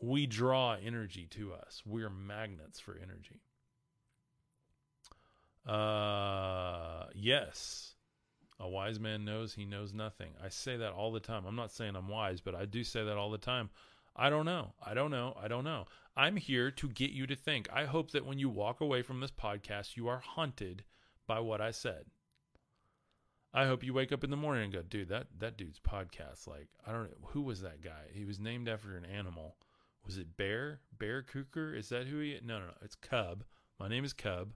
we 0.00 0.26
draw 0.26 0.76
energy 0.82 1.26
to 1.32 1.52
us, 1.52 1.82
we're 1.84 2.08
magnets 2.08 2.80
for 2.80 2.96
energy. 2.96 3.42
Uh, 5.66 7.10
yes. 7.14 7.96
A 8.58 8.66
wise 8.66 8.98
man 8.98 9.26
knows 9.26 9.52
he 9.52 9.66
knows 9.66 9.92
nothing. 9.92 10.30
I 10.42 10.48
say 10.48 10.78
that 10.78 10.92
all 10.92 11.12
the 11.12 11.20
time. 11.20 11.44
I'm 11.46 11.54
not 11.54 11.70
saying 11.70 11.96
I'm 11.96 12.08
wise, 12.08 12.40
but 12.40 12.54
I 12.54 12.64
do 12.64 12.82
say 12.82 13.04
that 13.04 13.18
all 13.18 13.30
the 13.30 13.36
time. 13.36 13.68
I 14.16 14.30
don't 14.30 14.46
know. 14.46 14.72
I 14.82 14.94
don't 14.94 15.10
know. 15.10 15.36
I 15.38 15.48
don't 15.48 15.64
know. 15.64 15.84
I'm 16.16 16.36
here 16.36 16.70
to 16.70 16.88
get 16.88 17.10
you 17.10 17.26
to 17.26 17.36
think. 17.36 17.68
I 17.70 17.84
hope 17.84 18.12
that 18.12 18.24
when 18.24 18.38
you 18.38 18.48
walk 18.48 18.80
away 18.80 19.02
from 19.02 19.20
this 19.20 19.30
podcast, 19.30 19.98
you 19.98 20.08
are 20.08 20.20
haunted 20.20 20.82
by 21.30 21.38
what 21.38 21.60
I 21.60 21.70
said. 21.70 22.06
I 23.54 23.66
hope 23.66 23.84
you 23.84 23.94
wake 23.94 24.10
up 24.10 24.24
in 24.24 24.30
the 24.30 24.36
morning 24.36 24.64
and 24.64 24.72
go, 24.72 24.82
dude, 24.82 25.10
that, 25.10 25.28
that 25.38 25.56
dude's 25.56 25.78
podcast. 25.78 26.48
Like, 26.48 26.66
I 26.84 26.90
don't 26.90 27.04
know. 27.04 27.28
Who 27.28 27.42
was 27.42 27.60
that 27.60 27.84
guy? 27.84 28.08
He 28.12 28.24
was 28.24 28.40
named 28.40 28.68
after 28.68 28.96
an 28.96 29.04
animal. 29.04 29.54
Was 30.04 30.18
it 30.18 30.36
Bear? 30.36 30.80
Bear 30.98 31.22
Kuker? 31.22 31.78
Is 31.78 31.88
that 31.90 32.08
who 32.08 32.18
he 32.18 32.36
No, 32.42 32.58
no, 32.58 32.66
no. 32.66 32.72
It's 32.82 32.96
Cub. 32.96 33.44
My 33.78 33.86
name 33.86 34.04
is 34.04 34.12
Cub. 34.12 34.54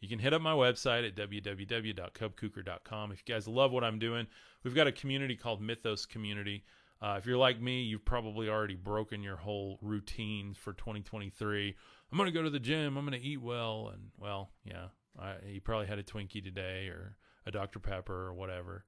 You 0.00 0.08
can 0.08 0.18
hit 0.18 0.34
up 0.34 0.42
my 0.42 0.52
website 0.52 1.08
at 1.08 1.16
www.cubkuker.com. 1.16 3.12
If 3.12 3.22
you 3.26 3.34
guys 3.34 3.48
love 3.48 3.72
what 3.72 3.82
I'm 3.82 3.98
doing, 3.98 4.26
we've 4.64 4.74
got 4.74 4.86
a 4.86 4.92
community 4.92 5.34
called 5.34 5.62
Mythos 5.62 6.04
Community. 6.04 6.62
Uh, 7.00 7.14
if 7.16 7.24
you're 7.24 7.38
like 7.38 7.58
me, 7.58 7.84
you've 7.84 8.04
probably 8.04 8.50
already 8.50 8.74
broken 8.74 9.22
your 9.22 9.36
whole 9.36 9.78
routine 9.80 10.52
for 10.52 10.74
2023. 10.74 11.74
I'm 12.10 12.18
going 12.18 12.26
to 12.26 12.38
go 12.38 12.42
to 12.42 12.50
the 12.50 12.60
gym. 12.60 12.98
I'm 12.98 13.06
going 13.06 13.18
to 13.18 13.26
eat 13.26 13.40
well. 13.40 13.88
And, 13.94 14.10
well, 14.18 14.50
yeah, 14.62 14.88
I, 15.18 15.34
you 15.46 15.60
probably 15.60 15.86
had 15.86 15.98
a 15.98 16.02
Twinkie 16.02 16.42
today 16.42 16.88
or 16.88 17.16
a 17.46 17.50
Dr. 17.50 17.78
Pepper 17.78 18.26
or 18.26 18.34
whatever. 18.34 18.84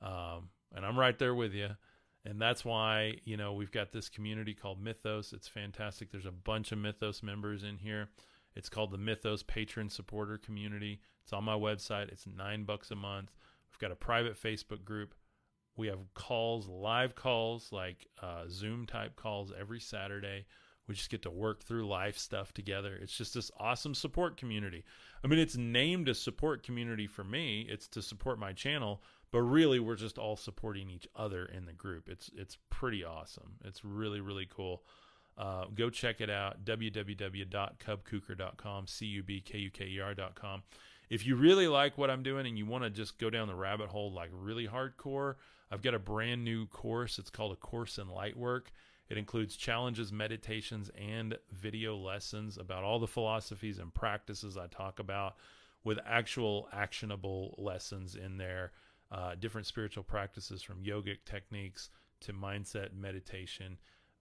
Um, 0.00 0.50
and 0.74 0.84
I'm 0.84 0.98
right 0.98 1.18
there 1.18 1.34
with 1.34 1.52
you. 1.52 1.70
And 2.24 2.40
that's 2.40 2.64
why, 2.64 3.14
you 3.24 3.36
know, 3.36 3.52
we've 3.52 3.72
got 3.72 3.92
this 3.92 4.08
community 4.08 4.54
called 4.54 4.82
Mythos. 4.82 5.32
It's 5.32 5.48
fantastic. 5.48 6.10
There's 6.10 6.26
a 6.26 6.32
bunch 6.32 6.72
of 6.72 6.78
Mythos 6.78 7.22
members 7.22 7.62
in 7.62 7.78
here. 7.78 8.08
It's 8.54 8.68
called 8.68 8.90
the 8.90 8.98
Mythos 8.98 9.42
Patron 9.42 9.88
Supporter 9.88 10.36
Community. 10.36 11.00
It's 11.22 11.32
on 11.32 11.44
my 11.44 11.54
website. 11.54 12.08
It's 12.08 12.26
nine 12.26 12.64
bucks 12.64 12.90
a 12.90 12.96
month. 12.96 13.30
We've 13.70 13.78
got 13.78 13.92
a 13.92 13.96
private 13.96 14.40
Facebook 14.40 14.84
group. 14.84 15.14
We 15.76 15.86
have 15.86 16.00
calls, 16.14 16.66
live 16.66 17.14
calls, 17.14 17.70
like 17.70 18.08
uh, 18.20 18.44
Zoom 18.48 18.84
type 18.84 19.14
calls 19.14 19.52
every 19.58 19.78
Saturday. 19.78 20.46
We 20.88 20.94
just 20.94 21.10
get 21.10 21.22
to 21.22 21.30
work 21.30 21.62
through 21.62 21.86
life 21.86 22.18
stuff 22.18 22.52
together. 22.54 22.98
It's 23.00 23.16
just 23.16 23.34
this 23.34 23.52
awesome 23.60 23.94
support 23.94 24.36
community. 24.38 24.84
I 25.22 25.28
mean, 25.28 25.38
it's 25.38 25.56
named 25.56 26.08
a 26.08 26.14
support 26.14 26.62
community 26.62 27.06
for 27.06 27.24
me. 27.24 27.66
It's 27.68 27.86
to 27.88 28.00
support 28.02 28.38
my 28.38 28.54
channel, 28.54 29.02
but 29.30 29.42
really 29.42 29.80
we're 29.80 29.96
just 29.96 30.16
all 30.16 30.36
supporting 30.36 30.88
each 30.88 31.06
other 31.14 31.44
in 31.44 31.66
the 31.66 31.74
group. 31.74 32.08
It's 32.08 32.30
it's 32.34 32.56
pretty 32.70 33.04
awesome. 33.04 33.56
It's 33.64 33.84
really 33.84 34.20
really 34.20 34.48
cool. 34.50 34.82
Uh, 35.36 35.66
go 35.74 35.90
check 35.90 36.20
it 36.20 36.30
out 36.30 36.64
www.cubkuker.com, 36.64 38.86
c 38.88 39.06
u 39.06 39.22
b 39.22 39.40
k 39.40 39.58
u 39.58 39.70
k 39.70 39.86
e 39.86 40.00
r.com. 40.00 40.64
If 41.10 41.26
you 41.26 41.36
really 41.36 41.68
like 41.68 41.96
what 41.96 42.10
I'm 42.10 42.22
doing 42.22 42.46
and 42.46 42.58
you 42.58 42.66
want 42.66 42.84
to 42.84 42.90
just 42.90 43.18
go 43.18 43.30
down 43.30 43.48
the 43.48 43.54
rabbit 43.54 43.88
hole 43.88 44.12
like 44.12 44.28
really 44.32 44.66
hardcore, 44.66 45.36
I've 45.70 45.82
got 45.82 45.94
a 45.94 45.98
brand 45.98 46.44
new 46.44 46.66
course. 46.66 47.18
It's 47.18 47.30
called 47.30 47.52
a 47.52 47.56
course 47.56 47.98
in 47.98 48.08
light 48.08 48.36
work. 48.36 48.72
It 49.08 49.16
includes 49.16 49.56
challenges, 49.56 50.12
meditations, 50.12 50.90
and 50.98 51.36
video 51.50 51.96
lessons 51.96 52.58
about 52.58 52.84
all 52.84 52.98
the 52.98 53.06
philosophies 53.06 53.78
and 53.78 53.92
practices 53.92 54.56
I 54.56 54.66
talk 54.66 54.98
about 54.98 55.36
with 55.84 55.98
actual 56.06 56.68
actionable 56.72 57.54
lessons 57.58 58.14
in 58.16 58.36
there. 58.36 58.72
Uh, 59.10 59.34
different 59.34 59.66
spiritual 59.66 60.04
practices 60.04 60.62
from 60.62 60.82
yogic 60.82 61.18
techniques 61.24 61.88
to 62.20 62.34
mindset 62.34 62.92
meditation, 62.92 63.78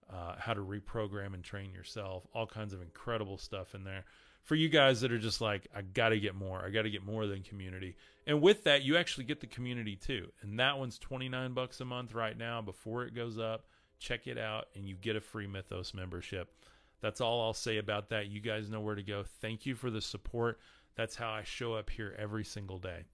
uh, 0.09 0.35
how 0.37 0.53
to 0.53 0.61
reprogram 0.61 1.33
and 1.33 1.43
train 1.43 1.73
yourself, 1.73 2.25
all 2.33 2.47
kinds 2.47 2.73
of 2.73 2.81
incredible 2.81 3.37
stuff 3.37 3.75
in 3.75 3.83
there 3.83 4.05
for 4.47 4.55
you 4.55 4.69
guys 4.69 5.01
that 5.01 5.11
are 5.11 5.17
just 5.17 5.41
like, 5.41 5.67
I 5.75 5.81
got 5.81 6.09
to 6.09 6.19
get 6.21 6.33
more. 6.33 6.63
I 6.65 6.69
got 6.69 6.83
to 6.83 6.89
get 6.89 7.05
more 7.05 7.27
than 7.27 7.43
community. 7.43 7.97
And 8.25 8.41
with 8.41 8.63
that, 8.63 8.81
you 8.81 8.95
actually 8.95 9.25
get 9.25 9.41
the 9.41 9.47
community 9.47 9.97
too. 9.97 10.29
And 10.41 10.57
that 10.61 10.77
one's 10.79 10.97
29 10.97 11.53
bucks 11.53 11.81
a 11.81 11.85
month 11.85 12.13
right 12.13 12.37
now 12.37 12.61
before 12.61 13.03
it 13.03 13.13
goes 13.13 13.37
up. 13.37 13.65
Check 13.99 14.27
it 14.27 14.37
out 14.37 14.67
and 14.75 14.87
you 14.87 14.95
get 14.95 15.15
a 15.15 15.21
free 15.21 15.47
Mythos 15.47 15.93
membership. 15.93 16.53
That's 17.01 17.21
all 17.21 17.41
I'll 17.41 17.53
say 17.53 17.77
about 17.77 18.09
that. 18.09 18.27
You 18.27 18.39
guys 18.39 18.69
know 18.69 18.81
where 18.81 18.95
to 18.95 19.03
go. 19.03 19.23
Thank 19.41 19.65
you 19.65 19.75
for 19.75 19.89
the 19.89 20.01
support. 20.01 20.59
That's 20.95 21.15
how 21.15 21.29
I 21.29 21.43
show 21.43 21.75
up 21.75 21.89
here 21.89 22.15
every 22.17 22.43
single 22.43 22.79
day. 22.79 23.05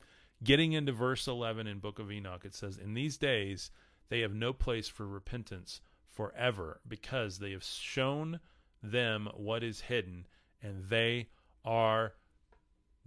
Getting 0.43 0.73
into 0.73 0.91
verse 0.91 1.27
11 1.27 1.67
in 1.67 1.79
Book 1.79 1.99
of 1.99 2.11
Enoch, 2.11 2.45
it 2.45 2.55
says, 2.55 2.77
In 2.77 2.93
these 2.93 3.17
days 3.17 3.71
they 4.09 4.21
have 4.21 4.33
no 4.33 4.53
place 4.53 4.87
for 4.87 5.07
repentance 5.07 5.81
forever 6.11 6.79
because 6.87 7.39
they 7.39 7.51
have 7.51 7.63
shown 7.63 8.39
them 8.81 9.29
what 9.35 9.63
is 9.63 9.81
hidden 9.81 10.27
and 10.61 10.85
they 10.89 11.29
are 11.65 12.13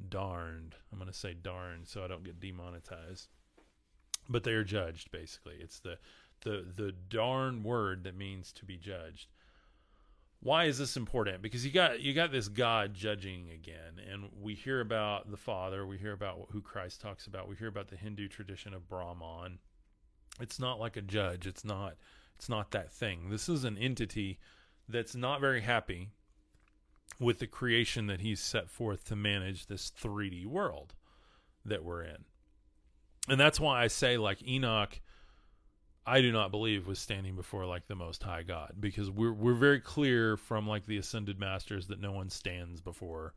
darned. 0.08 0.74
I'm 0.92 0.98
going 0.98 1.10
to 1.10 1.16
say 1.16 1.34
darned 1.34 1.88
so 1.88 2.04
I 2.04 2.08
don't 2.08 2.24
get 2.24 2.40
demonetized. 2.40 3.28
But 4.28 4.44
they 4.44 4.52
are 4.52 4.64
judged 4.64 5.10
basically. 5.10 5.56
It's 5.60 5.78
the 5.78 5.98
the 6.42 6.64
the 6.74 6.92
darn 6.92 7.62
word 7.62 8.04
that 8.04 8.16
means 8.16 8.52
to 8.52 8.64
be 8.64 8.76
judged. 8.76 9.28
Why 10.40 10.64
is 10.64 10.78
this 10.78 10.96
important? 10.96 11.42
Because 11.42 11.64
you 11.64 11.72
got 11.72 12.00
you 12.00 12.14
got 12.14 12.32
this 12.32 12.48
God 12.48 12.94
judging 12.94 13.50
again, 13.50 14.00
and 14.10 14.28
we 14.40 14.54
hear 14.54 14.80
about 14.80 15.30
the 15.30 15.36
Father, 15.36 15.86
we 15.86 15.98
hear 15.98 16.12
about 16.12 16.48
who 16.50 16.60
Christ 16.60 17.00
talks 17.00 17.26
about, 17.26 17.48
we 17.48 17.56
hear 17.56 17.68
about 17.68 17.88
the 17.88 17.96
Hindu 17.96 18.28
tradition 18.28 18.74
of 18.74 18.88
Brahman. 18.88 19.58
It's 20.40 20.60
not 20.60 20.78
like 20.78 20.96
a 20.96 21.02
judge. 21.02 21.46
It's 21.46 21.64
not 21.64 21.96
it's 22.36 22.48
not 22.48 22.70
that 22.72 22.92
thing. 22.92 23.30
This 23.30 23.48
is 23.48 23.64
an 23.64 23.78
entity 23.78 24.38
that's 24.88 25.16
not 25.16 25.40
very 25.40 25.62
happy 25.62 26.10
with 27.18 27.38
the 27.38 27.46
creation 27.46 28.06
that 28.06 28.20
he's 28.20 28.40
set 28.40 28.68
forth 28.68 29.04
to 29.06 29.16
manage 29.16 29.66
this 29.66 29.90
3D 29.90 30.46
world 30.46 30.94
that 31.64 31.84
we're 31.84 32.02
in. 32.02 32.24
And 33.28 33.40
that's 33.40 33.58
why 33.58 33.82
I 33.82 33.86
say, 33.88 34.18
like, 34.18 34.46
Enoch, 34.46 35.00
I 36.08 36.20
do 36.20 36.30
not 36.30 36.52
believe 36.52 36.86
was 36.86 37.00
standing 37.00 37.34
before 37.34 37.66
like 37.66 37.88
the 37.88 37.96
most 37.96 38.22
high 38.22 38.44
God 38.44 38.74
because 38.78 39.10
we're 39.10 39.32
we're 39.32 39.54
very 39.54 39.80
clear 39.80 40.36
from 40.36 40.66
like 40.66 40.86
the 40.86 40.98
ascended 40.98 41.40
masters 41.40 41.88
that 41.88 42.00
no 42.00 42.12
one 42.12 42.30
stands 42.30 42.80
before 42.80 43.34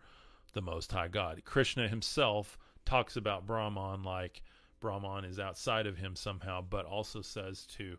the 0.53 0.61
most 0.61 0.91
high 0.91 1.07
God. 1.07 1.41
Krishna 1.45 1.88
himself 1.88 2.59
talks 2.86 3.17
about 3.17 3.47
Brahman 3.47 4.03
like 4.03 4.43
Brahman 4.80 5.26
is 5.26 5.39
outside 5.39 5.88
of 5.88 5.97
him 5.97 6.15
somehow, 6.15 6.61
but 6.61 6.86
also 6.86 7.22
says 7.22 7.65
to 7.78 7.97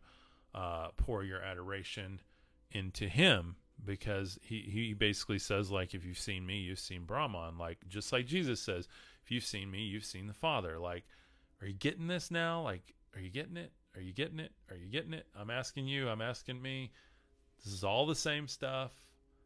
uh, 0.55 0.89
pour 0.97 1.25
your 1.25 1.43
adoration 1.43 2.21
into 2.71 3.09
him 3.09 3.57
because 3.85 4.39
he, 4.43 4.61
he 4.61 4.95
basically 4.95 5.39
says 5.39 5.71
like 5.71 5.95
if 5.95 6.05
you've 6.05 6.19
seen 6.19 6.47
me 6.47 6.59
you've 6.59 6.79
seen 6.79 7.05
brahman. 7.05 7.59
Like 7.59 7.79
just 7.89 8.13
like 8.13 8.27
jesus 8.27 8.61
says 8.61 8.87
if 9.25 9.33
you've 9.33 9.45
seen 9.45 9.69
me 9.69 9.81
you've 9.81 10.05
seen 10.05 10.29
the 10.29 10.33
father. 10.33 10.79
Like 10.79 11.05
are 11.61 11.67
you 11.67 11.75
getting 11.75 12.07
this 12.07 12.31
now? 12.31 12.63
Like 12.63 12.95
are 13.17 13.21
you 13.21 13.31
getting 13.31 13.57
it 13.57 13.73
are 13.95 14.01
you 14.01 14.13
getting 14.13 14.39
it? 14.39 14.53
Are 14.71 14.77
you 14.77 14.89
getting 14.89 15.13
it? 15.13 15.27
I'm 15.39 15.51
asking 15.51 15.87
you. 15.87 16.09
I'm 16.09 16.23
asking 16.23 16.61
me. 16.61 16.93
This 17.65 17.73
is 17.73 17.85
all 17.85 18.07
the 18.07 18.15
same 18.15 18.49
stuff. 18.49 18.93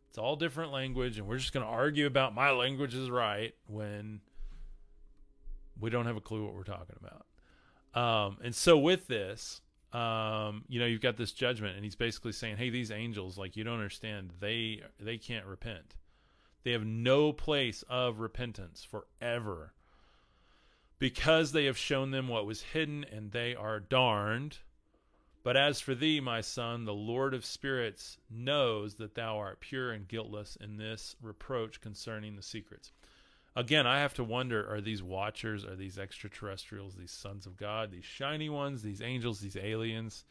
It's 0.08 0.18
all 0.18 0.36
different 0.36 0.70
language 0.72 1.18
and 1.18 1.26
we're 1.26 1.38
just 1.38 1.52
going 1.52 1.66
to 1.66 1.72
argue 1.72 2.06
about 2.06 2.34
my 2.34 2.52
language 2.52 2.94
is 2.94 3.10
right 3.10 3.52
when 3.66 4.20
we 5.80 5.90
don't 5.90 6.06
have 6.06 6.16
a 6.16 6.20
clue 6.20 6.44
what 6.44 6.54
we're 6.54 6.62
talking 6.62 6.96
about. 7.00 7.26
Um, 8.00 8.38
and 8.44 8.54
so 8.54 8.78
with 8.78 9.08
this 9.08 9.60
um, 9.94 10.64
you 10.68 10.80
know, 10.80 10.86
you've 10.86 11.00
got 11.00 11.16
this 11.16 11.30
judgment, 11.30 11.76
and 11.76 11.84
he's 11.84 11.94
basically 11.94 12.32
saying, 12.32 12.56
"Hey, 12.56 12.68
these 12.68 12.90
angels, 12.90 13.38
like 13.38 13.56
you 13.56 13.62
don't 13.62 13.74
understand, 13.74 14.32
they 14.40 14.82
they 14.98 15.18
can't 15.18 15.46
repent. 15.46 15.94
They 16.64 16.72
have 16.72 16.84
no 16.84 17.32
place 17.32 17.84
of 17.88 18.18
repentance 18.18 18.82
forever, 18.82 19.72
because 20.98 21.52
they 21.52 21.64
have 21.64 21.78
shown 21.78 22.10
them 22.10 22.28
what 22.28 22.46
was 22.46 22.62
hidden, 22.62 23.04
and 23.04 23.32
they 23.32 23.54
are 23.54 23.80
darned." 23.80 24.58
But 25.42 25.56
as 25.58 25.80
for 25.80 25.94
thee, 25.94 26.20
my 26.20 26.40
son, 26.40 26.86
the 26.86 26.94
Lord 26.94 27.34
of 27.34 27.44
spirits 27.44 28.18
knows 28.30 28.94
that 28.94 29.14
thou 29.14 29.36
art 29.36 29.60
pure 29.60 29.92
and 29.92 30.08
guiltless 30.08 30.56
in 30.56 30.78
this 30.78 31.16
reproach 31.20 31.82
concerning 31.82 32.34
the 32.34 32.42
secrets. 32.42 32.92
Again, 33.54 33.86
I 33.86 34.00
have 34.00 34.14
to 34.14 34.24
wonder 34.24 34.66
are 34.68 34.80
these 34.80 35.02
watchers, 35.02 35.64
are 35.64 35.76
these 35.76 35.98
extraterrestrials, 35.98 36.96
these 36.96 37.12
sons 37.12 37.46
of 37.46 37.56
God, 37.56 37.90
these 37.90 38.04
shiny 38.04 38.48
ones, 38.48 38.82
these 38.82 39.02
angels, 39.02 39.40
these 39.40 39.56
aliens, 39.56 40.24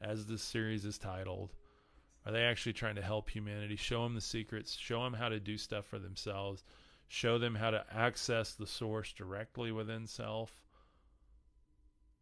as 0.00 0.26
this 0.26 0.42
series 0.42 0.84
is 0.84 0.96
titled? 0.96 1.52
Are 2.24 2.32
they 2.32 2.44
actually 2.44 2.72
trying 2.72 2.94
to 2.94 3.02
help 3.02 3.30
humanity, 3.30 3.74
show 3.76 4.04
them 4.04 4.14
the 4.14 4.20
secrets, 4.20 4.76
show 4.76 5.02
them 5.02 5.14
how 5.14 5.28
to 5.28 5.40
do 5.40 5.58
stuff 5.58 5.86
for 5.86 5.98
themselves, 5.98 6.62
show 7.12 7.36
them 7.36 7.54
how 7.54 7.70
to 7.70 7.84
access 7.92 8.54
the 8.54 8.66
source 8.66 9.12
directly 9.12 9.70
within 9.70 10.06
self? 10.06 10.50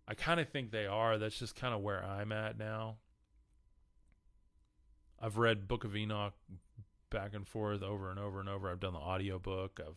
I 0.08 0.14
kind 0.14 0.40
of 0.40 0.48
think 0.48 0.72
they 0.72 0.86
are. 0.86 1.16
That's 1.16 1.38
just 1.38 1.54
kind 1.54 1.72
of 1.72 1.80
where 1.80 2.04
I'm 2.04 2.32
at 2.32 2.58
now. 2.58 2.96
I've 5.22 5.38
read 5.38 5.68
Book 5.68 5.84
of 5.84 5.94
Enoch 5.94 6.34
back 7.08 7.34
and 7.34 7.46
forth 7.46 7.84
over 7.84 8.10
and 8.10 8.18
over 8.18 8.40
and 8.40 8.48
over. 8.48 8.68
I've 8.68 8.80
done 8.80 8.94
the 8.94 8.98
audiobook. 8.98 9.78
I've 9.78 9.96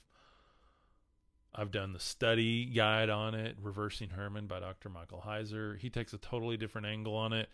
I've 1.55 1.71
done 1.71 1.93
the 1.93 1.99
study 1.99 2.65
guide 2.65 3.09
on 3.09 3.33
it, 3.33 3.57
Reversing 3.61 4.09
Hermon 4.09 4.45
by 4.45 4.59
Dr. 4.59 4.89
Michael 4.89 5.23
Heiser. 5.25 5.77
He 5.77 5.89
takes 5.89 6.13
a 6.13 6.17
totally 6.19 6.57
different 6.57 6.85
angle 6.85 7.15
on 7.15 7.33
it. 7.33 7.49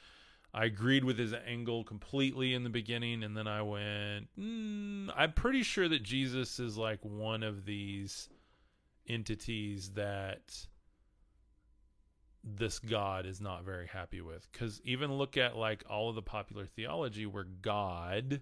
I 0.54 0.66
agreed 0.66 1.04
with 1.04 1.18
his 1.18 1.34
angle 1.34 1.84
completely 1.84 2.54
in 2.54 2.64
the 2.64 2.70
beginning, 2.70 3.24
and 3.24 3.38
then 3.38 3.48
I 3.48 3.62
went, 3.62 4.28
mm, 4.38 5.12
I'm 5.16 5.34
pretty 5.34 5.62
sure 5.62 5.88
that 5.88 6.02
Jesus 6.02 6.60
is 6.60 6.78
like 6.78 7.00
one 7.04 7.44
of 7.44 7.66
these 7.66 8.30
entities 9.08 9.92
that 9.92 10.68
this 12.44 12.80
God 12.80 13.26
is 13.26 13.42
not 13.42 13.64
very 13.64 13.88
happy 13.88 14.22
with. 14.22 14.48
Because 14.52 14.82
even 14.84 15.14
look 15.14 15.38
at 15.38 15.56
like 15.56 15.84
all 15.90 16.10
of 16.10 16.16
the 16.16 16.22
popular 16.22 16.66
theology 16.66 17.26
where 17.26 17.44
God, 17.44 18.42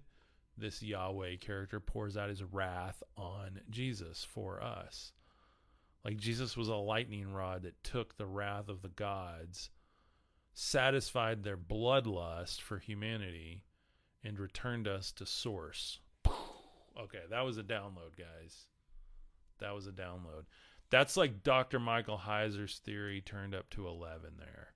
this 0.57 0.81
Yahweh 0.81 1.37
character, 1.37 1.79
pours 1.79 2.15
out 2.15 2.29
his 2.29 2.43
wrath 2.43 3.01
on 3.17 3.59
Jesus 3.69 4.25
for 4.29 4.61
us. 4.63 5.11
Like 6.05 6.17
Jesus 6.17 6.55
was 6.55 6.69
a 6.69 6.75
lightning 6.75 7.33
rod 7.33 7.63
that 7.63 7.83
took 7.83 8.15
the 8.15 8.27
wrath 8.27 8.69
of 8.69 8.81
the 8.81 8.89
gods, 8.89 9.71
satisfied 10.59 11.43
their 11.43 11.55
bloodlust 11.55 12.61
for 12.61 12.79
humanity, 12.79 13.61
and 14.23 14.39
returned 14.39 14.87
us 14.87 15.11
to 15.11 15.23
source. 15.23 15.99
Okay, 16.99 17.21
that 17.29 17.45
was 17.45 17.59
a 17.59 17.63
download, 17.63 18.17
guys. 18.17 18.65
That 19.59 19.75
was 19.75 19.85
a 19.85 19.91
download. 19.91 20.45
That's 20.89 21.15
like 21.15 21.43
Dr. 21.43 21.79
Michael 21.79 22.17
Heiser's 22.17 22.79
theory 22.79 23.21
turned 23.21 23.53
up 23.53 23.69
to 23.69 23.87
11 23.87 24.31
there. 24.39 24.69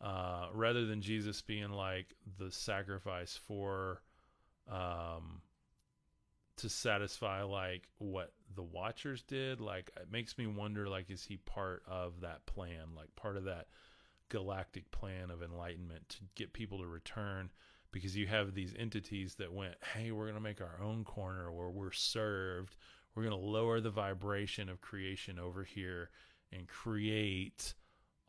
Uh, 0.00 0.46
rather 0.54 0.86
than 0.86 1.02
Jesus 1.02 1.42
being 1.42 1.68
like 1.68 2.14
the 2.38 2.50
sacrifice 2.50 3.38
for 3.46 4.00
um, 4.66 5.42
to 6.56 6.70
satisfy 6.70 7.42
like 7.42 7.86
what 7.98 8.32
the 8.54 8.62
watchers 8.62 9.22
did 9.22 9.60
like 9.60 9.90
it 9.96 10.10
makes 10.10 10.38
me 10.38 10.46
wonder 10.46 10.88
like 10.88 11.10
is 11.10 11.24
he 11.24 11.36
part 11.38 11.82
of 11.86 12.20
that 12.20 12.44
plan 12.46 12.94
like 12.96 13.14
part 13.16 13.36
of 13.36 13.44
that 13.44 13.66
galactic 14.32 14.90
plan 14.90 15.30
of 15.30 15.42
enlightenment 15.42 16.08
to 16.08 16.18
get 16.34 16.52
people 16.52 16.78
to 16.78 16.86
return 16.86 17.50
because 17.92 18.16
you 18.16 18.26
have 18.26 18.54
these 18.54 18.74
entities 18.78 19.34
that 19.34 19.52
went 19.52 19.74
hey 19.94 20.10
we're 20.10 20.24
going 20.24 20.34
to 20.34 20.40
make 20.40 20.60
our 20.60 20.80
own 20.82 21.04
corner 21.04 21.52
where 21.52 21.68
we're 21.68 21.92
served 21.92 22.76
we're 23.14 23.24
going 23.24 23.38
to 23.38 23.46
lower 23.46 23.80
the 23.80 23.90
vibration 23.90 24.68
of 24.68 24.80
creation 24.80 25.38
over 25.38 25.64
here 25.64 26.10
and 26.50 26.66
create 26.66 27.74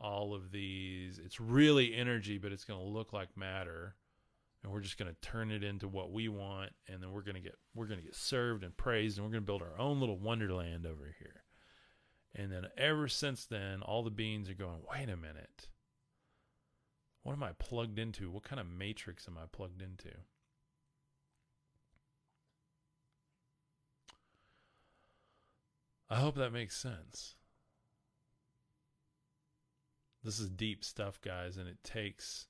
all 0.00 0.34
of 0.34 0.50
these. 0.50 1.18
It's 1.18 1.40
really 1.40 1.94
energy, 1.94 2.38
but 2.38 2.52
it's 2.52 2.64
going 2.64 2.80
to 2.80 2.86
look 2.86 3.12
like 3.12 3.36
matter. 3.36 3.96
And 4.62 4.72
we're 4.72 4.80
just 4.80 4.98
going 4.98 5.10
to 5.10 5.20
turn 5.20 5.50
it 5.50 5.62
into 5.62 5.88
what 5.88 6.10
we 6.10 6.28
want, 6.28 6.72
and 6.88 7.02
then 7.02 7.12
we're 7.12 7.22
going 7.22 7.34
to 7.34 7.40
get 7.40 7.54
we're 7.74 7.86
going 7.86 8.00
to 8.00 8.04
get 8.04 8.14
served 8.14 8.64
and 8.64 8.74
praised, 8.74 9.18
and 9.18 9.26
we're 9.26 9.32
going 9.32 9.42
to 9.42 9.46
build 9.46 9.60
our 9.60 9.78
own 9.78 10.00
little 10.00 10.18
wonderland 10.18 10.86
over 10.86 11.14
here. 11.18 11.42
And 12.34 12.50
then 12.50 12.66
ever 12.78 13.06
since 13.06 13.44
then, 13.44 13.82
all 13.82 14.02
the 14.02 14.10
beings 14.10 14.48
are 14.48 14.54
going, 14.54 14.80
wait 14.90 15.10
a 15.10 15.16
minute. 15.16 15.68
What 17.24 17.32
am 17.32 17.42
I 17.42 17.52
plugged 17.52 17.98
into? 17.98 18.30
What 18.30 18.44
kind 18.44 18.60
of 18.60 18.66
matrix 18.66 19.26
am 19.26 19.38
I 19.38 19.46
plugged 19.50 19.82
into? 19.82 20.10
I 26.10 26.16
hope 26.16 26.36
that 26.36 26.52
makes 26.52 26.76
sense. 26.76 27.34
This 30.22 30.38
is 30.38 30.50
deep 30.50 30.84
stuff, 30.84 31.18
guys, 31.20 31.56
and 31.56 31.66
it 31.66 31.82
takes 31.82 32.46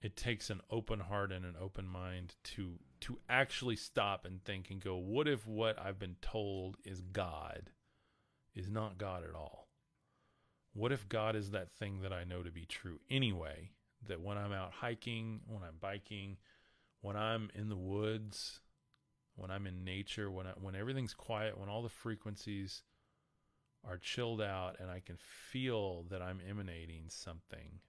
it 0.00 0.16
takes 0.16 0.50
an 0.50 0.60
open 0.70 1.00
heart 1.00 1.30
and 1.30 1.44
an 1.44 1.54
open 1.60 1.86
mind 1.86 2.34
to 2.44 2.78
to 3.00 3.18
actually 3.28 3.76
stop 3.76 4.24
and 4.24 4.42
think 4.42 4.70
and 4.70 4.80
go, 4.80 4.96
what 4.96 5.28
if 5.28 5.46
what 5.46 5.78
I've 5.78 5.98
been 5.98 6.16
told 6.22 6.78
is 6.82 7.02
God 7.02 7.70
is 8.54 8.70
not 8.70 8.96
God 8.98 9.22
at 9.22 9.34
all? 9.34 9.65
What 10.76 10.92
if 10.92 11.08
God 11.08 11.36
is 11.36 11.52
that 11.52 11.72
thing 11.72 12.02
that 12.02 12.12
I 12.12 12.24
know 12.24 12.42
to 12.42 12.50
be 12.50 12.66
true 12.66 13.00
anyway? 13.08 13.70
That 14.08 14.20
when 14.20 14.36
I'm 14.36 14.52
out 14.52 14.72
hiking, 14.72 15.40
when 15.46 15.62
I'm 15.62 15.76
biking, 15.80 16.36
when 17.00 17.16
I'm 17.16 17.50
in 17.54 17.70
the 17.70 17.78
woods, 17.78 18.60
when 19.36 19.50
I'm 19.50 19.66
in 19.66 19.84
nature, 19.84 20.30
when 20.30 20.46
I, 20.46 20.50
when 20.60 20.76
everything's 20.76 21.14
quiet, 21.14 21.58
when 21.58 21.70
all 21.70 21.82
the 21.82 21.88
frequencies 21.88 22.82
are 23.88 23.96
chilled 23.96 24.42
out 24.42 24.76
and 24.78 24.90
I 24.90 25.00
can 25.00 25.16
feel 25.16 26.02
that 26.10 26.20
I'm 26.20 26.42
emanating 26.46 27.04
something, 27.08 27.80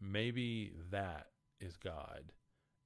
maybe 0.00 0.72
that 0.90 1.28
is 1.60 1.76
God. 1.76 2.32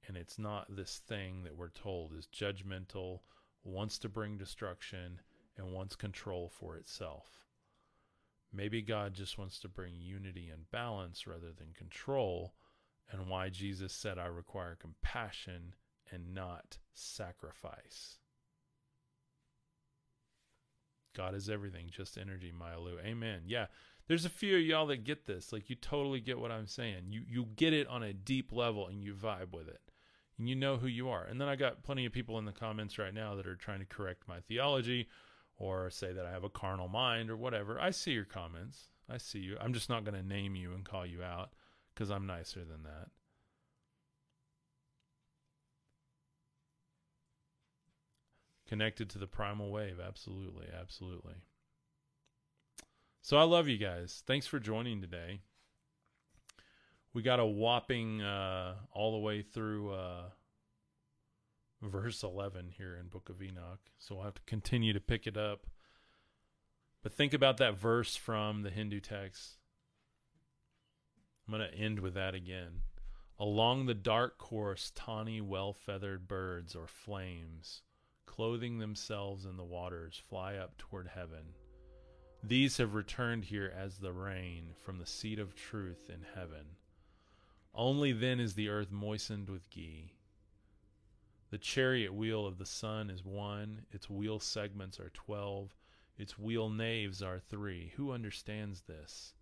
And 0.07 0.17
it's 0.17 0.37
not 0.37 0.75
this 0.75 1.01
thing 1.07 1.45
that 1.45 1.57
we're 1.57 1.69
told 1.69 2.13
is 2.13 2.27
judgmental, 2.27 3.21
wants 3.63 3.97
to 3.99 4.07
bring 4.09 4.37
destruction, 4.37 5.19
and 5.57 5.73
wants 5.73 5.95
control 5.95 6.47
for 6.47 6.77
itself. 6.77 7.48
Maybe 8.51 8.81
God 8.81 9.13
just 9.13 9.37
wants 9.37 9.59
to 9.59 9.67
bring 9.67 9.93
unity 9.95 10.49
and 10.51 10.69
balance 10.71 11.27
rather 11.27 11.51
than 11.51 11.73
control, 11.73 12.53
and 13.11 13.27
why 13.27 13.49
Jesus 13.49 13.93
said, 13.93 14.17
I 14.17 14.25
require 14.25 14.75
compassion 14.75 15.75
and 16.11 16.33
not 16.33 16.79
sacrifice. 16.93 18.17
God 21.15 21.35
is 21.35 21.49
everything, 21.49 21.87
just 21.91 22.17
energy, 22.17 22.51
Myalu. 22.57 23.03
Amen. 23.03 23.41
Yeah. 23.45 23.67
There's 24.07 24.25
a 24.25 24.29
few 24.29 24.57
of 24.57 24.63
y'all 24.63 24.87
that 24.87 25.03
get 25.03 25.27
this. 25.27 25.53
Like 25.53 25.69
you 25.69 25.75
totally 25.75 26.19
get 26.19 26.39
what 26.39 26.51
I'm 26.51 26.65
saying. 26.65 27.07
You 27.09 27.21
you 27.27 27.45
get 27.55 27.73
it 27.73 27.87
on 27.87 28.01
a 28.01 28.13
deep 28.13 28.51
level 28.51 28.87
and 28.87 29.03
you 29.03 29.13
vibe 29.13 29.51
with 29.51 29.67
it. 29.67 29.81
And 30.37 30.49
you 30.49 30.55
know 30.55 30.77
who 30.77 30.87
you 30.87 31.09
are. 31.09 31.23
And 31.23 31.39
then 31.39 31.47
I 31.47 31.55
got 31.55 31.83
plenty 31.83 32.05
of 32.05 32.13
people 32.13 32.39
in 32.39 32.45
the 32.45 32.51
comments 32.51 32.97
right 32.97 33.13
now 33.13 33.35
that 33.35 33.45
are 33.45 33.55
trying 33.55 33.79
to 33.79 33.85
correct 33.85 34.27
my 34.27 34.39
theology 34.39 35.09
or 35.59 35.91
say 35.91 36.11
that 36.13 36.25
I 36.25 36.31
have 36.31 36.43
a 36.43 36.49
carnal 36.49 36.87
mind 36.87 37.29
or 37.29 37.37
whatever. 37.37 37.79
I 37.79 37.91
see 37.91 38.11
your 38.11 38.25
comments. 38.25 38.85
I 39.07 39.17
see 39.17 39.39
you. 39.39 39.57
I'm 39.61 39.73
just 39.73 39.89
not 39.89 40.03
going 40.03 40.15
to 40.15 40.27
name 40.27 40.55
you 40.55 40.73
and 40.73 40.83
call 40.83 41.05
you 41.05 41.21
out 41.21 41.51
because 41.93 42.09
I'm 42.09 42.25
nicer 42.25 42.61
than 42.65 42.83
that. 42.83 43.09
connected 48.69 49.09
to 49.09 49.17
the 49.17 49.27
primal 49.27 49.71
wave. 49.71 49.99
Absolutely, 49.99 50.67
absolutely. 50.79 51.33
So 53.21 53.35
I 53.35 53.43
love 53.43 53.67
you 53.67 53.77
guys. 53.77 54.23
Thanks 54.27 54.45
for 54.45 54.59
joining 54.59 55.01
today. 55.01 55.41
We 57.11 57.23
got 57.23 57.39
a 57.39 57.45
whopping 57.45 58.21
uh, 58.21 58.75
all 58.93 59.13
the 59.13 59.17
way 59.17 59.41
through 59.41 59.91
uh, 59.91 60.21
verse 61.81 62.23
11 62.23 62.69
here 62.77 62.97
in 62.99 63.07
Book 63.07 63.29
of 63.29 63.41
Enoch. 63.41 63.79
So 63.97 64.15
we'll 64.15 64.25
have 64.25 64.35
to 64.35 64.41
continue 64.45 64.93
to 64.93 64.99
pick 64.99 65.27
it 65.27 65.37
up. 65.37 65.67
But 67.01 67.13
think 67.13 67.33
about 67.33 67.57
that 67.57 67.77
verse 67.77 68.15
from 68.15 68.63
the 68.63 68.69
Hindu 68.69 68.99
text. 68.99 69.57
I'm 71.47 71.57
going 71.57 71.69
to 71.69 71.77
end 71.77 71.99
with 71.99 72.13
that 72.15 72.35
again. 72.35 72.81
Along 73.39 73.85
the 73.85 73.93
dark 73.93 74.37
course, 74.37 74.91
tawny, 74.93 75.39
well 75.39 75.73
feathered 75.73 76.27
birds 76.27 76.75
or 76.75 76.87
flames 76.87 77.81
clothing 78.29 78.77
themselves 78.77 79.43
in 79.43 79.57
the 79.57 79.63
waters, 79.65 80.21
fly 80.29 80.55
up 80.55 80.77
toward 80.77 81.07
heaven. 81.07 81.43
These 82.41 82.77
have 82.77 82.93
returned 82.93 83.43
here 83.43 83.73
as 83.75 83.97
the 83.97 84.13
rain 84.13 84.75
from 84.81 84.97
the 84.97 85.05
seat 85.05 85.39
of 85.39 85.55
truth 85.55 86.09
in 86.09 86.25
heaven. 86.35 86.77
Only 87.73 88.13
then 88.13 88.39
is 88.39 88.53
the 88.53 88.69
earth 88.69 88.91
moistened 88.91 89.49
with 89.49 89.69
ghee. 89.69 90.13
The 91.49 91.57
chariot 91.57 92.13
wheel 92.13 92.45
of 92.45 92.57
the 92.57 92.65
sun 92.65 93.09
is 93.09 93.23
one, 93.23 93.85
its 93.91 94.09
wheel 94.09 94.39
segments 94.39 94.99
are 94.99 95.09
twelve, 95.09 95.75
its 96.17 96.37
wheel 96.37 96.69
naves 96.69 97.21
are 97.21 97.39
three. 97.39 97.93
Who 97.95 98.11
understands 98.11 98.81
this? 98.81 99.33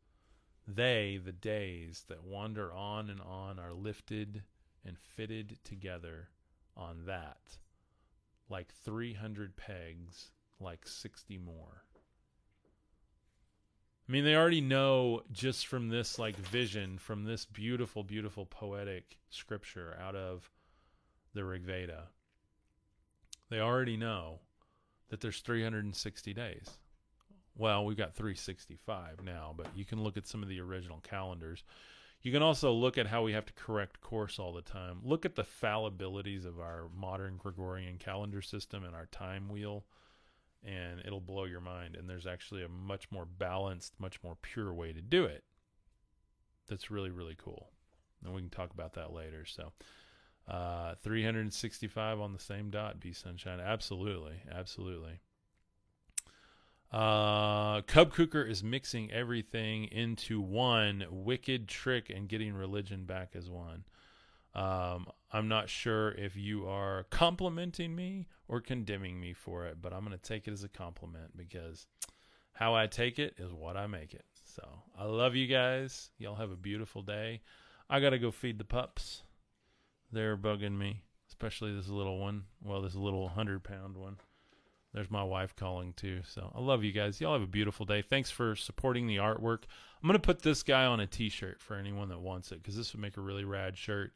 They, 0.67 1.17
the 1.23 1.31
days 1.31 2.05
that 2.07 2.23
wander 2.23 2.73
on 2.73 3.09
and 3.09 3.21
on, 3.21 3.59
are 3.59 3.73
lifted 3.73 4.43
and 4.85 4.97
fitted 4.97 5.59
together 5.63 6.29
on 6.75 7.05
that 7.05 7.57
like 8.49 8.73
300 8.83 9.55
pegs, 9.57 10.31
like 10.59 10.87
60 10.87 11.37
more. 11.37 11.83
I 14.07 14.11
mean, 14.11 14.23
they 14.23 14.35
already 14.35 14.61
know 14.61 15.23
just 15.31 15.67
from 15.67 15.89
this 15.89 16.17
like 16.17 16.37
vision, 16.37 16.97
from 16.97 17.25
this 17.25 17.45
beautiful, 17.45 18.03
beautiful 18.03 18.45
poetic 18.45 19.17
scripture 19.29 19.97
out 20.01 20.15
of 20.15 20.49
the 21.38 21.45
Rig 21.45 21.61
Veda. 21.61 22.09
They 23.49 23.59
already 23.59 23.95
know 23.95 24.39
that 25.09 25.21
there's 25.21 25.39
360 25.39 26.33
days. 26.33 26.69
Well, 27.55 27.85
we've 27.85 27.97
got 27.97 28.15
365 28.15 29.23
now, 29.23 29.53
but 29.55 29.67
you 29.75 29.85
can 29.85 30.03
look 30.03 30.17
at 30.17 30.27
some 30.27 30.43
of 30.43 30.49
the 30.49 30.59
original 30.59 30.99
calendars. 30.99 31.63
You 32.21 32.31
can 32.31 32.41
also 32.41 32.71
look 32.73 32.97
at 32.97 33.07
how 33.07 33.23
we 33.23 33.33
have 33.33 33.45
to 33.45 33.53
correct 33.53 34.01
course 34.01 34.39
all 34.39 34.51
the 34.51 34.61
time. 34.63 34.99
Look 35.03 35.25
at 35.25 35.35
the 35.35 35.43
fallibilities 35.43 36.45
of 36.45 36.59
our 36.59 36.89
modern 36.95 37.38
Gregorian 37.38 37.99
calendar 37.99 38.41
system 38.41 38.83
and 38.83 38.95
our 38.95 39.05
time 39.05 39.47
wheel, 39.47 39.85
and 40.63 40.99
it'll 41.05 41.21
blow 41.21 41.45
your 41.45 41.61
mind. 41.61 41.95
And 41.95 42.09
there's 42.09 42.27
actually 42.27 42.63
a 42.63 42.69
much 42.69 43.11
more 43.11 43.25
balanced, 43.25 43.93
much 43.99 44.21
more 44.23 44.35
pure 44.41 44.73
way 44.73 44.91
to 44.91 45.01
do 45.01 45.25
it. 45.25 45.43
That's 46.67 46.91
really, 46.91 47.11
really 47.11 47.38
cool. 47.38 47.69
And 48.25 48.33
we 48.33 48.41
can 48.41 48.49
talk 48.49 48.71
about 48.71 48.93
that 48.93 49.13
later. 49.13 49.45
So, 49.45 49.71
uh, 50.47 50.95
365 51.01 52.19
on 52.19 52.33
the 52.33 52.39
same 52.39 52.69
dot, 52.69 52.99
be 52.99 53.13
sunshine. 53.13 53.59
Absolutely. 53.59 54.41
Absolutely. 54.51 55.19
Uh, 56.91 57.81
Cub 57.81 58.13
Kuker 58.13 58.49
is 58.49 58.63
mixing 58.63 59.11
everything 59.11 59.85
into 59.85 60.39
one 60.39 61.05
wicked 61.09 61.67
trick 61.67 62.09
and 62.09 62.29
getting 62.29 62.53
religion 62.53 63.03
back 63.03 63.31
as 63.35 63.49
one. 63.49 63.83
Um, 64.55 65.07
I'm 65.31 65.49
not 65.49 65.69
sure 65.69 66.11
if 66.11 66.37
you 66.37 66.65
are 66.67 67.05
complimenting 67.11 67.93
me 67.95 68.27
or 68.47 68.61
condemning 68.61 69.19
me 69.19 69.33
for 69.33 69.65
it, 69.65 69.81
but 69.81 69.91
I'm 69.91 70.05
going 70.05 70.17
to 70.17 70.17
take 70.17 70.47
it 70.47 70.53
as 70.53 70.63
a 70.63 70.69
compliment 70.69 71.35
because 71.35 71.85
how 72.53 72.73
I 72.73 72.87
take 72.87 73.19
it 73.19 73.35
is 73.37 73.51
what 73.51 73.75
I 73.75 73.85
make 73.87 74.13
it. 74.13 74.25
So 74.45 74.63
I 74.97 75.05
love 75.05 75.35
you 75.35 75.45
guys. 75.45 76.09
Y'all 76.17 76.35
have 76.35 76.51
a 76.51 76.55
beautiful 76.55 77.01
day. 77.01 77.41
I 77.89 77.99
got 77.99 78.11
to 78.11 78.19
go 78.19 78.31
feed 78.31 78.57
the 78.57 78.65
pups. 78.65 79.23
They're 80.11 80.37
bugging 80.37 80.77
me, 80.77 81.03
especially 81.27 81.75
this 81.75 81.89
little 81.89 82.19
one. 82.19 82.43
Well, 82.63 82.81
this 82.81 82.95
little 82.95 83.23
100 83.23 83.63
pound 83.63 83.97
one. 83.97 84.17
There's 84.93 85.11
my 85.11 85.23
wife 85.23 85.55
calling 85.55 85.93
too. 85.93 86.21
So 86.27 86.51
I 86.55 86.61
love 86.61 86.83
you 86.83 86.91
guys. 86.91 87.19
Y'all 87.19 87.33
have 87.33 87.41
a 87.41 87.47
beautiful 87.47 87.85
day. 87.85 88.01
Thanks 88.01 88.31
for 88.31 88.55
supporting 88.55 89.07
the 89.07 89.17
artwork. 89.17 89.63
I'm 90.01 90.07
going 90.07 90.13
to 90.13 90.19
put 90.19 90.41
this 90.41 90.63
guy 90.63 90.85
on 90.85 90.99
a 90.99 91.07
t 91.07 91.29
shirt 91.29 91.61
for 91.61 91.75
anyone 91.75 92.09
that 92.09 92.19
wants 92.19 92.51
it 92.51 92.61
because 92.61 92.77
this 92.77 92.93
would 92.93 93.01
make 93.01 93.17
a 93.17 93.21
really 93.21 93.43
rad 93.43 93.77
shirt. 93.77 94.13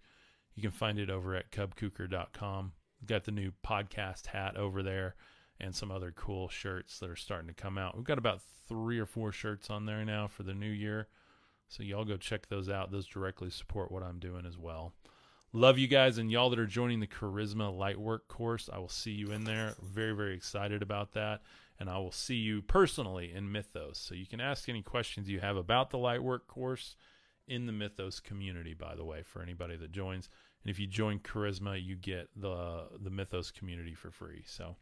You 0.55 0.61
can 0.61 0.71
find 0.71 0.97
it 0.97 1.09
over 1.09 1.35
at 1.35 1.51
cubkuker.com. 1.51 2.71
Got 3.05 3.23
the 3.25 3.31
new 3.31 3.51
podcast 3.65 4.27
hat 4.27 4.57
over 4.57 4.81
there 4.83 5.15
and 5.59 5.75
some 5.75 5.91
other 5.91 6.11
cool 6.11 6.49
shirts 6.49 6.99
that 6.99 7.09
are 7.09 7.15
starting 7.15 7.47
to 7.47 7.53
come 7.53 7.77
out. 7.77 7.95
We've 7.95 8.03
got 8.03 8.17
about 8.17 8.41
three 8.67 8.99
or 8.99 9.05
four 9.05 9.31
shirts 9.31 9.69
on 9.69 9.85
there 9.85 10.03
now 10.03 10.27
for 10.27 10.43
the 10.43 10.53
new 10.53 10.69
year. 10.69 11.07
So 11.67 11.83
y'all 11.83 12.05
go 12.05 12.17
check 12.17 12.47
those 12.47 12.69
out. 12.69 12.91
Those 12.91 13.05
directly 13.05 13.49
support 13.49 13.91
what 13.91 14.03
I'm 14.03 14.19
doing 14.19 14.45
as 14.45 14.57
well. 14.57 14.93
Love 15.54 15.78
you 15.78 15.88
guys 15.88 16.18
and 16.18 16.32
y'all 16.32 16.49
that 16.49 16.60
are 16.60 16.66
joining 16.66 17.02
the 17.02 17.08
Charisma 17.08 17.78
Lightwork 17.78 18.28
course. 18.30 18.70
I 18.72 18.80
will 18.80 18.88
see 18.88 19.12
you 19.12 19.32
in 19.32 19.43
there. 19.43 19.74
Very, 19.82 20.14
very 20.14 20.36
excited 20.36 20.82
about 20.82 21.12
that. 21.14 21.41
And 21.78 21.89
I 21.89 21.97
will 21.97 22.12
see 22.12 22.36
you 22.36 22.62
personally 22.62 23.34
in 23.34 23.52
Mythos. 23.52 23.97
So 23.97 24.16
you 24.16 24.26
can 24.26 24.39
ask 24.39 24.70
any 24.70 24.82
questions 24.82 25.30
you 25.30 25.41
have 25.41 25.58
about 25.58 25.89
the 25.89 25.97
Lightwork 25.97 26.47
course 26.47 26.95
in 27.47 27.66
the 27.66 27.74
Mythos 27.74 28.22
community, 28.22 28.74
by 28.74 28.95
the 28.95 29.04
way, 29.04 29.24
for 29.24 29.41
anybody 29.41 29.76
that 29.76 29.91
joins. 29.91 30.30
And 30.64 30.72
if 30.72 30.80
you 30.80 30.88
join 30.88 31.20
Charisma, 31.20 31.84
you 31.84 31.95
get 31.95 32.30
the 32.36 32.86
the 33.02 33.10
Mythos 33.10 33.52
community 33.52 33.93
for 33.93 34.12
free. 34.12 34.43
So 34.45 34.78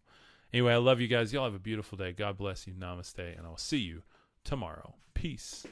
anyway, 0.53 0.73
I 0.73 0.77
love 0.77 0.99
you 0.99 1.07
guys. 1.07 1.33
Y'all 1.33 1.45
have 1.45 1.55
a 1.55 1.59
beautiful 1.59 1.97
day. 1.97 2.11
God 2.11 2.37
bless 2.37 2.67
you. 2.67 2.73
Namaste. 2.73 3.37
And 3.37 3.47
I'll 3.47 3.57
see 3.57 3.79
you 3.79 4.03
tomorrow. 4.43 4.93
Peace. 5.15 5.65